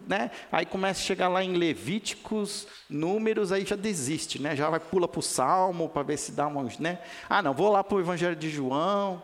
né? 0.06 0.30
Aí 0.50 0.64
começa 0.64 1.00
a 1.00 1.04
chegar 1.04 1.28
lá 1.28 1.44
em 1.44 1.52
Levíticos, 1.52 2.66
Números, 2.88 3.52
aí 3.52 3.66
já 3.66 3.76
desiste, 3.76 4.40
né? 4.40 4.56
Já 4.56 4.70
vai 4.70 4.80
pula 4.80 5.06
para 5.06 5.18
o 5.18 5.22
Salmo 5.22 5.88
para 5.88 6.02
ver 6.02 6.16
se 6.16 6.32
dá 6.32 6.46
uma, 6.46 6.62
né? 6.78 7.00
Ah, 7.28 7.42
não, 7.42 7.52
vou 7.52 7.70
lá 7.70 7.84
para 7.84 7.96
o 7.96 8.00
Evangelho 8.00 8.36
de 8.36 8.48
João. 8.48 9.22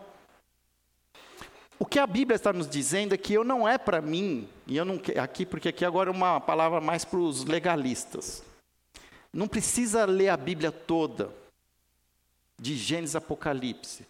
O 1.81 1.85
que 1.85 1.97
a 1.97 2.05
Bíblia 2.05 2.35
está 2.35 2.53
nos 2.53 2.69
dizendo 2.69 3.15
é 3.15 3.17
que 3.17 3.33
eu 3.33 3.43
não 3.43 3.67
é 3.67 3.75
para 3.75 4.03
mim, 4.03 4.47
e 4.67 4.77
eu 4.77 4.85
não 4.85 5.01
aqui 5.19 5.47
porque 5.47 5.69
aqui 5.69 5.83
agora 5.83 6.11
é 6.11 6.13
uma 6.13 6.39
palavra 6.39 6.79
mais 6.79 7.03
para 7.03 7.17
os 7.17 7.43
legalistas. 7.43 8.43
Não 9.33 9.47
precisa 9.47 10.05
ler 10.05 10.29
a 10.29 10.37
Bíblia 10.37 10.71
toda, 10.71 11.33
de 12.59 12.77
Gênesis 12.77 13.15
Apocalipse. 13.15 14.05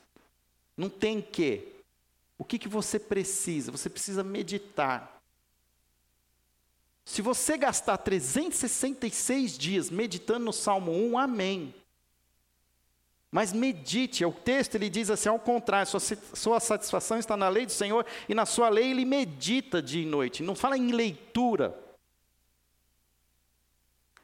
Não 0.75 0.89
tem 0.89 1.21
que. 1.21 1.65
O 2.37 2.43
que, 2.43 2.59
que 2.59 2.67
você 2.67 2.99
precisa? 2.99 3.71
Você 3.71 3.89
precisa 3.89 4.21
meditar. 4.21 5.21
Se 7.05 7.21
você 7.21 7.57
gastar 7.57 7.95
366 7.99 9.57
dias 9.57 9.89
meditando 9.89 10.43
no 10.43 10.51
Salmo 10.51 10.91
1, 10.91 11.17
amém. 11.17 11.73
Mas 13.31 13.53
medite, 13.53 14.25
o 14.25 14.33
texto 14.33 14.75
ele 14.75 14.89
diz 14.89 15.09
assim, 15.09 15.29
ao 15.29 15.39
contrário, 15.39 15.87
sua, 15.87 16.01
sua 16.33 16.59
satisfação 16.59 17.17
está 17.17 17.37
na 17.37 17.47
lei 17.47 17.65
do 17.65 17.71
Senhor 17.71 18.05
e 18.27 18.35
na 18.35 18.45
sua 18.45 18.67
lei 18.67 18.91
ele 18.91 19.05
medita 19.05 19.81
dia 19.81 20.03
e 20.03 20.05
noite. 20.05 20.43
Não 20.43 20.53
fala 20.53 20.77
em 20.77 20.91
leitura. 20.91 21.73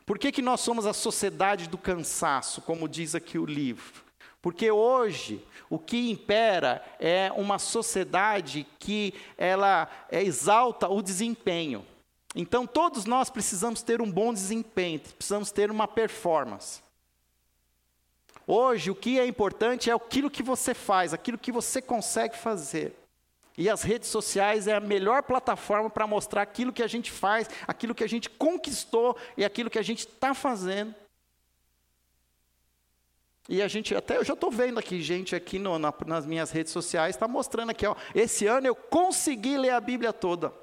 Por 0.06 0.20
que, 0.20 0.32
que 0.32 0.42
nós 0.42 0.60
somos 0.60 0.86
a 0.86 0.92
sociedade 0.92 1.70
do 1.70 1.78
cansaço, 1.78 2.62
como 2.62 2.88
diz 2.90 3.16
aqui 3.16 3.38
o 3.38 3.46
livro? 3.46 4.06
Porque 4.42 4.70
hoje 4.70 5.42
o 5.70 5.80
que 5.80 6.10
impera 6.10 6.84
é 7.00 7.32
uma 7.36 7.60
sociedade 7.60 8.68
que 8.78 9.14
ela 9.38 9.90
exalta 10.12 10.90
o 10.90 11.02
desempenho. 11.02 11.86
Então 12.36 12.68
todos 12.68 13.06
nós 13.06 13.30
precisamos 13.30 13.82
ter 13.82 14.02
um 14.02 14.12
bom 14.12 14.34
desempenho, 14.34 15.00
precisamos 15.00 15.50
ter 15.50 15.72
uma 15.72 15.88
performance. 15.88 16.82
Hoje, 18.50 18.90
o 18.90 18.96
que 18.96 19.20
é 19.20 19.28
importante 19.28 19.90
é 19.90 19.94
aquilo 19.94 20.32
que 20.32 20.42
você 20.42 20.74
faz, 20.74 21.14
aquilo 21.14 21.38
que 21.38 21.52
você 21.52 21.82
consegue 21.82 22.38
fazer. 22.38 22.96
E 23.58 23.70
as 23.70 23.82
redes 23.82 24.08
sociais 24.08 24.68
é 24.68 24.76
a 24.76 24.80
melhor 24.80 25.24
plataforma 25.24 25.90
para 25.90 26.08
mostrar 26.08 26.44
aquilo 26.44 26.72
que 26.72 26.82
a 26.82 26.88
gente 26.88 27.12
faz, 27.12 27.50
aquilo 27.68 27.94
que 27.94 28.06
a 28.06 28.08
gente 28.08 28.30
conquistou 28.30 29.18
e 29.36 29.44
aquilo 29.44 29.70
que 29.70 29.80
a 29.80 29.84
gente 29.84 30.08
está 30.08 30.34
fazendo. 30.34 30.96
E 33.50 33.62
a 33.62 33.68
gente, 33.68 33.94
até 33.96 34.16
eu 34.16 34.24
já 34.24 34.34
estou 34.34 34.52
vendo 34.52 34.78
aqui, 34.78 35.02
gente 35.02 35.36
aqui 35.36 35.60
no, 35.60 35.78
na, 35.78 35.94
nas 36.06 36.26
minhas 36.26 36.52
redes 36.52 36.72
sociais, 36.72 37.16
está 37.16 37.28
mostrando 37.28 37.72
aqui, 37.72 37.86
ó, 37.86 37.96
esse 38.14 38.46
ano 38.46 38.68
eu 38.68 38.76
consegui 38.76 39.58
ler 39.58 39.72
a 39.72 39.82
Bíblia 39.82 40.14
toda. 40.14 40.54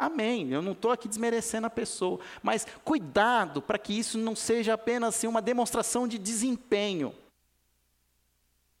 Amém. 0.00 0.50
Eu 0.50 0.62
não 0.62 0.72
estou 0.72 0.90
aqui 0.90 1.06
desmerecendo 1.06 1.66
a 1.66 1.70
pessoa, 1.70 2.18
mas 2.42 2.66
cuidado 2.82 3.60
para 3.60 3.78
que 3.78 3.92
isso 3.92 4.16
não 4.16 4.34
seja 4.34 4.72
apenas 4.72 5.14
assim, 5.14 5.26
uma 5.26 5.42
demonstração 5.42 6.08
de 6.08 6.16
desempenho. 6.16 7.14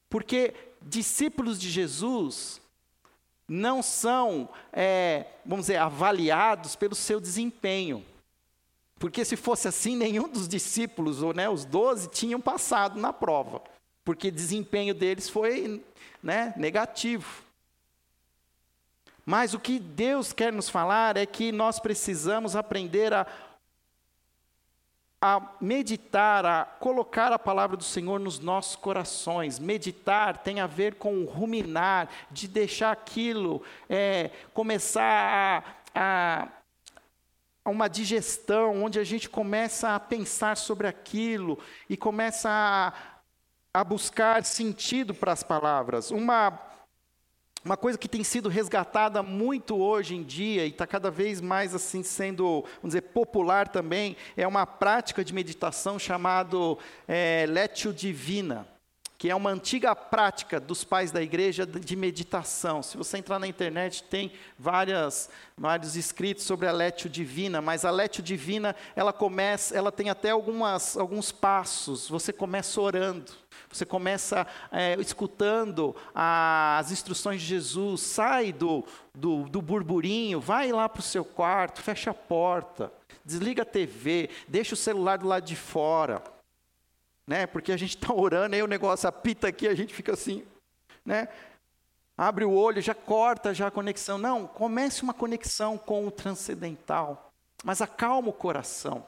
Porque 0.08 0.54
discípulos 0.80 1.60
de 1.60 1.68
Jesus 1.68 2.58
não 3.46 3.82
são, 3.82 4.48
é, 4.72 5.26
vamos 5.44 5.66
dizer, 5.66 5.76
avaliados 5.76 6.74
pelo 6.74 6.94
seu 6.94 7.20
desempenho. 7.20 8.02
Porque 8.98 9.22
se 9.22 9.36
fosse 9.36 9.68
assim, 9.68 9.96
nenhum 9.96 10.26
dos 10.26 10.48
discípulos, 10.48 11.22
ou 11.22 11.34
né, 11.34 11.50
os 11.50 11.66
doze, 11.66 12.08
tinham 12.08 12.40
passado 12.40 12.98
na 12.98 13.12
prova. 13.12 13.62
Porque 14.06 14.28
o 14.28 14.32
desempenho 14.32 14.94
deles 14.94 15.28
foi 15.28 15.84
né, 16.22 16.54
negativo. 16.56 17.44
Mas 19.30 19.54
o 19.54 19.60
que 19.60 19.78
Deus 19.78 20.32
quer 20.32 20.52
nos 20.52 20.68
falar 20.68 21.16
é 21.16 21.24
que 21.24 21.52
nós 21.52 21.78
precisamos 21.78 22.56
aprender 22.56 23.14
a, 23.14 23.24
a 25.22 25.40
meditar, 25.60 26.44
a 26.44 26.64
colocar 26.64 27.32
a 27.32 27.38
palavra 27.38 27.76
do 27.76 27.84
Senhor 27.84 28.18
nos 28.18 28.40
nossos 28.40 28.74
corações. 28.74 29.60
Meditar 29.60 30.38
tem 30.38 30.58
a 30.58 30.66
ver 30.66 30.96
com 30.96 31.22
ruminar, 31.26 32.08
de 32.28 32.48
deixar 32.48 32.90
aquilo 32.90 33.62
é, 33.88 34.32
começar 34.52 35.80
a, 35.94 36.48
a 37.64 37.70
uma 37.70 37.86
digestão, 37.86 38.82
onde 38.82 38.98
a 38.98 39.04
gente 39.04 39.30
começa 39.30 39.94
a 39.94 40.00
pensar 40.00 40.56
sobre 40.56 40.88
aquilo 40.88 41.56
e 41.88 41.96
começa 41.96 42.50
a, 42.50 42.92
a 43.72 43.84
buscar 43.84 44.44
sentido 44.44 45.14
para 45.14 45.30
as 45.30 45.44
palavras. 45.44 46.10
Uma 46.10 46.69
uma 47.64 47.76
coisa 47.76 47.98
que 47.98 48.08
tem 48.08 48.24
sido 48.24 48.48
resgatada 48.48 49.22
muito 49.22 49.76
hoje 49.76 50.14
em 50.16 50.22
dia 50.22 50.64
e 50.64 50.70
está 50.70 50.86
cada 50.86 51.10
vez 51.10 51.40
mais 51.40 51.74
assim 51.74 52.02
sendo, 52.02 52.62
vamos 52.76 52.88
dizer, 52.88 53.02
popular 53.02 53.68
também, 53.68 54.16
é 54.36 54.46
uma 54.46 54.66
prática 54.66 55.22
de 55.22 55.34
meditação 55.34 55.98
chamado 55.98 56.78
é, 57.06 57.44
Letio 57.48 57.92
Divina, 57.92 58.66
que 59.20 59.28
é 59.28 59.36
uma 59.36 59.50
antiga 59.50 59.94
prática 59.94 60.58
dos 60.58 60.82
pais 60.82 61.12
da 61.12 61.20
igreja 61.20 61.66
de 61.66 61.94
meditação. 61.94 62.82
Se 62.82 62.96
você 62.96 63.18
entrar 63.18 63.38
na 63.38 63.46
internet, 63.46 64.02
tem 64.04 64.32
várias, 64.58 65.28
vários 65.58 65.94
escritos 65.94 66.44
sobre 66.44 66.66
a 66.66 66.72
Letio 66.72 67.10
Divina, 67.10 67.60
mas 67.60 67.84
a 67.84 67.90
Letio 67.90 68.22
Divina, 68.22 68.74
ela 68.96 69.12
começa, 69.12 69.76
ela 69.76 69.92
tem 69.92 70.08
até 70.08 70.30
algumas, 70.30 70.96
alguns 70.96 71.30
passos. 71.30 72.08
Você 72.08 72.32
começa 72.32 72.80
orando. 72.80 73.30
Você 73.70 73.84
começa 73.84 74.46
é, 74.72 74.98
escutando 74.98 75.94
a, 76.14 76.78
as 76.78 76.90
instruções 76.90 77.42
de 77.42 77.46
Jesus, 77.46 78.00
sai 78.00 78.54
do, 78.54 78.82
do, 79.14 79.42
do 79.50 79.60
burburinho, 79.60 80.40
vai 80.40 80.72
lá 80.72 80.88
para 80.88 81.00
o 81.00 81.02
seu 81.02 81.26
quarto, 81.26 81.82
fecha 81.82 82.10
a 82.10 82.14
porta, 82.14 82.90
desliga 83.22 83.64
a 83.64 83.66
TV, 83.66 84.30
deixa 84.48 84.72
o 84.72 84.78
celular 84.78 85.18
do 85.18 85.28
lado 85.28 85.44
de 85.44 85.56
fora. 85.56 86.22
Né? 87.30 87.46
Porque 87.46 87.70
a 87.70 87.76
gente 87.76 87.94
está 87.94 88.12
orando, 88.12 88.56
aí 88.56 88.62
o 88.62 88.66
negócio 88.66 89.08
apita 89.08 89.46
aqui, 89.46 89.68
a 89.68 89.74
gente 89.76 89.94
fica 89.94 90.14
assim, 90.14 90.44
né? 91.06 91.28
Abre 92.18 92.44
o 92.44 92.52
olho, 92.52 92.82
já 92.82 92.92
corta 92.92 93.54
já 93.54 93.68
a 93.68 93.70
conexão. 93.70 94.18
Não, 94.18 94.48
comece 94.48 95.04
uma 95.04 95.14
conexão 95.14 95.78
com 95.78 96.08
o 96.08 96.10
transcendental, 96.10 97.32
mas 97.62 97.80
acalma 97.80 98.30
o 98.30 98.32
coração. 98.32 99.06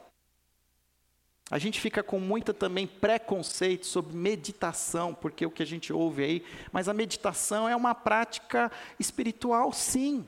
A 1.51 1.59
gente 1.59 1.81
fica 1.81 2.01
com 2.01 2.17
muita 2.17 2.53
também 2.53 2.87
preconceito 2.87 3.85
sobre 3.85 4.15
meditação, 4.15 5.13
porque 5.13 5.43
é 5.43 5.47
o 5.47 5.51
que 5.51 5.61
a 5.61 5.67
gente 5.67 5.91
ouve 5.91 6.23
aí, 6.23 6.45
mas 6.71 6.87
a 6.87 6.93
meditação 6.93 7.67
é 7.67 7.75
uma 7.75 7.93
prática 7.93 8.71
espiritual, 8.97 9.73
sim. 9.73 10.25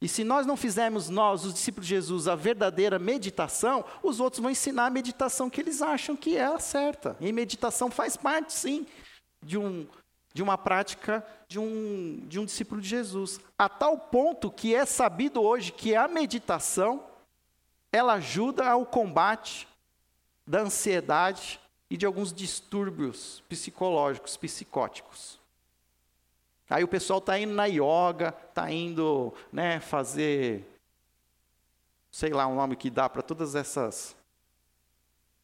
E 0.00 0.08
se 0.08 0.24
nós 0.24 0.46
não 0.46 0.56
fizermos, 0.56 1.10
nós, 1.10 1.44
os 1.44 1.52
discípulos 1.52 1.86
de 1.86 1.94
Jesus, 1.94 2.26
a 2.26 2.34
verdadeira 2.34 2.98
meditação, 2.98 3.84
os 4.02 4.18
outros 4.18 4.40
vão 4.40 4.50
ensinar 4.50 4.86
a 4.86 4.90
meditação 4.90 5.50
que 5.50 5.60
eles 5.60 5.82
acham 5.82 6.16
que 6.16 6.36
é 6.36 6.46
a 6.46 6.58
certa. 6.58 7.16
E 7.20 7.30
meditação 7.32 7.90
faz 7.90 8.16
parte, 8.16 8.54
sim, 8.54 8.86
de, 9.42 9.58
um, 9.58 9.86
de 10.32 10.42
uma 10.42 10.56
prática 10.56 11.26
de 11.46 11.58
um, 11.58 12.22
de 12.28 12.38
um 12.38 12.44
discípulo 12.44 12.80
de 12.80 12.88
Jesus. 12.88 13.40
A 13.58 13.68
tal 13.68 13.98
ponto 13.98 14.50
que 14.50 14.74
é 14.74 14.86
sabido 14.86 15.42
hoje 15.42 15.72
que 15.72 15.94
a 15.96 16.08
meditação, 16.08 17.04
ela 17.92 18.14
ajuda 18.14 18.68
ao 18.68 18.86
combate 18.86 19.68
da 20.46 20.60
ansiedade 20.60 21.60
e 21.90 21.96
de 21.96 22.06
alguns 22.06 22.32
distúrbios 22.32 23.42
psicológicos, 23.48 24.36
psicóticos. 24.36 25.39
Aí 26.70 26.84
o 26.84 26.88
pessoal 26.88 27.18
está 27.18 27.36
indo 27.36 27.52
na 27.52 27.64
yoga, 27.64 28.32
está 28.48 28.70
indo 28.70 29.34
né, 29.52 29.80
fazer, 29.80 30.64
sei 32.12 32.30
lá 32.30 32.46
um 32.46 32.54
nome 32.54 32.76
que 32.76 32.88
dá 32.88 33.08
para 33.08 33.22
todas 33.22 33.56
essas, 33.56 34.16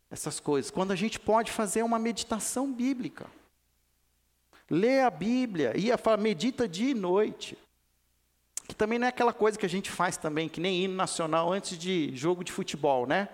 essas 0.09 0.39
coisas. 0.39 0.71
Quando 0.71 0.93
a 0.93 0.97
gente 0.97 1.19
pode 1.19 1.51
fazer 1.51 1.83
uma 1.83 1.99
meditação 1.99 2.73
bíblica. 2.73 3.27
Lê 4.71 5.01
a 5.01 5.11
Bíblia, 5.11 5.77
ia 5.77 5.99
medita 6.17 6.69
dia 6.69 6.91
e 6.91 6.95
noite. 6.95 7.59
Que 8.69 8.75
também 8.75 8.99
não 8.99 9.07
é 9.07 9.11
aquela 9.11 9.33
coisa 9.33 9.59
que 9.59 9.67
a 9.67 9.69
gente 9.69 9.91
faz 9.91 10.17
também, 10.17 10.49
que 10.49 10.61
nem 10.61 10.85
hino 10.85 10.95
nacional 10.95 11.53
antes 11.53 11.77
de 11.77 12.15
jogo 12.15 12.45
de 12.45 12.53
futebol, 12.53 13.07
né? 13.07 13.29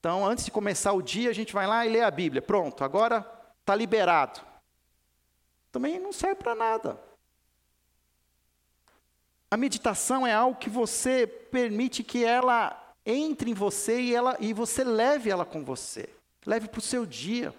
Então, 0.00 0.24
antes 0.24 0.44
de 0.44 0.50
começar 0.50 0.92
o 0.92 1.02
dia, 1.02 1.30
a 1.30 1.32
gente 1.32 1.52
vai 1.52 1.66
lá 1.66 1.84
e 1.86 1.90
lê 1.90 2.00
a 2.02 2.10
Bíblia. 2.10 2.42
Pronto, 2.42 2.84
agora 2.84 3.26
está 3.60 3.74
liberado. 3.74 4.40
Também 5.72 5.98
não 5.98 6.12
serve 6.12 6.36
para 6.36 6.54
nada. 6.54 7.05
A 9.50 9.56
meditação 9.56 10.26
é 10.26 10.32
algo 10.32 10.58
que 10.58 10.68
você 10.68 11.26
permite 11.26 12.02
que 12.02 12.24
ela 12.24 12.82
entre 13.04 13.50
em 13.50 13.54
você 13.54 14.00
e, 14.00 14.14
ela, 14.14 14.36
e 14.40 14.52
você 14.52 14.82
leve 14.82 15.30
ela 15.30 15.44
com 15.44 15.64
você. 15.64 16.08
Leve 16.44 16.68
para 16.68 16.80
o 16.80 16.82
seu 16.82 17.06
dia. 17.06 17.54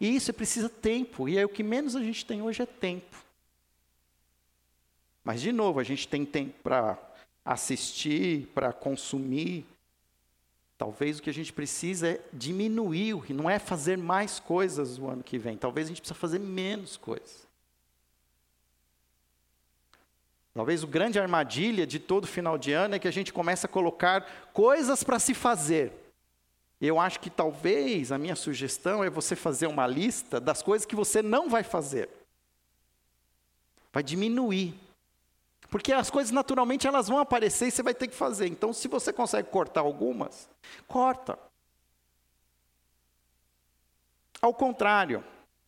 E 0.00 0.14
isso 0.14 0.32
precisa 0.32 0.68
tempo. 0.68 1.28
E 1.28 1.38
é 1.38 1.44
o 1.44 1.48
que 1.48 1.62
menos 1.62 1.94
a 1.94 2.00
gente 2.00 2.26
tem 2.26 2.42
hoje 2.42 2.62
é 2.62 2.66
tempo. 2.66 3.16
Mas, 5.22 5.40
de 5.40 5.52
novo, 5.52 5.78
a 5.78 5.84
gente 5.84 6.08
tem 6.08 6.24
tempo 6.24 6.54
para 6.62 6.98
assistir, 7.44 8.46
para 8.48 8.72
consumir. 8.72 9.66
Talvez 10.76 11.18
o 11.18 11.22
que 11.22 11.30
a 11.30 11.34
gente 11.34 11.52
precisa 11.52 12.08
é 12.08 12.20
diminuir, 12.32 13.32
não 13.32 13.50
é 13.50 13.58
fazer 13.58 13.98
mais 13.98 14.38
coisas 14.38 14.98
no 14.98 15.10
ano 15.10 15.22
que 15.22 15.38
vem. 15.38 15.56
Talvez 15.56 15.86
a 15.86 15.88
gente 15.88 16.00
precisa 16.00 16.18
fazer 16.18 16.38
menos 16.38 16.96
coisas. 16.96 17.47
Talvez 20.58 20.82
o 20.82 20.88
grande 20.88 21.20
armadilha 21.20 21.86
de 21.86 22.00
todo 22.00 22.26
final 22.26 22.58
de 22.58 22.72
ano 22.72 22.96
é 22.96 22.98
que 22.98 23.06
a 23.06 23.12
gente 23.12 23.32
começa 23.32 23.68
a 23.68 23.70
colocar 23.70 24.26
coisas 24.52 25.04
para 25.04 25.20
se 25.20 25.32
fazer. 25.32 25.92
Eu 26.80 26.98
acho 26.98 27.20
que 27.20 27.30
talvez 27.30 28.10
a 28.10 28.18
minha 28.18 28.34
sugestão 28.34 29.04
é 29.04 29.08
você 29.08 29.36
fazer 29.36 29.68
uma 29.68 29.86
lista 29.86 30.40
das 30.40 30.60
coisas 30.60 30.84
que 30.84 30.96
você 30.96 31.22
não 31.22 31.48
vai 31.48 31.62
fazer. 31.62 32.08
Vai 33.92 34.02
diminuir. 34.02 34.74
Porque 35.70 35.92
as 35.92 36.10
coisas 36.10 36.32
naturalmente 36.32 36.88
elas 36.88 37.06
vão 37.06 37.20
aparecer 37.20 37.68
e 37.68 37.70
você 37.70 37.80
vai 37.84 37.94
ter 37.94 38.08
que 38.08 38.16
fazer. 38.16 38.48
Então, 38.48 38.72
se 38.72 38.88
você 38.88 39.12
consegue 39.12 39.50
cortar 39.50 39.82
algumas, 39.82 40.50
corta. 40.88 41.38
Ao 44.42 44.52
contrário, 44.52 45.22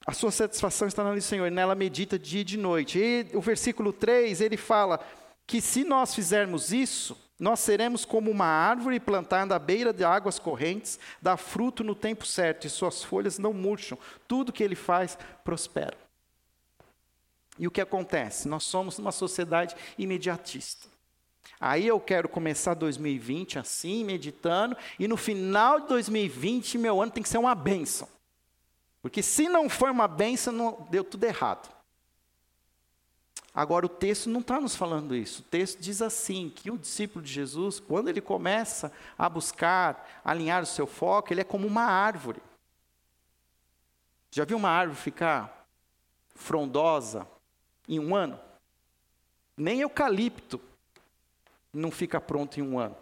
a 0.06 0.12
sua 0.12 0.30
satisfação 0.30 0.88
está 0.88 1.04
na 1.04 1.10
lei 1.10 1.18
do 1.18 1.24
Senhor, 1.24 1.50
nela 1.50 1.74
medita 1.74 2.18
dia 2.18 2.40
e 2.40 2.44
de 2.44 2.56
noite. 2.56 2.98
E 2.98 3.36
o 3.36 3.40
versículo 3.40 3.92
3, 3.92 4.40
ele 4.40 4.56
fala 4.56 5.00
que 5.46 5.60
se 5.60 5.84
nós 5.84 6.14
fizermos 6.14 6.72
isso, 6.72 7.16
nós 7.38 7.60
seremos 7.60 8.04
como 8.04 8.30
uma 8.30 8.46
árvore 8.46 9.00
plantada 9.00 9.54
à 9.54 9.58
beira 9.58 9.92
de 9.92 10.04
águas 10.04 10.38
correntes, 10.38 10.98
dá 11.20 11.36
fruto 11.36 11.82
no 11.82 11.94
tempo 11.94 12.26
certo, 12.26 12.66
e 12.66 12.70
suas 12.70 13.02
folhas 13.02 13.38
não 13.38 13.52
murcham. 13.52 13.98
Tudo 14.28 14.52
que 14.52 14.62
ele 14.62 14.74
faz 14.74 15.18
prospera. 15.42 15.96
E 17.58 17.66
o 17.66 17.70
que 17.70 17.80
acontece? 17.80 18.48
Nós 18.48 18.64
somos 18.64 18.98
uma 18.98 19.12
sociedade 19.12 19.74
imediatista. 19.98 20.88
Aí 21.58 21.86
eu 21.86 22.00
quero 22.00 22.28
começar 22.28 22.74
2020 22.74 23.58
assim, 23.58 24.04
meditando, 24.04 24.76
e 24.98 25.06
no 25.06 25.16
final 25.16 25.80
de 25.80 25.88
2020, 25.88 26.78
meu 26.78 27.02
ano 27.02 27.12
tem 27.12 27.22
que 27.22 27.28
ser 27.28 27.38
uma 27.38 27.54
bênção. 27.54 28.08
Porque 29.02 29.22
se 29.22 29.48
não 29.48 29.68
for 29.68 29.90
uma 29.90 30.06
bênção, 30.06 30.52
não, 30.52 30.86
deu 30.90 31.02
tudo 31.02 31.24
errado. 31.24 31.74
Agora, 33.52 33.86
o 33.86 33.88
texto 33.88 34.28
não 34.28 34.40
está 34.40 34.60
nos 34.60 34.76
falando 34.76 35.14
isso. 35.14 35.42
O 35.42 35.44
texto 35.44 35.80
diz 35.80 36.00
assim: 36.00 36.50
que 36.50 36.70
o 36.70 36.78
discípulo 36.78 37.24
de 37.24 37.32
Jesus, 37.32 37.80
quando 37.80 38.08
ele 38.08 38.20
começa 38.20 38.92
a 39.18 39.28
buscar 39.28 40.20
alinhar 40.24 40.62
o 40.62 40.66
seu 40.66 40.86
foco, 40.86 41.32
ele 41.32 41.40
é 41.40 41.44
como 41.44 41.66
uma 41.66 41.84
árvore. 41.84 42.40
Já 44.30 44.44
viu 44.44 44.56
uma 44.56 44.70
árvore 44.70 45.00
ficar 45.00 45.66
frondosa, 46.34 47.26
em 47.88 47.98
um 47.98 48.14
ano. 48.14 48.38
Nem 49.56 49.80
eucalipto 49.80 50.60
não 51.72 51.90
fica 51.90 52.20
pronto 52.20 52.58
em 52.58 52.62
um 52.62 52.78
ano. 52.78 52.96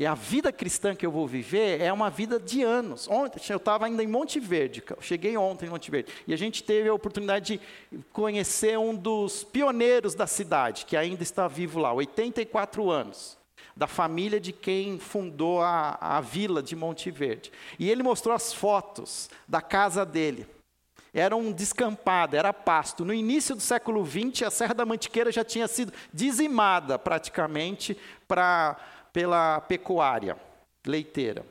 E 0.00 0.06
a 0.06 0.14
vida 0.14 0.50
cristã 0.50 0.94
que 0.94 1.04
eu 1.04 1.10
vou 1.10 1.26
viver 1.26 1.78
é 1.78 1.92
uma 1.92 2.08
vida 2.08 2.40
de 2.40 2.62
anos. 2.62 3.06
Ontem, 3.06 3.38
eu 3.50 3.58
estava 3.58 3.84
ainda 3.84 4.02
em 4.02 4.06
Monte 4.06 4.40
Verde, 4.40 4.82
cheguei 4.98 5.36
ontem 5.36 5.66
em 5.66 5.68
Monte 5.68 5.90
Verde, 5.90 6.10
e 6.26 6.32
a 6.32 6.38
gente 6.38 6.64
teve 6.64 6.88
a 6.88 6.94
oportunidade 6.94 7.60
de 7.92 7.98
conhecer 8.10 8.78
um 8.78 8.96
dos 8.96 9.44
pioneiros 9.44 10.14
da 10.14 10.26
cidade, 10.26 10.86
que 10.86 10.96
ainda 10.96 11.22
está 11.22 11.46
vivo 11.46 11.78
lá, 11.78 11.92
84 11.92 12.90
anos, 12.90 13.36
da 13.76 13.86
família 13.86 14.40
de 14.40 14.52
quem 14.52 14.98
fundou 14.98 15.60
a, 15.60 15.98
a 16.00 16.18
vila 16.22 16.62
de 16.62 16.74
Monte 16.74 17.10
Verde. 17.10 17.52
E 17.78 17.90
ele 17.90 18.02
mostrou 18.02 18.34
as 18.34 18.54
fotos 18.54 19.28
da 19.46 19.60
casa 19.60 20.06
dele. 20.06 20.46
Era 21.12 21.36
um 21.36 21.52
descampado, 21.52 22.36
era 22.36 22.54
pasto. 22.54 23.04
No 23.04 23.12
início 23.12 23.54
do 23.54 23.60
século 23.60 24.06
XX, 24.06 24.44
a 24.44 24.50
Serra 24.50 24.72
da 24.72 24.86
Mantiqueira 24.86 25.30
já 25.30 25.44
tinha 25.44 25.68
sido 25.68 25.92
dizimada 26.14 26.98
praticamente 26.98 27.98
pra, 28.28 28.76
pela 29.12 29.60
pecuária 29.60 30.36
leiteira. 30.86 31.44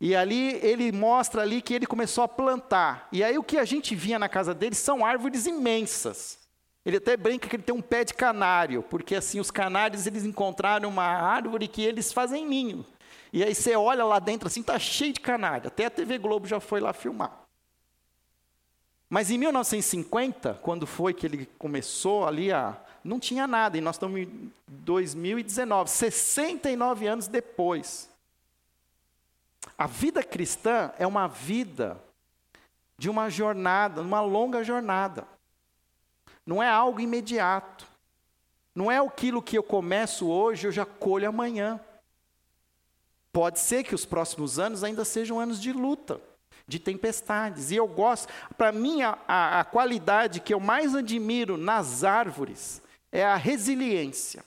E 0.00 0.14
ali 0.14 0.54
ele 0.62 0.92
mostra 0.92 1.42
ali 1.42 1.62
que 1.62 1.72
ele 1.72 1.86
começou 1.86 2.24
a 2.24 2.28
plantar. 2.28 3.08
E 3.10 3.24
aí 3.24 3.38
o 3.38 3.42
que 3.42 3.56
a 3.58 3.64
gente 3.64 3.94
via 3.94 4.18
na 4.18 4.28
casa 4.28 4.54
dele 4.54 4.74
são 4.74 5.04
árvores 5.04 5.46
imensas. 5.46 6.38
Ele 6.84 6.98
até 6.98 7.16
brinca 7.16 7.48
que 7.48 7.56
ele 7.56 7.62
tem 7.62 7.74
um 7.74 7.82
pé 7.82 8.04
de 8.04 8.14
canário, 8.14 8.82
porque 8.82 9.16
assim 9.16 9.40
os 9.40 9.50
canários 9.50 10.06
eles 10.06 10.24
encontraram 10.24 10.88
uma 10.88 11.04
árvore 11.04 11.66
que 11.66 11.82
eles 11.82 12.12
fazem 12.12 12.46
ninho. 12.46 12.86
E 13.32 13.42
aí 13.42 13.54
você 13.54 13.74
olha 13.74 14.04
lá 14.04 14.18
dentro 14.18 14.46
assim, 14.46 14.62
tá 14.62 14.78
cheio 14.78 15.12
de 15.12 15.20
canário. 15.20 15.66
Até 15.66 15.86
a 15.86 15.90
TV 15.90 16.18
Globo 16.18 16.46
já 16.46 16.60
foi 16.60 16.78
lá 16.80 16.92
filmar. 16.92 17.46
Mas 19.08 19.30
em 19.30 19.38
1950, 19.38 20.54
quando 20.62 20.86
foi 20.86 21.14
que 21.14 21.26
ele 21.26 21.46
começou 21.58 22.26
ali 22.26 22.52
a. 22.52 22.76
Não 23.06 23.20
tinha 23.20 23.46
nada, 23.46 23.78
e 23.78 23.80
nós 23.80 23.94
estamos 23.94 24.18
em 24.18 24.52
2019, 24.66 25.88
69 25.88 27.06
anos 27.06 27.28
depois. 27.28 28.10
A 29.78 29.86
vida 29.86 30.24
cristã 30.24 30.92
é 30.98 31.06
uma 31.06 31.28
vida 31.28 32.02
de 32.98 33.08
uma 33.08 33.30
jornada, 33.30 34.02
uma 34.02 34.20
longa 34.20 34.64
jornada. 34.64 35.24
Não 36.44 36.60
é 36.60 36.68
algo 36.68 36.98
imediato. 36.98 37.86
Não 38.74 38.90
é 38.90 38.98
aquilo 38.98 39.40
que 39.40 39.56
eu 39.56 39.62
começo 39.62 40.26
hoje, 40.26 40.66
eu 40.66 40.72
já 40.72 40.84
colho 40.84 41.28
amanhã. 41.28 41.78
Pode 43.32 43.60
ser 43.60 43.84
que 43.84 43.94
os 43.94 44.04
próximos 44.04 44.58
anos 44.58 44.82
ainda 44.82 45.04
sejam 45.04 45.38
anos 45.38 45.60
de 45.62 45.72
luta 45.72 46.20
de 46.66 46.80
tempestades. 46.80 47.70
E 47.70 47.76
eu 47.76 47.86
gosto, 47.86 48.32
para 48.56 48.72
mim, 48.72 49.02
a, 49.02 49.16
a, 49.28 49.60
a 49.60 49.64
qualidade 49.64 50.40
que 50.40 50.52
eu 50.52 50.58
mais 50.58 50.92
admiro 50.92 51.56
nas 51.56 52.02
árvores 52.02 52.84
é 53.16 53.24
a 53.24 53.36
resiliência. 53.36 54.44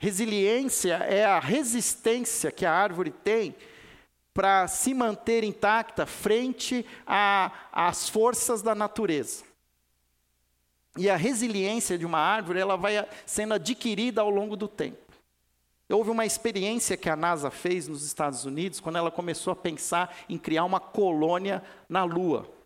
Resiliência 0.00 0.94
é 0.94 1.24
a 1.24 1.38
resistência 1.38 2.50
que 2.50 2.66
a 2.66 2.72
árvore 2.72 3.12
tem 3.12 3.54
para 4.34 4.66
se 4.66 4.92
manter 4.92 5.44
intacta 5.44 6.04
frente 6.04 6.84
às 7.06 8.08
forças 8.08 8.60
da 8.60 8.74
natureza. 8.74 9.44
E 10.96 11.08
a 11.08 11.14
resiliência 11.16 11.96
de 11.96 12.04
uma 12.04 12.18
árvore, 12.18 12.58
ela 12.58 12.76
vai 12.76 13.06
sendo 13.24 13.54
adquirida 13.54 14.20
ao 14.20 14.30
longo 14.30 14.56
do 14.56 14.66
tempo. 14.66 14.98
Houve 15.88 16.10
uma 16.10 16.26
experiência 16.26 16.96
que 16.96 17.08
a 17.08 17.14
NASA 17.14 17.52
fez 17.52 17.86
nos 17.86 18.04
Estados 18.04 18.44
Unidos 18.44 18.80
quando 18.80 18.98
ela 18.98 19.12
começou 19.12 19.52
a 19.52 19.56
pensar 19.56 20.16
em 20.28 20.36
criar 20.36 20.64
uma 20.64 20.80
colônia 20.80 21.62
na 21.88 22.02
Lua. 22.02 22.59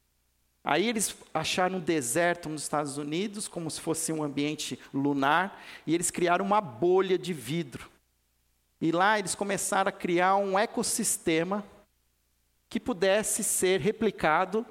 Aí 0.64 0.88
eles 0.88 1.14
acharam 1.34 1.76
um 1.76 1.80
deserto 1.80 2.48
nos 2.48 2.62
Estados 2.62 2.96
Unidos, 2.96 3.46
como 3.46 3.70
se 3.70 3.78
fosse 3.78 4.10
um 4.10 4.22
ambiente 4.22 4.78
lunar, 4.94 5.62
e 5.86 5.94
eles 5.94 6.10
criaram 6.10 6.42
uma 6.42 6.62
bolha 6.62 7.18
de 7.18 7.34
vidro. 7.34 7.90
E 8.80 8.90
lá 8.90 9.18
eles 9.18 9.34
começaram 9.34 9.90
a 9.90 9.92
criar 9.92 10.36
um 10.36 10.58
ecossistema 10.58 11.62
que 12.70 12.80
pudesse 12.80 13.44
ser 13.44 13.78
replicado 13.80 14.64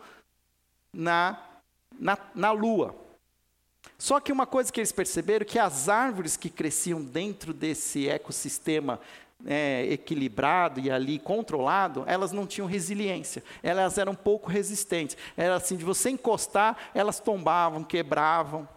na, 0.92 1.40
na, 2.00 2.18
na 2.34 2.52
Lua. 2.52 2.96
Só 3.98 4.20
que 4.20 4.32
uma 4.32 4.48
coisa 4.48 4.72
que 4.72 4.80
eles 4.80 4.92
perceberam 4.92 5.46
que 5.46 5.60
as 5.60 5.88
árvores 5.90 6.36
que 6.36 6.50
cresciam 6.50 7.04
dentro 7.04 7.54
desse 7.54 8.10
ecossistema 8.10 9.00
é, 9.46 9.86
equilibrado 9.92 10.80
e 10.80 10.90
ali 10.90 11.20
controlado, 11.20 12.04
elas 12.08 12.32
não 12.32 12.46
tinham 12.46 12.68
resiliência, 12.68 13.44
elas 13.62 13.98
eram 13.98 14.16
pouco 14.16 14.50
resistentes. 14.50 15.18
Era 15.36 15.56
assim, 15.56 15.76
de 15.76 15.84
você 15.84 16.10
encostar, 16.10 16.78
elas 16.94 17.20
tombavam, 17.20 17.84
quebravam. 17.84 18.68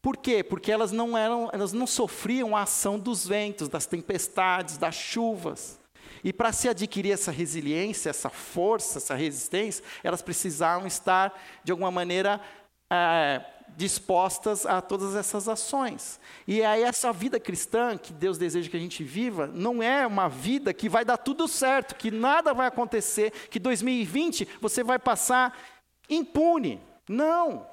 Por 0.00 0.16
quê? 0.16 0.42
Porque 0.44 0.70
elas 0.70 0.92
não 0.92 1.18
eram, 1.18 1.50
elas 1.52 1.72
não 1.72 1.86
sofriam 1.86 2.56
a 2.56 2.62
ação 2.62 2.98
dos 2.98 3.26
ventos, 3.26 3.68
das 3.68 3.86
tempestades, 3.86 4.78
das 4.78 4.94
chuvas. 4.94 5.80
E 6.22 6.32
para 6.32 6.52
se 6.52 6.68
adquirir 6.68 7.12
essa 7.12 7.30
resiliência, 7.30 8.10
essa 8.10 8.30
força, 8.30 8.98
essa 8.98 9.14
resistência, 9.14 9.84
elas 10.02 10.22
precisavam 10.22 10.86
estar, 10.86 11.36
de 11.64 11.72
alguma 11.72 11.90
maneira, 11.90 12.40
é, 12.90 13.44
dispostas 13.76 14.64
a 14.64 14.80
todas 14.80 15.14
essas 15.14 15.48
ações. 15.48 16.18
E 16.46 16.62
aí 16.64 16.82
essa 16.82 17.12
vida 17.12 17.38
cristã 17.38 17.98
que 17.98 18.12
Deus 18.12 18.38
deseja 18.38 18.70
que 18.70 18.76
a 18.76 18.80
gente 18.80 19.04
viva, 19.04 19.46
não 19.46 19.82
é 19.82 20.06
uma 20.06 20.28
vida 20.28 20.72
que 20.72 20.88
vai 20.88 21.04
dar 21.04 21.18
tudo 21.18 21.46
certo, 21.46 21.94
que 21.94 22.10
nada 22.10 22.54
vai 22.54 22.66
acontecer, 22.66 23.30
que 23.50 23.60
2020 23.60 24.48
você 24.60 24.82
vai 24.82 24.98
passar 24.98 25.56
impune. 26.08 26.80
Não. 27.06 27.66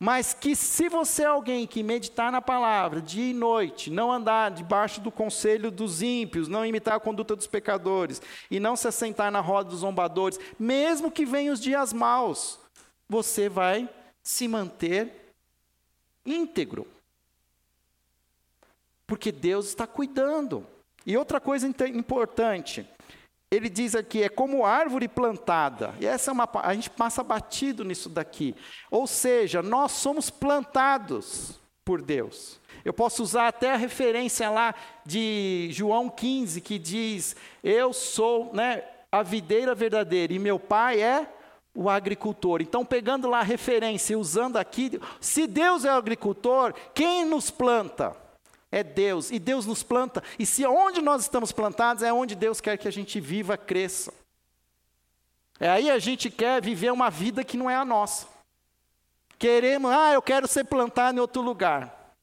Mas 0.00 0.32
que 0.32 0.54
se 0.54 0.88
você 0.88 1.24
é 1.24 1.26
alguém 1.26 1.66
que 1.66 1.82
meditar 1.82 2.30
na 2.30 2.40
palavra 2.40 3.02
dia 3.02 3.30
e 3.30 3.34
noite, 3.34 3.90
não 3.90 4.12
andar 4.12 4.50
debaixo 4.52 5.00
do 5.00 5.10
conselho 5.10 5.72
dos 5.72 6.02
ímpios, 6.02 6.46
não 6.46 6.64
imitar 6.64 6.94
a 6.94 7.00
conduta 7.00 7.34
dos 7.34 7.48
pecadores 7.48 8.22
e 8.48 8.60
não 8.60 8.76
se 8.76 8.86
assentar 8.86 9.30
na 9.32 9.40
roda 9.40 9.70
dos 9.70 9.80
zombadores, 9.80 10.38
mesmo 10.58 11.10
que 11.10 11.26
venham 11.26 11.52
os 11.52 11.60
dias 11.60 11.92
maus, 11.92 12.60
você 13.08 13.48
vai 13.48 13.88
se 14.28 14.46
manter 14.46 15.32
íntegro. 16.26 16.86
Porque 19.06 19.32
Deus 19.32 19.68
está 19.68 19.86
cuidando. 19.86 20.66
E 21.06 21.16
outra 21.16 21.40
coisa 21.40 21.66
importante, 21.66 22.86
ele 23.50 23.70
diz 23.70 23.94
aqui, 23.94 24.22
é 24.22 24.28
como 24.28 24.66
árvore 24.66 25.08
plantada. 25.08 25.94
E 25.98 26.04
essa 26.04 26.30
é 26.30 26.32
uma 26.34 26.46
a 26.62 26.74
gente 26.74 26.90
passa 26.90 27.22
batido 27.24 27.82
nisso 27.82 28.10
daqui. 28.10 28.54
Ou 28.90 29.06
seja, 29.06 29.62
nós 29.62 29.92
somos 29.92 30.28
plantados 30.28 31.58
por 31.82 32.02
Deus. 32.02 32.60
Eu 32.84 32.92
posso 32.92 33.22
usar 33.22 33.48
até 33.48 33.72
a 33.72 33.76
referência 33.76 34.50
lá 34.50 34.74
de 35.06 35.70
João 35.72 36.10
15 36.10 36.60
que 36.60 36.78
diz: 36.78 37.34
"Eu 37.64 37.94
sou, 37.94 38.52
né, 38.52 38.84
a 39.10 39.22
videira 39.22 39.74
verdadeira 39.74 40.34
e 40.34 40.38
meu 40.38 40.60
pai 40.60 41.00
é 41.00 41.37
o 41.78 41.88
agricultor". 41.88 42.60
Então, 42.60 42.84
pegando 42.84 43.28
lá 43.28 43.38
a 43.38 43.44
referência 43.44 44.14
e 44.14 44.16
usando 44.16 44.56
aqui, 44.56 45.00
se 45.20 45.46
Deus 45.46 45.84
é 45.84 45.92
o 45.92 45.96
agricultor, 45.96 46.74
quem 46.92 47.24
nos 47.24 47.50
planta? 47.50 48.16
É 48.70 48.82
Deus, 48.82 49.30
e 49.30 49.38
Deus 49.38 49.64
nos 49.64 49.82
planta, 49.82 50.22
e 50.38 50.44
se 50.44 50.66
onde 50.66 51.00
nós 51.00 51.22
estamos 51.22 51.52
plantados 51.52 52.02
é 52.02 52.12
onde 52.12 52.34
Deus 52.34 52.60
quer 52.60 52.76
que 52.76 52.88
a 52.88 52.92
gente 52.92 53.18
viva, 53.18 53.56
cresça. 53.56 54.12
É 55.60 55.70
aí 55.70 55.90
a 55.90 55.98
gente 55.98 56.30
quer 56.30 56.60
viver 56.60 56.92
uma 56.92 57.10
vida 57.10 57.42
que 57.42 57.56
não 57.56 57.70
é 57.70 57.76
a 57.76 57.84
nossa. 57.84 58.26
Queremos, 59.38 59.90
ah, 59.90 60.12
eu 60.12 60.20
quero 60.20 60.46
ser 60.48 60.64
plantado 60.64 61.16
em 61.16 61.20
outro 61.20 61.40
lugar. 61.40 62.14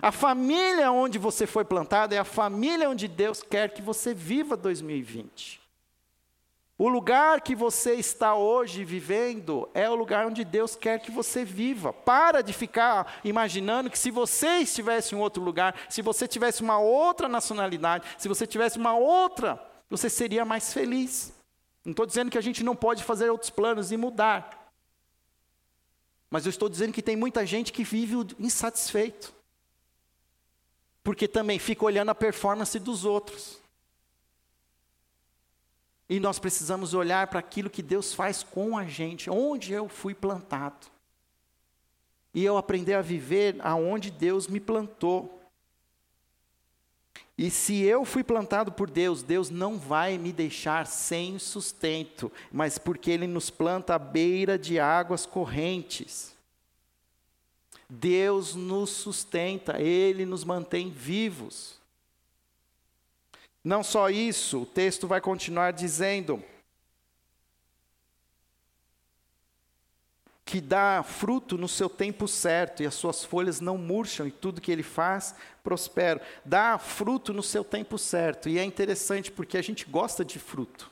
A 0.00 0.10
família 0.10 0.90
onde 0.90 1.18
você 1.18 1.46
foi 1.46 1.64
plantado 1.64 2.14
é 2.14 2.18
a 2.18 2.24
família 2.24 2.90
onde 2.90 3.06
Deus 3.06 3.42
quer 3.42 3.72
que 3.72 3.80
você 3.80 4.12
viva 4.12 4.56
2020. 4.56 5.61
O 6.82 6.88
lugar 6.88 7.42
que 7.42 7.54
você 7.54 7.94
está 7.94 8.34
hoje 8.34 8.84
vivendo 8.84 9.70
é 9.72 9.88
o 9.88 9.94
lugar 9.94 10.26
onde 10.26 10.44
Deus 10.44 10.74
quer 10.74 10.98
que 10.98 11.12
você 11.12 11.44
viva. 11.44 11.92
Para 11.92 12.42
de 12.42 12.52
ficar 12.52 13.20
imaginando 13.22 13.88
que 13.88 13.96
se 13.96 14.10
você 14.10 14.56
estivesse 14.56 15.14
em 15.14 15.18
outro 15.18 15.40
lugar, 15.40 15.76
se 15.88 16.02
você 16.02 16.26
tivesse 16.26 16.60
uma 16.60 16.80
outra 16.80 17.28
nacionalidade, 17.28 18.04
se 18.18 18.26
você 18.26 18.48
tivesse 18.48 18.78
uma 18.78 18.96
outra, 18.96 19.64
você 19.88 20.10
seria 20.10 20.44
mais 20.44 20.72
feliz. 20.72 21.32
Não 21.84 21.92
estou 21.92 22.04
dizendo 22.04 22.32
que 22.32 22.38
a 22.38 22.42
gente 22.42 22.64
não 22.64 22.74
pode 22.74 23.04
fazer 23.04 23.30
outros 23.30 23.50
planos 23.50 23.92
e 23.92 23.96
mudar. 23.96 24.72
Mas 26.28 26.46
eu 26.46 26.50
estou 26.50 26.68
dizendo 26.68 26.92
que 26.92 27.00
tem 27.00 27.14
muita 27.14 27.46
gente 27.46 27.72
que 27.72 27.84
vive 27.84 28.16
insatisfeito. 28.40 29.32
Porque 31.04 31.28
também 31.28 31.60
fica 31.60 31.84
olhando 31.84 32.08
a 32.08 32.14
performance 32.16 32.76
dos 32.80 33.04
outros. 33.04 33.61
E 36.08 36.20
nós 36.20 36.38
precisamos 36.38 36.94
olhar 36.94 37.26
para 37.28 37.38
aquilo 37.38 37.70
que 37.70 37.82
Deus 37.82 38.12
faz 38.12 38.42
com 38.42 38.76
a 38.76 38.84
gente, 38.84 39.30
onde 39.30 39.72
eu 39.72 39.88
fui 39.88 40.14
plantado. 40.14 40.86
E 42.34 42.44
eu 42.44 42.56
aprender 42.56 42.94
a 42.94 43.02
viver 43.02 43.56
aonde 43.60 44.10
Deus 44.10 44.46
me 44.48 44.60
plantou. 44.60 45.40
E 47.36 47.50
se 47.50 47.82
eu 47.82 48.04
fui 48.04 48.22
plantado 48.22 48.70
por 48.72 48.90
Deus, 48.90 49.22
Deus 49.22 49.50
não 49.50 49.78
vai 49.78 50.18
me 50.18 50.32
deixar 50.32 50.86
sem 50.86 51.38
sustento, 51.38 52.30
mas 52.52 52.78
porque 52.78 53.10
Ele 53.10 53.26
nos 53.26 53.50
planta 53.50 53.94
à 53.94 53.98
beira 53.98 54.58
de 54.58 54.78
águas 54.78 55.26
correntes. 55.26 56.36
Deus 57.88 58.54
nos 58.54 58.90
sustenta, 58.90 59.80
Ele 59.80 60.24
nos 60.24 60.44
mantém 60.44 60.90
vivos. 60.90 61.81
Não 63.64 63.82
só 63.82 64.10
isso, 64.10 64.62
o 64.62 64.66
texto 64.66 65.06
vai 65.06 65.20
continuar 65.20 65.72
dizendo 65.72 66.42
que 70.44 70.60
dá 70.60 71.02
fruto 71.02 71.56
no 71.56 71.66
seu 71.66 71.88
tempo 71.88 72.28
certo 72.28 72.82
e 72.82 72.86
as 72.86 72.92
suas 72.94 73.24
folhas 73.24 73.60
não 73.60 73.78
murcham 73.78 74.26
e 74.26 74.30
tudo 74.30 74.60
que 74.60 74.70
ele 74.70 74.82
faz 74.82 75.34
prospera. 75.64 76.20
Dá 76.44 76.76
fruto 76.76 77.32
no 77.32 77.42
seu 77.42 77.64
tempo 77.64 77.96
certo 77.96 78.48
e 78.50 78.58
é 78.58 78.64
interessante 78.64 79.30
porque 79.30 79.56
a 79.56 79.62
gente 79.62 79.86
gosta 79.86 80.22
de 80.22 80.38
fruto. 80.38 80.90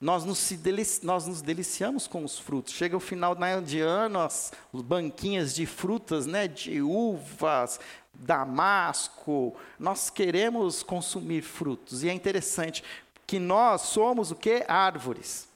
Nós 0.00 0.24
nos, 0.24 0.50
delici 0.50 1.06
nós 1.06 1.28
nos 1.28 1.40
deliciamos 1.40 2.08
com 2.08 2.24
os 2.24 2.36
frutos. 2.36 2.74
Chega 2.74 2.96
o 2.96 3.00
final 3.00 3.36
de 3.64 3.78
ano, 3.78 4.18
as 4.18 4.50
banquinhas 4.72 5.54
de 5.54 5.64
frutas, 5.64 6.26
né, 6.26 6.48
de 6.48 6.82
uvas, 6.82 7.78
damasco, 8.14 9.56
nós 9.78 10.10
queremos 10.10 10.82
consumir 10.82 11.42
frutos. 11.42 12.02
E 12.02 12.08
é 12.08 12.12
interessante 12.12 12.84
que 13.26 13.38
nós 13.38 13.82
somos 13.82 14.30
o 14.30 14.36
que? 14.36 14.64
Árvores. 14.68 15.48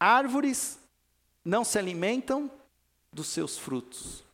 Árvores 0.00 0.78
não 1.44 1.64
se 1.64 1.78
alimentam 1.78 2.50
dos 3.12 3.28
seus 3.28 3.58
frutos. 3.58 4.24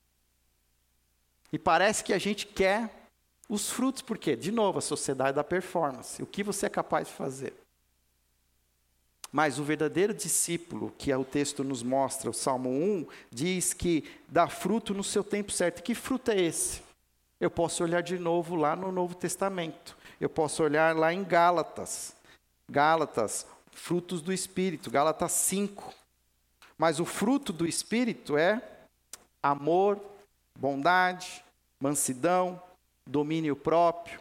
E 1.53 1.59
parece 1.59 2.03
que 2.03 2.13
a 2.13 2.19
gente 2.19 2.47
quer 2.47 2.91
os 3.49 3.71
frutos, 3.71 4.03
porque, 4.03 4.35
de 4.35 4.51
novo, 4.51 4.79
a 4.79 4.83
sociedade 4.83 5.37
da 5.37 5.45
performance. 5.45 6.23
O 6.23 6.27
que 6.27 6.43
você 6.43 6.67
é 6.67 6.71
capaz 6.71 7.09
de 7.09 7.15
fazer? 7.15 7.55
Mas 9.31 9.59
o 9.59 9.65
verdadeiro 9.65 10.15
discípulo, 10.15 10.95
que 10.97 11.11
é 11.11 11.17
o 11.17 11.25
texto 11.25 11.65
nos 11.65 11.83
mostra, 11.83 12.31
o 12.31 12.35
Salmo 12.35 12.71
1, 12.71 13.07
diz 13.31 13.75
que 13.75 14.05
dá 14.29 14.49
fruto 14.49 14.95
no 14.95 15.03
seu 15.03 15.25
tempo 15.25 15.51
certo. 15.51 15.83
Que 15.83 15.95
fruto 15.95 16.31
é 16.31 16.41
esse? 16.41 16.83
Eu 17.41 17.51
posso 17.51 17.83
olhar 17.83 18.03
de 18.03 18.19
novo 18.19 18.55
lá 18.55 18.77
no 18.77 18.93
Novo 18.93 19.15
Testamento. 19.15 19.97
Eu 20.21 20.31
posso 20.31 20.63
olhar 20.63 20.97
lá 20.97 21.13
em 21.13 21.25
Gálatas. 21.25 22.15
Gálatas, 22.71 23.47
frutos 23.73 24.23
do 24.23 24.33
Espírito, 24.33 24.91
Gálatas 24.91 25.33
5. 25.33 25.93
Mas 26.79 27.01
o 27.01 27.05
fruto 27.05 27.53
do 27.53 27.67
Espírito 27.67 28.37
é 28.37 28.63
amor, 29.43 30.01
bondade, 30.59 31.45
mansidão, 31.79 32.63
domínio 33.07 33.55
próprio, 33.55 34.21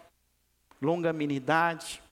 longanimidade. 0.81 2.03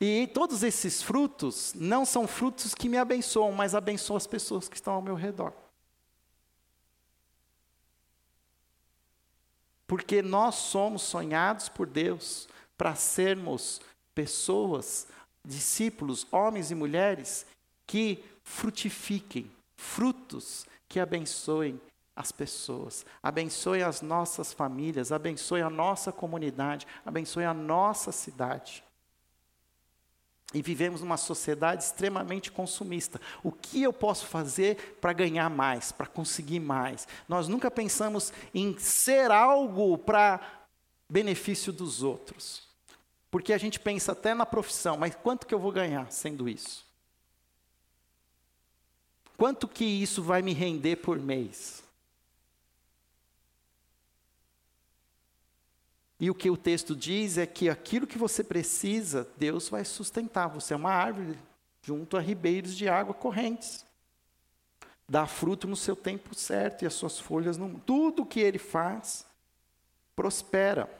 E 0.00 0.28
todos 0.28 0.62
esses 0.62 1.02
frutos 1.02 1.74
não 1.74 2.04
são 2.04 2.26
frutos 2.28 2.74
que 2.74 2.88
me 2.88 2.96
abençoam, 2.96 3.50
mas 3.50 3.74
abençoam 3.74 4.16
as 4.16 4.26
pessoas 4.26 4.68
que 4.68 4.76
estão 4.76 4.94
ao 4.94 5.02
meu 5.02 5.16
redor. 5.16 5.52
Porque 9.88 10.22
nós 10.22 10.54
somos 10.54 11.02
sonhados 11.02 11.68
por 11.68 11.86
Deus 11.86 12.46
para 12.76 12.94
sermos 12.94 13.80
pessoas, 14.14 15.08
discípulos, 15.44 16.26
homens 16.30 16.70
e 16.70 16.74
mulheres 16.76 17.44
que 17.86 18.22
frutifiquem 18.44 19.50
frutos 19.76 20.66
que 20.88 21.00
abençoem 21.00 21.80
as 22.14 22.32
pessoas, 22.32 23.06
abençoe 23.22 23.82
as 23.82 24.02
nossas 24.02 24.52
famílias, 24.52 25.12
abençoe 25.12 25.62
a 25.62 25.70
nossa 25.70 26.10
comunidade, 26.12 26.86
abençoe 27.06 27.44
a 27.44 27.54
nossa 27.54 28.12
cidade. 28.12 28.84
E 30.54 30.62
vivemos 30.62 31.02
numa 31.02 31.18
sociedade 31.18 31.84
extremamente 31.84 32.50
consumista. 32.50 33.20
O 33.42 33.52
que 33.52 33.82
eu 33.82 33.92
posso 33.92 34.26
fazer 34.26 34.96
para 35.00 35.12
ganhar 35.12 35.50
mais, 35.50 35.92
para 35.92 36.06
conseguir 36.06 36.60
mais? 36.60 37.06
Nós 37.28 37.48
nunca 37.48 37.70
pensamos 37.70 38.32
em 38.54 38.78
ser 38.78 39.30
algo 39.30 39.98
para 39.98 40.40
benefício 41.08 41.72
dos 41.72 42.02
outros. 42.02 42.66
Porque 43.30 43.52
a 43.52 43.58
gente 43.58 43.78
pensa 43.78 44.12
até 44.12 44.32
na 44.32 44.46
profissão, 44.46 44.96
mas 44.96 45.14
quanto 45.14 45.46
que 45.46 45.54
eu 45.54 45.58
vou 45.58 45.70
ganhar 45.70 46.10
sendo 46.10 46.48
isso? 46.48 46.86
Quanto 49.36 49.68
que 49.68 49.84
isso 49.84 50.22
vai 50.22 50.40
me 50.40 50.52
render 50.52 50.96
por 50.96 51.18
mês? 51.18 51.82
E 56.20 56.30
o 56.30 56.34
que 56.34 56.50
o 56.50 56.56
texto 56.56 56.96
diz 56.96 57.38
é 57.38 57.46
que 57.46 57.68
aquilo 57.68 58.06
que 58.06 58.18
você 58.18 58.42
precisa, 58.42 59.28
Deus 59.36 59.68
vai 59.68 59.84
sustentar. 59.84 60.48
Você 60.48 60.74
é 60.74 60.76
uma 60.76 60.90
árvore 60.90 61.38
junto 61.82 62.16
a 62.16 62.20
ribeiros 62.20 62.76
de 62.76 62.88
água 62.88 63.14
correntes. 63.14 63.86
Dá 65.08 65.26
fruto 65.26 65.66
no 65.68 65.76
seu 65.76 65.94
tempo 65.94 66.34
certo 66.34 66.82
e 66.82 66.86
as 66.86 66.94
suas 66.94 67.18
folhas 67.18 67.56
não. 67.56 67.74
Tudo 67.74 68.26
que 68.26 68.40
ele 68.40 68.58
faz 68.58 69.24
prospera. 70.16 70.90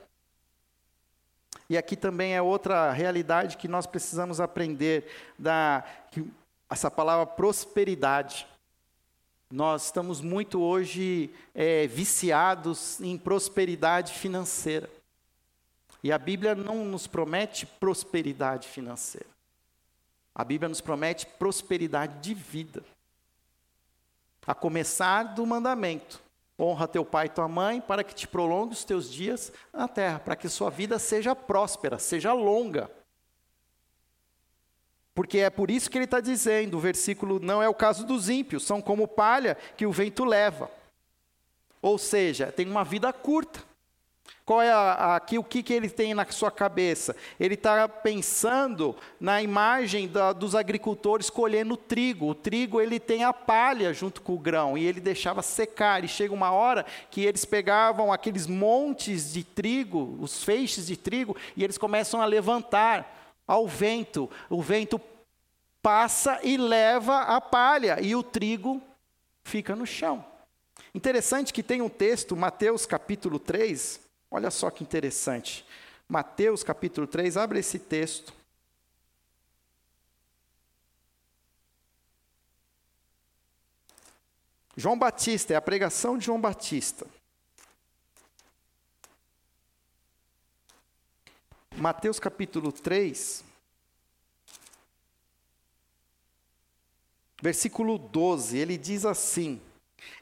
E 1.69 1.77
aqui 1.77 1.97
também 1.97 2.35
é 2.35 2.41
outra 2.41 2.91
realidade 2.93 3.57
que 3.57 3.69
nós 3.69 3.87
precisamos 3.87 4.41
aprender 4.41 5.05
da 5.39 5.85
essa 6.71 6.91
palavra 6.91 7.27
prosperidade. 7.27 8.47
Nós 9.51 9.87
estamos 9.87 10.21
muito 10.21 10.61
hoje 10.61 11.31
é, 11.55 11.87
viciados 11.87 13.01
em 13.01 13.17
prosperidade 13.19 14.13
financeira. 14.13 14.89
E 16.03 16.13
a 16.13 16.19
Bíblia 16.19 16.55
não 16.55 16.85
nos 16.85 17.07
promete 17.07 17.67
prosperidade 17.67 18.69
financeira. 18.69 19.27
A 20.35 20.45
Bíblia 20.45 20.69
nos 20.69 20.81
promete 20.81 21.27
prosperidade 21.27 22.21
de 22.21 22.35
vida. 22.35 22.85
A 24.47 24.55
começar 24.55 25.25
do 25.35 25.45
mandamento: 25.45 26.21
honra 26.59 26.87
teu 26.87 27.05
pai 27.05 27.27
e 27.27 27.31
tua 27.31 27.49
mãe, 27.49 27.81
para 27.81 28.05
que 28.05 28.15
te 28.15 28.29
prolongue 28.29 28.73
os 28.73 28.85
teus 28.85 29.11
dias 29.11 29.53
na 29.73 29.89
terra, 29.89 30.21
para 30.21 30.37
que 30.37 30.49
sua 30.49 30.71
vida 30.71 30.99
seja 30.99 31.35
próspera, 31.35 31.99
seja 31.99 32.33
longa. 32.33 32.91
Porque 35.13 35.39
é 35.39 35.51
por 35.51 35.69
isso 35.69 35.91
que 35.91 35.99
ele 35.99 36.05
está 36.05 36.21
dizendo, 36.21 36.77
o 36.77 36.81
versículo 36.81 37.41
não 37.41 37.61
é 37.61 37.69
o 37.69 37.75
caso 37.75 38.07
dos 38.07 38.29
ímpios, 38.29 38.65
são 38.65 38.81
como 38.81 39.09
palha 39.09 39.57
que 39.77 39.85
o 39.85 39.91
vento 39.91 40.25
leva. 40.25 40.71
Ou 41.83 41.99
seja, 41.99 42.53
tem 42.53 42.71
uma 42.71 42.85
vida 42.85 43.13
curta. 43.13 43.68
Qual 44.49 44.63
é 44.63 44.73
a, 44.73 45.17
aqui 45.17 45.37
o 45.37 45.45
que, 45.45 45.63
que 45.63 45.75
ele 45.75 45.91
tem 45.91 46.15
na 46.15 46.25
sua 46.25 46.51
cabeça? 46.51 47.15
Ele 47.39 47.53
está 47.53 47.87
pensando 47.87 48.97
na 49.21 49.43
imagem 49.43 50.09
da, 50.09 50.33
dos 50.33 50.55
agricultores 50.55 51.29
colhendo 51.29 51.77
trigo. 51.77 52.31
O 52.31 52.35
trigo 52.35 52.81
ele 52.81 52.99
tem 52.99 53.25
a 53.25 53.33
palha 53.35 53.93
junto 53.93 54.23
com 54.23 54.33
o 54.33 54.39
grão 54.39 54.79
e 54.79 54.87
ele 54.87 55.01
deixava 55.01 55.43
secar. 55.43 56.03
E 56.03 56.09
chega 56.09 56.33
uma 56.33 56.51
hora 56.51 56.87
que 57.11 57.27
eles 57.27 57.45
pegavam 57.45 58.11
aqueles 58.11 58.47
montes 58.47 59.35
de 59.35 59.45
trigo, 59.45 60.17
os 60.19 60.43
feixes 60.43 60.87
de 60.87 60.97
trigo, 60.97 61.37
e 61.55 61.63
eles 61.63 61.77
começam 61.77 62.23
a 62.23 62.25
levantar 62.25 63.35
ao 63.47 63.69
vento. 63.69 64.31
O 64.49 64.63
vento 64.63 64.99
passa 65.83 66.41
e 66.43 66.57
leva 66.57 67.19
a 67.21 67.39
palha 67.39 67.99
e 68.01 68.17
o 68.17 68.23
trigo 68.23 68.81
fica 69.45 69.77
no 69.77 69.85
chão. 69.85 70.25
Interessante 70.95 71.53
que 71.53 71.63
tem 71.63 71.83
um 71.83 71.89
texto, 71.91 72.35
Mateus 72.35 72.87
capítulo 72.87 73.39
3, 73.39 74.08
olha 74.31 74.51
só 74.51 74.71
que 74.71 74.83
interessante. 74.83 75.65
Mateus 76.09 76.63
capítulo 76.63 77.07
3, 77.07 77.37
abre 77.37 77.59
esse 77.59 77.79
texto. 77.79 78.33
João 84.77 84.99
Batista, 84.99 85.53
é 85.53 85.57
a 85.57 85.61
pregação 85.61 86.17
de 86.17 86.27
João 86.27 86.41
Batista. 86.41 87.07
Mateus 91.77 92.19
capítulo 92.19 92.73
3, 92.73 93.45
versículo 97.41 97.99
12, 97.99 98.57
ele 98.57 98.77
diz 98.77 99.05
assim: 99.05 99.61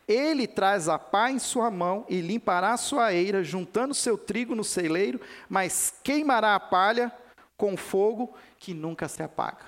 ele 0.06 0.46
traz 0.46 0.88
a 0.88 0.98
pá 0.98 1.30
em 1.30 1.38
sua 1.38 1.70
mão 1.70 2.06
e 2.08 2.20
limpará 2.20 2.72
a 2.72 2.76
sua 2.76 3.12
eira, 3.12 3.42
juntando 3.42 3.92
seu 3.92 4.16
trigo 4.16 4.54
no 4.54 4.62
celeiro, 4.62 5.20
mas 5.48 5.94
queimará 6.02 6.54
a 6.54 6.60
palha 6.60 7.12
com 7.56 7.76
fogo 7.76 8.34
que 8.58 8.72
nunca 8.72 9.08
se 9.08 9.22
apaga. 9.22 9.66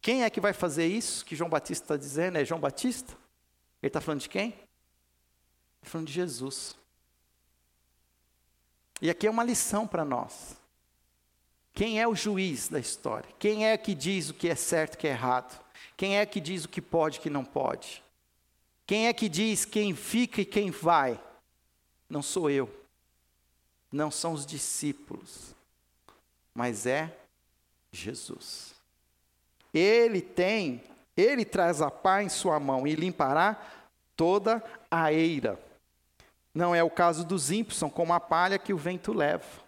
Quem 0.00 0.22
é 0.22 0.30
que 0.30 0.40
vai 0.40 0.52
fazer 0.52 0.86
isso 0.86 1.24
que 1.24 1.34
João 1.34 1.50
Batista 1.50 1.84
está 1.84 1.96
dizendo? 1.96 2.36
É 2.38 2.44
João 2.44 2.60
Batista? 2.60 3.12
Ele 3.82 3.88
está 3.88 4.00
falando 4.00 4.20
de 4.20 4.28
quem? 4.28 4.50
Está 4.50 5.90
falando 5.90 6.06
de 6.06 6.12
Jesus. 6.12 6.76
E 9.00 9.10
aqui 9.10 9.26
é 9.26 9.30
uma 9.30 9.42
lição 9.42 9.86
para 9.86 10.04
nós. 10.04 10.56
Quem 11.72 12.00
é 12.00 12.06
o 12.06 12.14
juiz 12.14 12.68
da 12.68 12.78
história? 12.78 13.28
Quem 13.38 13.66
é 13.66 13.76
que 13.76 13.94
diz 13.94 14.30
o 14.30 14.34
que 14.34 14.48
é 14.48 14.54
certo 14.54 14.94
e 14.94 14.96
o 14.96 14.98
que 14.98 15.08
é 15.08 15.10
errado? 15.10 15.58
Quem 15.96 16.18
é 16.18 16.24
que 16.24 16.38
diz 16.38 16.64
o 16.64 16.68
que 16.68 16.80
pode 16.80 17.16
e 17.16 17.18
o 17.18 17.22
que 17.22 17.30
não 17.30 17.44
pode? 17.44 18.03
Quem 18.86 19.08
é 19.08 19.12
que 19.12 19.28
diz 19.28 19.64
quem 19.64 19.94
fica 19.94 20.40
e 20.40 20.44
quem 20.44 20.70
vai? 20.70 21.20
Não 22.08 22.22
sou 22.22 22.50
eu. 22.50 22.68
Não 23.90 24.10
são 24.10 24.32
os 24.32 24.44
discípulos. 24.44 25.54
Mas 26.54 26.86
é 26.86 27.16
Jesus. 27.90 28.74
Ele 29.72 30.20
tem, 30.20 30.82
ele 31.16 31.44
traz 31.44 31.80
a 31.80 31.90
pá 31.90 32.22
em 32.22 32.28
sua 32.28 32.60
mão 32.60 32.86
e 32.86 32.94
limpará 32.94 33.60
toda 34.14 34.62
a 34.90 35.12
eira. 35.12 35.58
Não 36.54 36.74
é 36.74 36.82
o 36.82 36.90
caso 36.90 37.24
dos 37.24 37.50
ímpios, 37.50 37.78
são 37.78 37.90
como 37.90 38.12
a 38.12 38.20
palha 38.20 38.58
que 38.58 38.72
o 38.72 38.78
vento 38.78 39.12
leva. 39.12 39.64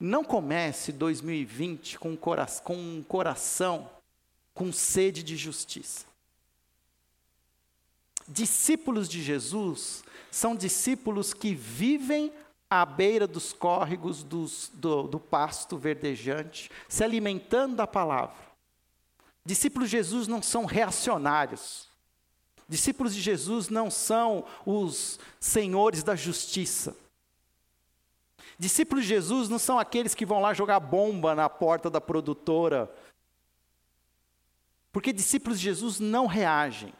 Não 0.00 0.24
comece 0.24 0.90
2020 0.90 1.98
com 1.98 2.10
um, 2.10 2.16
com 2.16 2.76
um 2.76 3.02
coração 3.02 3.88
com 4.52 4.72
sede 4.72 5.22
de 5.22 5.36
justiça. 5.36 6.06
Discípulos 8.26 9.08
de 9.08 9.22
Jesus 9.22 10.02
são 10.30 10.56
discípulos 10.56 11.34
que 11.34 11.54
vivem 11.54 12.32
à 12.68 12.84
beira 12.84 13.26
dos 13.26 13.52
córregos 13.52 14.22
dos, 14.22 14.70
do, 14.74 15.04
do 15.04 15.20
pasto 15.20 15.76
verdejante, 15.76 16.70
se 16.88 17.04
alimentando 17.04 17.76
da 17.76 17.86
palavra. 17.86 18.36
Discípulos 19.44 19.90
de 19.90 19.98
Jesus 19.98 20.26
não 20.26 20.42
são 20.42 20.64
reacionários. 20.64 21.88
Discípulos 22.66 23.14
de 23.14 23.20
Jesus 23.20 23.68
não 23.68 23.90
são 23.90 24.44
os 24.64 25.20
senhores 25.38 26.02
da 26.02 26.16
justiça. 26.16 26.96
Discípulos 28.58 29.04
de 29.04 29.10
Jesus 29.10 29.48
não 29.48 29.58
são 29.58 29.78
aqueles 29.78 30.14
que 30.14 30.24
vão 30.24 30.40
lá 30.40 30.54
jogar 30.54 30.80
bomba 30.80 31.34
na 31.34 31.48
porta 31.48 31.90
da 31.90 32.00
produtora. 32.00 32.90
Porque 34.90 35.12
discípulos 35.12 35.58
de 35.58 35.66
Jesus 35.66 36.00
não 36.00 36.26
reagem. 36.26 36.92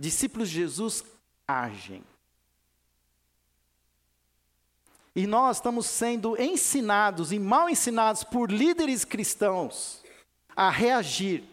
Discípulos 0.00 0.48
de 0.48 0.54
Jesus 0.54 1.04
agem. 1.46 2.02
E 5.14 5.26
nós 5.26 5.58
estamos 5.58 5.84
sendo 5.84 6.40
ensinados 6.40 7.32
e 7.32 7.38
mal 7.38 7.68
ensinados 7.68 8.24
por 8.24 8.50
líderes 8.50 9.04
cristãos 9.04 10.02
a 10.56 10.70
reagir. 10.70 11.44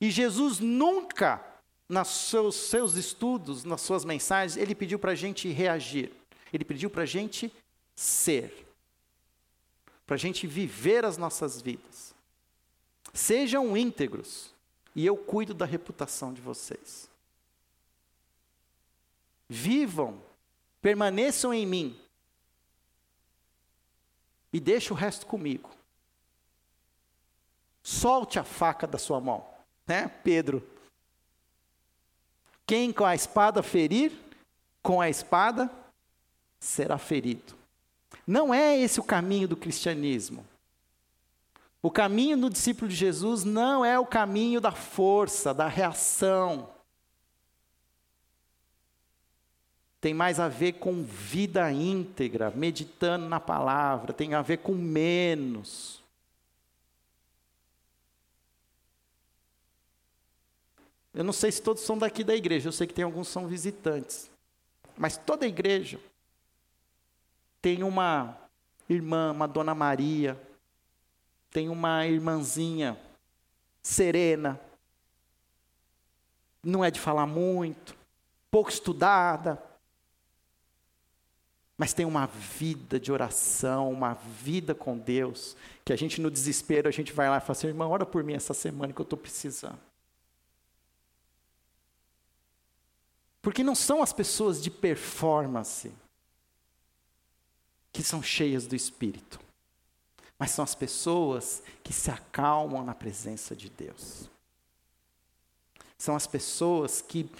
E 0.00 0.10
Jesus 0.10 0.58
nunca, 0.58 1.40
nos 1.88 2.08
seus, 2.08 2.56
seus 2.56 2.94
estudos, 2.96 3.62
nas 3.62 3.82
suas 3.82 4.04
mensagens, 4.04 4.56
ele 4.56 4.74
pediu 4.74 4.98
para 4.98 5.12
a 5.12 5.14
gente 5.14 5.46
reagir. 5.48 6.12
Ele 6.52 6.64
pediu 6.64 6.90
para 6.90 7.04
a 7.04 7.06
gente 7.06 7.52
ser. 7.94 8.66
Para 10.04 10.16
a 10.16 10.18
gente 10.18 10.44
viver 10.44 11.04
as 11.04 11.16
nossas 11.16 11.62
vidas. 11.62 12.12
Sejam 13.14 13.76
íntegros, 13.76 14.52
e 14.96 15.06
eu 15.06 15.16
cuido 15.16 15.54
da 15.54 15.66
reputação 15.66 16.32
de 16.32 16.40
vocês. 16.40 17.09
Vivam, 19.52 20.22
permaneçam 20.80 21.52
em 21.52 21.66
mim. 21.66 22.00
E 24.52 24.60
deixe 24.60 24.92
o 24.92 24.96
resto 24.96 25.26
comigo. 25.26 25.68
Solte 27.82 28.38
a 28.38 28.44
faca 28.44 28.86
da 28.86 28.96
sua 28.96 29.20
mão, 29.20 29.44
né, 29.84 30.06
Pedro? 30.22 30.64
Quem 32.64 32.92
com 32.92 33.04
a 33.04 33.12
espada 33.12 33.60
ferir, 33.60 34.12
com 34.84 35.00
a 35.00 35.10
espada 35.10 35.68
será 36.60 36.96
ferido. 36.96 37.56
Não 38.24 38.54
é 38.54 38.78
esse 38.78 39.00
o 39.00 39.04
caminho 39.04 39.48
do 39.48 39.56
cristianismo. 39.56 40.46
O 41.82 41.90
caminho 41.90 42.36
do 42.36 42.50
discípulo 42.50 42.88
de 42.88 42.94
Jesus 42.94 43.42
não 43.42 43.84
é 43.84 43.98
o 43.98 44.06
caminho 44.06 44.60
da 44.60 44.70
força, 44.70 45.52
da 45.52 45.66
reação. 45.66 46.70
Tem 50.00 50.14
mais 50.14 50.40
a 50.40 50.48
ver 50.48 50.74
com 50.74 51.02
vida 51.02 51.70
íntegra, 51.70 52.50
meditando 52.50 53.28
na 53.28 53.38
palavra, 53.38 54.14
tem 54.14 54.32
a 54.32 54.40
ver 54.40 54.58
com 54.58 54.72
menos. 54.72 56.02
Eu 61.12 61.22
não 61.22 61.34
sei 61.34 61.52
se 61.52 61.60
todos 61.60 61.82
são 61.82 61.98
daqui 61.98 62.24
da 62.24 62.34
igreja, 62.34 62.68
eu 62.68 62.72
sei 62.72 62.86
que 62.86 62.94
tem 62.94 63.04
alguns 63.04 63.26
que 63.26 63.32
são 63.34 63.46
visitantes. 63.46 64.30
Mas 64.96 65.18
toda 65.18 65.46
igreja 65.46 66.00
tem 67.60 67.82
uma 67.82 68.38
irmã, 68.88 69.32
uma 69.32 69.46
Dona 69.46 69.74
Maria, 69.74 70.40
tem 71.50 71.68
uma 71.68 72.06
irmãzinha 72.06 72.98
serena, 73.82 74.58
não 76.62 76.82
é 76.82 76.90
de 76.90 77.00
falar 77.00 77.26
muito, 77.26 77.94
pouco 78.50 78.70
estudada, 78.70 79.62
mas 81.80 81.94
tem 81.94 82.04
uma 82.04 82.26
vida 82.26 83.00
de 83.00 83.10
oração, 83.10 83.90
uma 83.90 84.12
vida 84.12 84.74
com 84.74 84.98
Deus, 84.98 85.56
que 85.82 85.94
a 85.94 85.96
gente 85.96 86.20
no 86.20 86.30
desespero, 86.30 86.86
a 86.86 86.90
gente 86.90 87.10
vai 87.10 87.30
lá 87.30 87.38
e 87.38 87.40
fala 87.40 87.52
assim, 87.52 87.68
irmão, 87.68 87.90
ora 87.90 88.04
por 88.04 88.22
mim 88.22 88.34
essa 88.34 88.52
semana 88.52 88.92
que 88.92 89.00
eu 89.00 89.02
estou 89.02 89.18
precisando. 89.18 89.78
Porque 93.40 93.64
não 93.64 93.74
são 93.74 94.02
as 94.02 94.12
pessoas 94.12 94.62
de 94.62 94.70
performance 94.70 95.90
que 97.90 98.02
são 98.02 98.22
cheias 98.22 98.66
do 98.66 98.76
Espírito, 98.76 99.40
mas 100.38 100.50
são 100.50 100.62
as 100.62 100.74
pessoas 100.74 101.62
que 101.82 101.94
se 101.94 102.10
acalmam 102.10 102.84
na 102.84 102.94
presença 102.94 103.56
de 103.56 103.70
Deus. 103.70 104.28
São 105.96 106.14
as 106.14 106.26
pessoas 106.26 107.00
que 107.00 107.30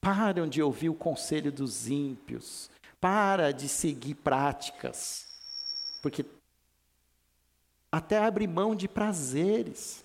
param 0.00 0.48
de 0.48 0.60
ouvir 0.60 0.88
o 0.88 0.94
conselho 0.94 1.52
dos 1.52 1.86
ímpios, 1.86 2.68
para 3.00 3.52
de 3.52 3.68
seguir 3.68 4.14
práticas, 4.14 5.26
porque 6.02 6.24
até 7.90 8.18
abre 8.18 8.46
mão 8.46 8.74
de 8.74 8.86
prazeres. 8.86 10.04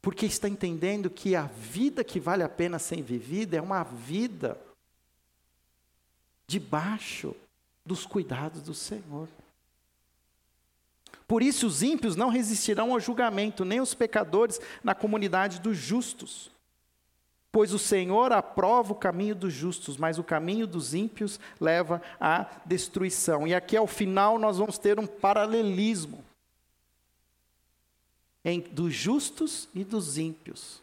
Porque 0.00 0.24
está 0.24 0.48
entendendo 0.48 1.10
que 1.10 1.34
a 1.34 1.42
vida 1.42 2.04
que 2.04 2.20
vale 2.20 2.42
a 2.42 2.48
pena 2.48 2.78
ser 2.78 3.02
vivida 3.02 3.56
é 3.56 3.60
uma 3.60 3.82
vida 3.82 4.58
debaixo 6.46 7.34
dos 7.84 8.06
cuidados 8.06 8.62
do 8.62 8.72
Senhor. 8.72 9.28
Por 11.26 11.42
isso 11.42 11.66
os 11.66 11.82
ímpios 11.82 12.14
não 12.14 12.28
resistirão 12.28 12.92
ao 12.92 13.00
julgamento, 13.00 13.64
nem 13.64 13.80
os 13.80 13.94
pecadores 13.94 14.60
na 14.82 14.94
comunidade 14.94 15.60
dos 15.60 15.76
justos. 15.76 16.50
Pois 17.56 17.72
o 17.72 17.78
Senhor 17.78 18.32
aprova 18.32 18.92
o 18.92 18.94
caminho 18.94 19.34
dos 19.34 19.50
justos, 19.50 19.96
mas 19.96 20.18
o 20.18 20.22
caminho 20.22 20.66
dos 20.66 20.92
ímpios 20.92 21.40
leva 21.58 22.02
à 22.20 22.46
destruição. 22.66 23.46
E 23.46 23.54
aqui 23.54 23.74
ao 23.78 23.86
final 23.86 24.38
nós 24.38 24.58
vamos 24.58 24.76
ter 24.76 25.00
um 25.00 25.06
paralelismo 25.06 26.22
em, 28.44 28.60
dos 28.60 28.92
justos 28.92 29.70
e 29.74 29.84
dos 29.84 30.18
ímpios. 30.18 30.82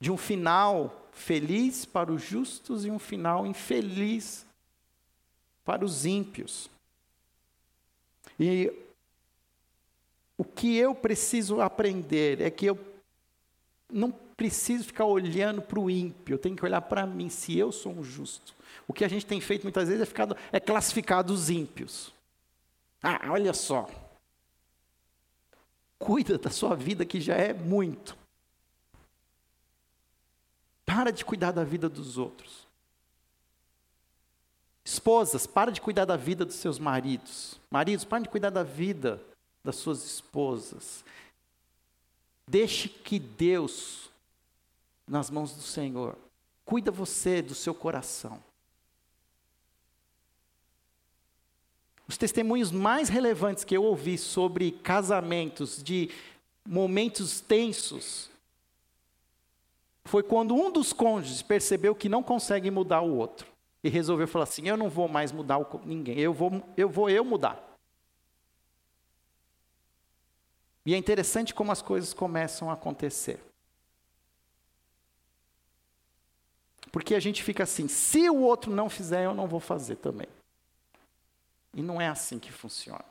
De 0.00 0.10
um 0.10 0.16
final 0.16 1.08
feliz 1.12 1.84
para 1.84 2.12
os 2.12 2.20
justos 2.20 2.84
e 2.84 2.90
um 2.90 2.98
final 2.98 3.46
infeliz 3.46 4.44
para 5.64 5.84
os 5.84 6.04
ímpios. 6.04 6.68
E 8.40 8.72
o 10.36 10.42
que 10.42 10.76
eu 10.76 10.96
preciso 10.96 11.60
aprender 11.60 12.40
é 12.40 12.50
que 12.50 12.66
eu 12.66 12.76
não 13.88 14.25
preciso 14.36 14.84
ficar 14.84 15.04
olhando 15.04 15.62
para 15.62 15.80
o 15.80 15.90
ímpio, 15.90 16.34
eu 16.34 16.38
tenho 16.38 16.54
que 16.54 16.64
olhar 16.64 16.82
para 16.82 17.06
mim, 17.06 17.28
se 17.28 17.56
eu 17.56 17.72
sou 17.72 17.92
um 17.92 18.04
justo. 18.04 18.54
O 18.86 18.92
que 18.92 19.04
a 19.04 19.08
gente 19.08 19.26
tem 19.26 19.40
feito 19.40 19.62
muitas 19.62 19.88
vezes 19.88 20.02
é, 20.02 20.06
ficado, 20.06 20.36
é 20.52 20.60
classificar 20.60 21.28
os 21.30 21.50
ímpios. 21.50 22.12
Ah, 23.02 23.20
olha 23.30 23.52
só. 23.52 23.88
Cuida 25.98 26.36
da 26.36 26.50
sua 26.50 26.76
vida, 26.76 27.04
que 27.04 27.20
já 27.20 27.34
é 27.34 27.52
muito. 27.52 28.16
Para 30.84 31.10
de 31.10 31.24
cuidar 31.24 31.52
da 31.52 31.64
vida 31.64 31.88
dos 31.88 32.18
outros. 32.18 32.66
Esposas, 34.84 35.46
para 35.46 35.72
de 35.72 35.80
cuidar 35.80 36.04
da 36.04 36.16
vida 36.16 36.44
dos 36.44 36.54
seus 36.56 36.78
maridos. 36.78 37.58
Maridos, 37.70 38.04
para 38.04 38.22
de 38.22 38.28
cuidar 38.28 38.50
da 38.50 38.62
vida 38.62 39.20
das 39.64 39.76
suas 39.76 40.04
esposas. 40.04 41.04
Deixe 42.46 42.88
que 42.88 43.18
Deus, 43.18 44.08
nas 45.06 45.30
mãos 45.30 45.52
do 45.52 45.62
Senhor, 45.62 46.16
cuida 46.64 46.90
você 46.90 47.40
do 47.40 47.54
seu 47.54 47.74
coração. 47.74 48.42
Os 52.08 52.16
testemunhos 52.16 52.70
mais 52.70 53.08
relevantes 53.08 53.64
que 53.64 53.76
eu 53.76 53.82
ouvi 53.82 54.16
sobre 54.16 54.70
casamentos 54.70 55.82
de 55.82 56.10
momentos 56.64 57.40
tensos 57.40 58.30
foi 60.04 60.22
quando 60.22 60.54
um 60.54 60.70
dos 60.70 60.92
cônjuges 60.92 61.42
percebeu 61.42 61.94
que 61.94 62.08
não 62.08 62.22
consegue 62.22 62.70
mudar 62.70 63.00
o 63.00 63.16
outro 63.16 63.46
e 63.82 63.88
resolveu 63.88 64.28
falar 64.28 64.44
assim: 64.44 64.68
"Eu 64.68 64.76
não 64.76 64.88
vou 64.88 65.08
mais 65.08 65.32
mudar 65.32 65.58
ninguém, 65.84 66.18
eu 66.18 66.32
vou 66.32 66.62
eu 66.76 66.88
vou 66.88 67.10
eu 67.10 67.24
mudar". 67.24 67.60
E 70.84 70.94
é 70.94 70.96
interessante 70.96 71.52
como 71.52 71.72
as 71.72 71.82
coisas 71.82 72.14
começam 72.14 72.70
a 72.70 72.74
acontecer. 72.74 73.40
Porque 76.96 77.14
a 77.14 77.20
gente 77.20 77.42
fica 77.42 77.64
assim: 77.64 77.88
se 77.88 78.30
o 78.30 78.40
outro 78.40 78.72
não 78.72 78.88
fizer, 78.88 79.26
eu 79.26 79.34
não 79.34 79.46
vou 79.46 79.60
fazer 79.60 79.96
também. 79.96 80.26
E 81.74 81.82
não 81.82 82.00
é 82.00 82.08
assim 82.08 82.38
que 82.38 82.50
funciona. 82.50 83.04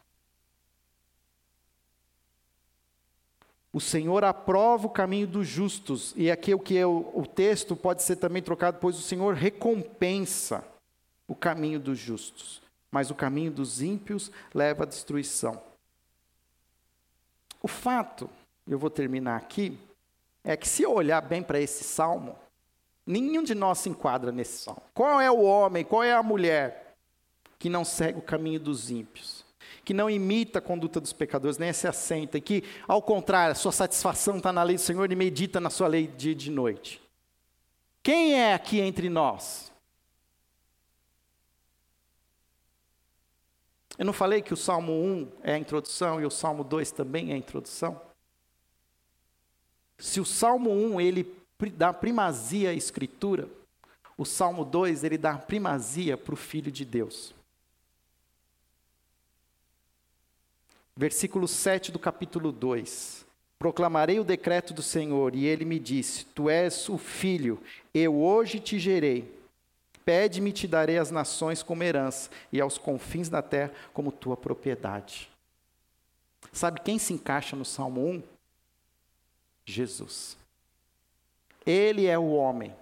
O 3.71 3.79
Senhor 3.79 4.23
aprova 4.23 4.87
o 4.87 4.89
caminho 4.89 5.27
dos 5.27 5.47
justos, 5.47 6.15
e 6.17 6.31
aqui 6.31 6.51
o 6.51 6.59
que 6.59 6.75
é 6.75 6.87
o, 6.87 7.11
o 7.13 7.27
texto 7.27 7.75
pode 7.75 8.01
ser 8.01 8.15
também 8.15 8.41
trocado, 8.41 8.79
pois 8.81 8.97
o 8.97 9.03
Senhor 9.03 9.35
recompensa 9.35 10.65
o 11.27 11.35
caminho 11.35 11.79
dos 11.79 11.99
justos, 11.99 12.63
mas 12.89 13.11
o 13.11 13.15
caminho 13.15 13.51
dos 13.51 13.83
ímpios 13.83 14.31
leva 14.51 14.81
à 14.81 14.87
destruição. 14.87 15.61
O 17.61 17.67
fato, 17.67 18.27
eu 18.65 18.79
vou 18.79 18.89
terminar 18.89 19.37
aqui, 19.37 19.77
é 20.43 20.57
que 20.57 20.67
se 20.67 20.81
eu 20.81 20.91
olhar 20.91 21.21
bem 21.21 21.43
para 21.43 21.59
esse 21.59 21.83
salmo, 21.83 22.35
nenhum 23.05 23.43
de 23.43 23.53
nós 23.53 23.79
se 23.79 23.89
enquadra 23.89 24.31
nesse 24.31 24.63
salmo. 24.63 24.81
Qual 24.93 25.21
é 25.21 25.29
o 25.29 25.41
homem, 25.41 25.83
qual 25.83 26.03
é 26.03 26.13
a 26.13 26.23
mulher 26.23 26.95
que 27.59 27.69
não 27.69 27.85
segue 27.85 28.19
o 28.19 28.23
caminho 28.23 28.59
dos 28.59 28.89
ímpios? 28.89 29.45
Que 29.83 29.93
não 29.93 30.09
imita 30.09 30.59
a 30.59 30.61
conduta 30.61 30.99
dos 30.99 31.13
pecadores, 31.13 31.57
nem 31.57 31.71
se 31.71 31.87
assenta, 31.87 32.37
e 32.37 32.41
que, 32.41 32.63
ao 32.87 33.01
contrário, 33.01 33.51
a 33.51 33.55
sua 33.55 33.71
satisfação 33.71 34.37
está 34.37 34.51
na 34.51 34.63
lei 34.63 34.77
do 34.77 34.81
Senhor 34.81 35.11
e 35.11 35.15
medita 35.15 35.59
na 35.59 35.69
sua 35.69 35.87
lei 35.87 36.07
dia 36.07 36.31
e 36.31 36.35
de 36.35 36.49
noite. 36.49 37.01
Quem 38.01 38.39
é 38.39 38.53
aqui 38.53 38.79
entre 38.79 39.09
nós? 39.09 39.71
Eu 43.97 44.05
não 44.05 44.13
falei 44.13 44.41
que 44.41 44.53
o 44.53 44.57
Salmo 44.57 44.91
1 44.91 45.31
é 45.41 45.53
a 45.53 45.57
introdução 45.57 46.19
e 46.19 46.25
o 46.25 46.31
Salmo 46.31 46.63
2 46.63 46.91
também 46.91 47.31
é 47.31 47.33
a 47.33 47.37
introdução? 47.37 47.99
Se 49.97 50.19
o 50.19 50.25
Salmo 50.25 50.71
1 50.71 50.99
ele 50.99 51.44
dá 51.75 51.93
primazia 51.93 52.69
à 52.69 52.73
escritura, 52.73 53.47
o 54.17 54.25
Salmo 54.25 54.63
2 54.63 55.03
ele 55.03 55.17
dá 55.17 55.37
primazia 55.37 56.17
para 56.17 56.33
o 56.33 56.37
Filho 56.37 56.71
de 56.71 56.85
Deus. 56.85 57.33
Versículo 60.95 61.47
7 61.47 61.91
do 61.91 61.99
capítulo 61.99 62.51
2. 62.51 63.25
Proclamarei 63.59 64.19
o 64.19 64.23
decreto 64.23 64.73
do 64.73 64.81
Senhor, 64.81 65.35
e 65.35 65.45
ele 65.45 65.65
me 65.65 65.79
disse: 65.79 66.25
Tu 66.25 66.49
és 66.49 66.87
o 66.87 66.97
filho, 66.97 67.61
eu 67.93 68.15
hoje 68.15 68.59
te 68.59 68.79
gerei. 68.79 69.33
Pede-me 70.05 70.51
te 70.51 70.67
darei 70.67 70.97
as 70.97 71.09
nações 71.09 71.63
como 71.63 71.83
herança, 71.83 72.29
e 72.51 72.61
aos 72.61 72.77
confins 72.77 73.27
da 73.27 73.41
terra 73.41 73.73
como 73.93 74.11
tua 74.11 74.37
propriedade. 74.37 75.29
Sabe 76.53 76.79
quem 76.81 76.99
se 76.99 77.11
encaixa 77.11 77.55
no 77.55 77.65
Salmo 77.65 78.07
1? 78.07 78.23
Jesus. 79.65 80.37
Ele 81.65 82.05
é 82.05 82.17
o 82.17 82.31
homem 82.31 82.73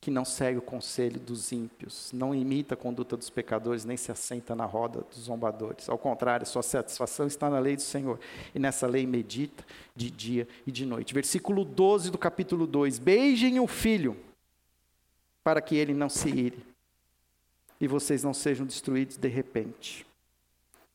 que 0.00 0.10
não 0.10 0.24
segue 0.24 0.58
o 0.58 0.62
conselho 0.62 1.20
dos 1.20 1.52
ímpios, 1.52 2.10
não 2.12 2.34
imita 2.34 2.72
a 2.72 2.76
conduta 2.76 3.18
dos 3.18 3.28
pecadores, 3.28 3.84
nem 3.84 3.98
se 3.98 4.10
assenta 4.10 4.54
na 4.54 4.64
roda 4.64 5.02
dos 5.02 5.24
zombadores. 5.24 5.90
Ao 5.90 5.98
contrário, 5.98 6.46
sua 6.46 6.62
satisfação 6.62 7.26
está 7.26 7.50
na 7.50 7.58
lei 7.58 7.76
do 7.76 7.82
Senhor, 7.82 8.18
e 8.54 8.58
nessa 8.58 8.86
lei 8.86 9.06
medita 9.06 9.62
de 9.94 10.10
dia 10.10 10.48
e 10.66 10.72
de 10.72 10.86
noite. 10.86 11.12
Versículo 11.12 11.66
12 11.66 12.10
do 12.10 12.16
capítulo 12.16 12.66
2: 12.66 12.98
Beijem 12.98 13.60
o 13.60 13.66
filho 13.66 14.16
para 15.44 15.60
que 15.60 15.76
ele 15.76 15.92
não 15.92 16.08
se 16.08 16.30
ire 16.30 16.70
e 17.80 17.86
vocês 17.88 18.22
não 18.22 18.34
sejam 18.34 18.66
destruídos 18.66 19.16
de 19.16 19.28
repente. 19.28 20.06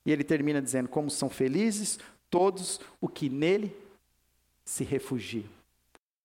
E 0.06 0.12
ele 0.12 0.24
termina 0.24 0.62
dizendo: 0.62 0.88
Como 0.88 1.10
são 1.10 1.30
felizes 1.30 2.00
todos 2.30 2.80
o 3.02 3.08
que 3.08 3.30
nele 3.30 3.76
se 4.64 4.84
refugiam. 4.84 5.55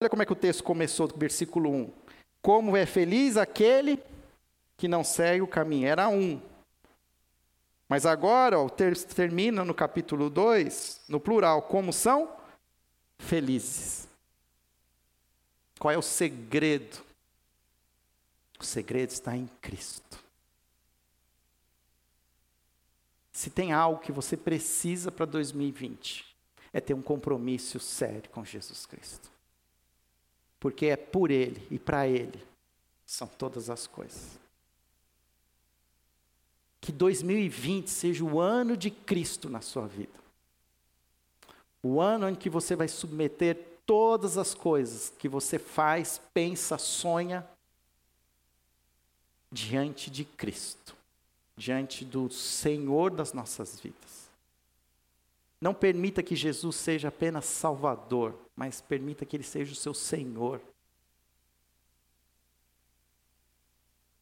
Olha 0.01 0.09
como 0.09 0.22
é 0.22 0.26
que 0.26 0.32
o 0.32 0.36
texto 0.36 0.64
começou, 0.64 1.09
versículo 1.16 1.70
1. 1.70 1.92
Como 2.40 2.76
é 2.76 2.86
feliz 2.86 3.36
aquele 3.36 4.03
que 4.76 4.88
não 4.88 5.05
segue 5.05 5.42
o 5.42 5.48
caminho. 5.48 5.86
Era 5.86 6.09
um. 6.09 6.40
Mas 7.88 8.07
agora, 8.07 8.59
ó, 8.59 8.68
ter, 8.68 8.96
termina 8.96 9.64
no 9.64 9.74
capítulo 9.74 10.30
2, 10.30 11.03
no 11.09 11.20
plural, 11.20 11.62
como 11.62 11.92
são 11.92 12.34
felizes. 13.18 14.09
Qual 15.78 15.92
é 15.92 15.98
o 15.98 16.03
segredo 16.03 17.11
o 18.61 18.64
segredo 18.64 19.11
está 19.11 19.34
em 19.34 19.46
Cristo. 19.62 20.22
Se 23.32 23.48
tem 23.48 23.72
algo 23.72 24.03
que 24.03 24.12
você 24.12 24.36
precisa 24.36 25.11
para 25.11 25.24
2020, 25.24 26.26
é 26.70 26.78
ter 26.78 26.92
um 26.92 27.01
compromisso 27.01 27.80
sério 27.80 28.28
com 28.30 28.44
Jesus 28.44 28.84
Cristo. 28.84 29.30
Porque 30.61 30.86
é 30.86 30.96
por 30.96 31.30
Ele 31.30 31.66
e 31.70 31.78
para 31.78 32.06
Ele 32.06 32.46
são 33.06 33.26
todas 33.26 33.68
as 33.68 33.86
coisas. 33.86 34.38
Que 36.80 36.92
2020 36.92 37.88
seja 37.88 38.22
o 38.22 38.38
ano 38.38 38.76
de 38.76 38.90
Cristo 38.90 39.48
na 39.48 39.61
sua 39.61 39.86
vida. 39.86 40.20
O 41.82 42.00
ano 42.00 42.28
em 42.28 42.34
que 42.34 42.48
você 42.48 42.76
vai 42.76 42.86
submeter 42.86 43.56
todas 43.84 44.38
as 44.38 44.54
coisas 44.54 45.12
que 45.18 45.28
você 45.28 45.58
faz, 45.58 46.20
pensa, 46.32 46.78
sonha 46.78 47.44
diante 49.50 50.11
de 50.11 50.24
Cristo, 50.24 50.96
diante 51.56 52.04
do 52.04 52.30
Senhor 52.30 53.11
das 53.11 53.32
nossas 53.32 53.80
vidas. 53.80 54.30
Não 55.61 55.74
permita 55.74 56.22
que 56.22 56.34
Jesus 56.34 56.76
seja 56.76 57.08
apenas 57.08 57.44
Salvador, 57.44 58.34
mas 58.56 58.80
permita 58.80 59.26
que 59.26 59.36
Ele 59.36 59.44
seja 59.44 59.72
o 59.72 59.76
seu 59.76 59.92
Senhor. 59.92 60.61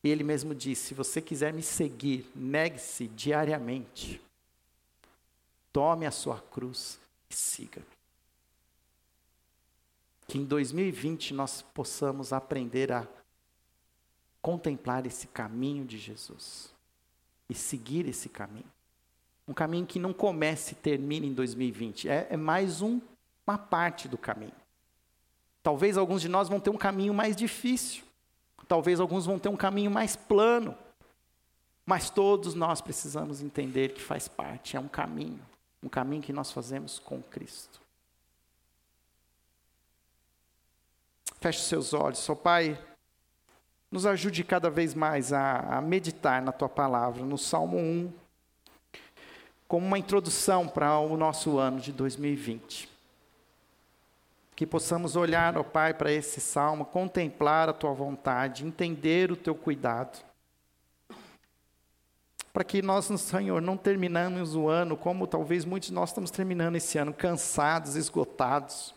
E 0.02 0.08
Ele 0.08 0.24
mesmo 0.24 0.54
disse: 0.54 0.88
se 0.88 0.94
você 0.94 1.22
quiser 1.22 1.52
me 1.52 1.62
seguir, 1.62 2.28
negue-se 2.34 3.06
diariamente. 3.06 4.20
Tome 5.72 6.06
a 6.06 6.10
sua 6.10 6.40
cruz 6.40 6.98
e 7.30 7.34
siga. 7.34 7.82
Que 10.26 10.38
em 10.38 10.44
2020 10.44 11.34
nós 11.34 11.62
possamos 11.62 12.32
aprender 12.32 12.90
a 12.90 13.06
contemplar 14.42 15.06
esse 15.06 15.26
caminho 15.28 15.84
de 15.84 15.98
Jesus 15.98 16.72
e 17.48 17.54
seguir 17.54 18.08
esse 18.08 18.28
caminho. 18.28 18.77
Um 19.48 19.54
caminho 19.54 19.86
que 19.86 19.98
não 19.98 20.12
comece 20.12 20.72
e 20.72 20.76
termine 20.76 21.26
em 21.26 21.32
2020, 21.32 22.08
é, 22.08 22.26
é 22.28 22.36
mais 22.36 22.82
um, 22.82 23.00
uma 23.46 23.56
parte 23.56 24.06
do 24.06 24.18
caminho. 24.18 24.52
Talvez 25.62 25.96
alguns 25.96 26.20
de 26.20 26.28
nós 26.28 26.48
vão 26.48 26.60
ter 26.60 26.68
um 26.68 26.76
caminho 26.76 27.14
mais 27.14 27.34
difícil. 27.34 28.04
Talvez 28.68 29.00
alguns 29.00 29.24
vão 29.24 29.38
ter 29.38 29.48
um 29.48 29.56
caminho 29.56 29.90
mais 29.90 30.14
plano. 30.14 30.76
Mas 31.86 32.10
todos 32.10 32.54
nós 32.54 32.82
precisamos 32.82 33.40
entender 33.40 33.94
que 33.94 34.02
faz 34.02 34.28
parte, 34.28 34.76
é 34.76 34.80
um 34.80 34.88
caminho, 34.88 35.40
um 35.82 35.88
caminho 35.88 36.22
que 36.22 36.34
nós 36.34 36.52
fazemos 36.52 36.98
com 36.98 37.22
Cristo. 37.22 37.80
Feche 41.40 41.62
seus 41.62 41.94
olhos, 41.94 42.18
seu 42.18 42.36
Pai, 42.36 42.78
nos 43.90 44.04
ajude 44.04 44.44
cada 44.44 44.68
vez 44.68 44.92
mais 44.92 45.32
a, 45.32 45.78
a 45.78 45.80
meditar 45.80 46.42
na 46.42 46.52
Tua 46.52 46.68
palavra, 46.68 47.24
no 47.24 47.38
Salmo 47.38 47.78
1, 47.78 48.12
como 49.68 49.86
uma 49.86 49.98
introdução 49.98 50.66
para 50.66 50.98
o 50.98 51.16
nosso 51.16 51.58
ano 51.58 51.78
de 51.78 51.92
2020. 51.92 52.88
Que 54.56 54.66
possamos 54.66 55.14
olhar, 55.14 55.56
ó 55.56 55.62
Pai, 55.62 55.94
para 55.94 56.10
esse 56.10 56.40
salmo, 56.40 56.84
contemplar 56.84 57.68
a 57.68 57.72
Tua 57.72 57.92
vontade, 57.92 58.66
entender 58.66 59.30
o 59.30 59.36
Teu 59.36 59.54
cuidado 59.54 60.26
para 62.58 62.64
que 62.64 62.82
nós, 62.82 63.04
Senhor, 63.20 63.62
não 63.62 63.76
terminamos 63.76 64.56
o 64.56 64.68
ano 64.68 64.96
como 64.96 65.28
talvez 65.28 65.64
muitos 65.64 65.90
de 65.90 65.94
nós 65.94 66.10
estamos 66.10 66.28
terminando 66.28 66.74
esse 66.74 66.98
ano, 66.98 67.14
cansados, 67.14 67.94
esgotados. 67.94 68.92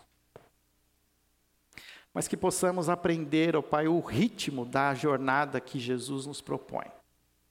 Mas 2.12 2.28
que 2.28 2.36
possamos 2.36 2.90
aprender, 2.90 3.56
ó 3.56 3.62
Pai, 3.62 3.88
o 3.88 4.00
ritmo 4.00 4.66
da 4.66 4.96
jornada 4.96 5.62
que 5.62 5.78
Jesus 5.78 6.26
nos 6.26 6.42
propõe. 6.42 6.88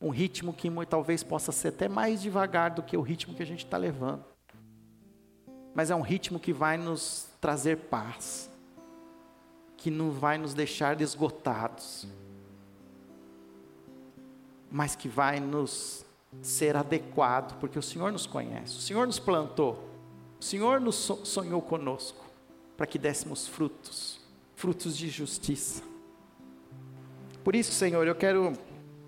Um 0.01 0.11
ritmo 0.11 0.53
que 0.53 0.71
talvez 0.87 1.23
possa 1.23 1.53
ser 1.53 1.69
até 1.69 1.89
mais 1.89 2.23
devagar 2.23 2.71
do 2.71 2.83
que 2.83 2.97
o 2.97 3.03
ritmo 3.03 3.35
que 3.35 3.43
a 3.43 3.47
gente 3.47 3.65
está 3.65 3.77
levando. 3.77 4.25
Mas 5.75 5.91
é 5.91 5.95
um 5.95 6.01
ritmo 6.01 6.41
que 6.41 6.53
vai 6.53 6.77
nos 6.77 7.29
trazer 7.41 7.77
paz, 7.77 8.51
que 9.77 9.91
não 9.91 10.11
vai 10.11 10.39
nos 10.39 10.55
deixar 10.55 11.01
esgotados 11.01 12.09
mas 14.71 14.95
que 14.95 15.09
vai 15.09 15.41
nos 15.41 16.05
ser 16.41 16.77
adequado, 16.77 17.59
porque 17.59 17.79
o 17.79 17.83
Senhor 17.83 18.13
nos 18.13 18.25
conhece, 18.25 18.77
o 18.77 18.81
Senhor 18.81 19.05
nos 19.07 19.19
plantou, 19.19 19.91
o 20.41 20.45
Senhor 20.45 20.81
nos 20.81 20.95
sonhou 21.25 21.61
conosco, 21.61 22.25
para 22.77 22.87
que 22.87 22.99
dessemos 22.99 23.49
frutos, 23.49 24.21
frutos 24.55 24.97
de 24.97 25.09
justiça. 25.09 25.83
Por 27.43 27.57
isso, 27.57 27.73
Senhor, 27.73 28.07
eu 28.07 28.15
quero, 28.15 28.53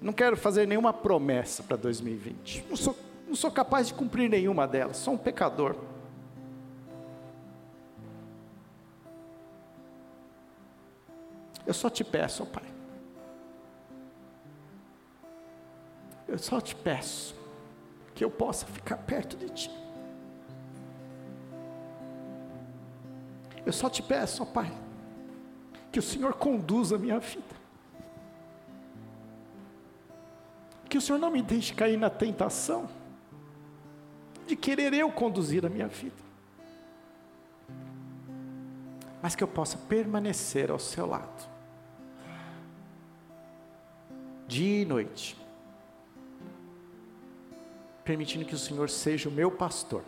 não 0.03 0.12
quero 0.12 0.36
fazer 0.36 0.66
nenhuma 0.66 0.92
promessa 0.92 1.62
para 1.62 1.76
2020, 1.76 2.66
não 2.68 2.76
sou, 2.76 2.96
não 3.26 3.34
sou 3.34 3.50
capaz 3.50 3.86
de 3.86 3.94
cumprir 3.94 4.28
nenhuma 4.28 4.66
delas, 4.66 4.96
sou 4.96 5.14
um 5.14 5.18
pecador. 5.18 5.76
Eu 11.64 11.72
só 11.72 11.88
te 11.88 12.03
peço, 12.03 12.42
ó 12.42 12.46
Pai, 12.46 12.72
Eu 16.32 16.38
só 16.38 16.62
te 16.62 16.74
peço 16.74 17.36
que 18.14 18.24
eu 18.24 18.30
possa 18.30 18.64
ficar 18.64 18.96
perto 18.96 19.36
de 19.36 19.50
ti. 19.50 19.70
Eu 23.66 23.72
só 23.72 23.90
te 23.90 24.03
peço, 24.03 24.42
ó 24.42 24.46
Pai, 24.46 24.72
que 25.92 25.98
o 25.98 26.03
Senhor 26.03 26.32
conduza 26.32 26.96
a 26.96 26.98
minha 26.98 27.18
vida. 27.18 27.51
Que 30.93 30.99
o 30.99 31.01
Senhor 31.01 31.18
não 31.18 31.30
me 31.30 31.40
deixe 31.40 31.72
cair 31.72 31.97
na 31.97 32.11
tentação 32.11 32.86
de 34.47 34.55
querer 34.55 34.93
eu 34.93 35.11
conduzir 35.11 35.64
a 35.64 35.70
minha 35.70 35.88
vida. 35.88 36.22
Mas 39.22 39.34
que 39.34 39.43
eu 39.43 39.49
possa 39.49 39.78
permanecer 39.78 40.70
ao 40.70 40.78
seu 40.78 41.07
lado. 41.07 41.49
Dia 44.47 44.82
e 44.82 44.84
noite 44.84 45.34
permitindo 48.05 48.45
que 48.45 48.55
o 48.55 48.59
Senhor 48.59 48.90
seja 48.90 49.30
o 49.30 49.32
meu 49.32 49.51
pastor, 49.51 50.05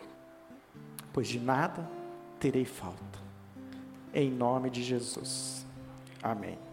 pois 1.11 1.27
de 1.27 1.39
nada 1.39 1.89
terei 2.39 2.63
falta. 2.63 3.19
Em 4.13 4.29
nome 4.29 4.69
de 4.69 4.83
Jesus. 4.83 5.65
Amém. 6.21 6.64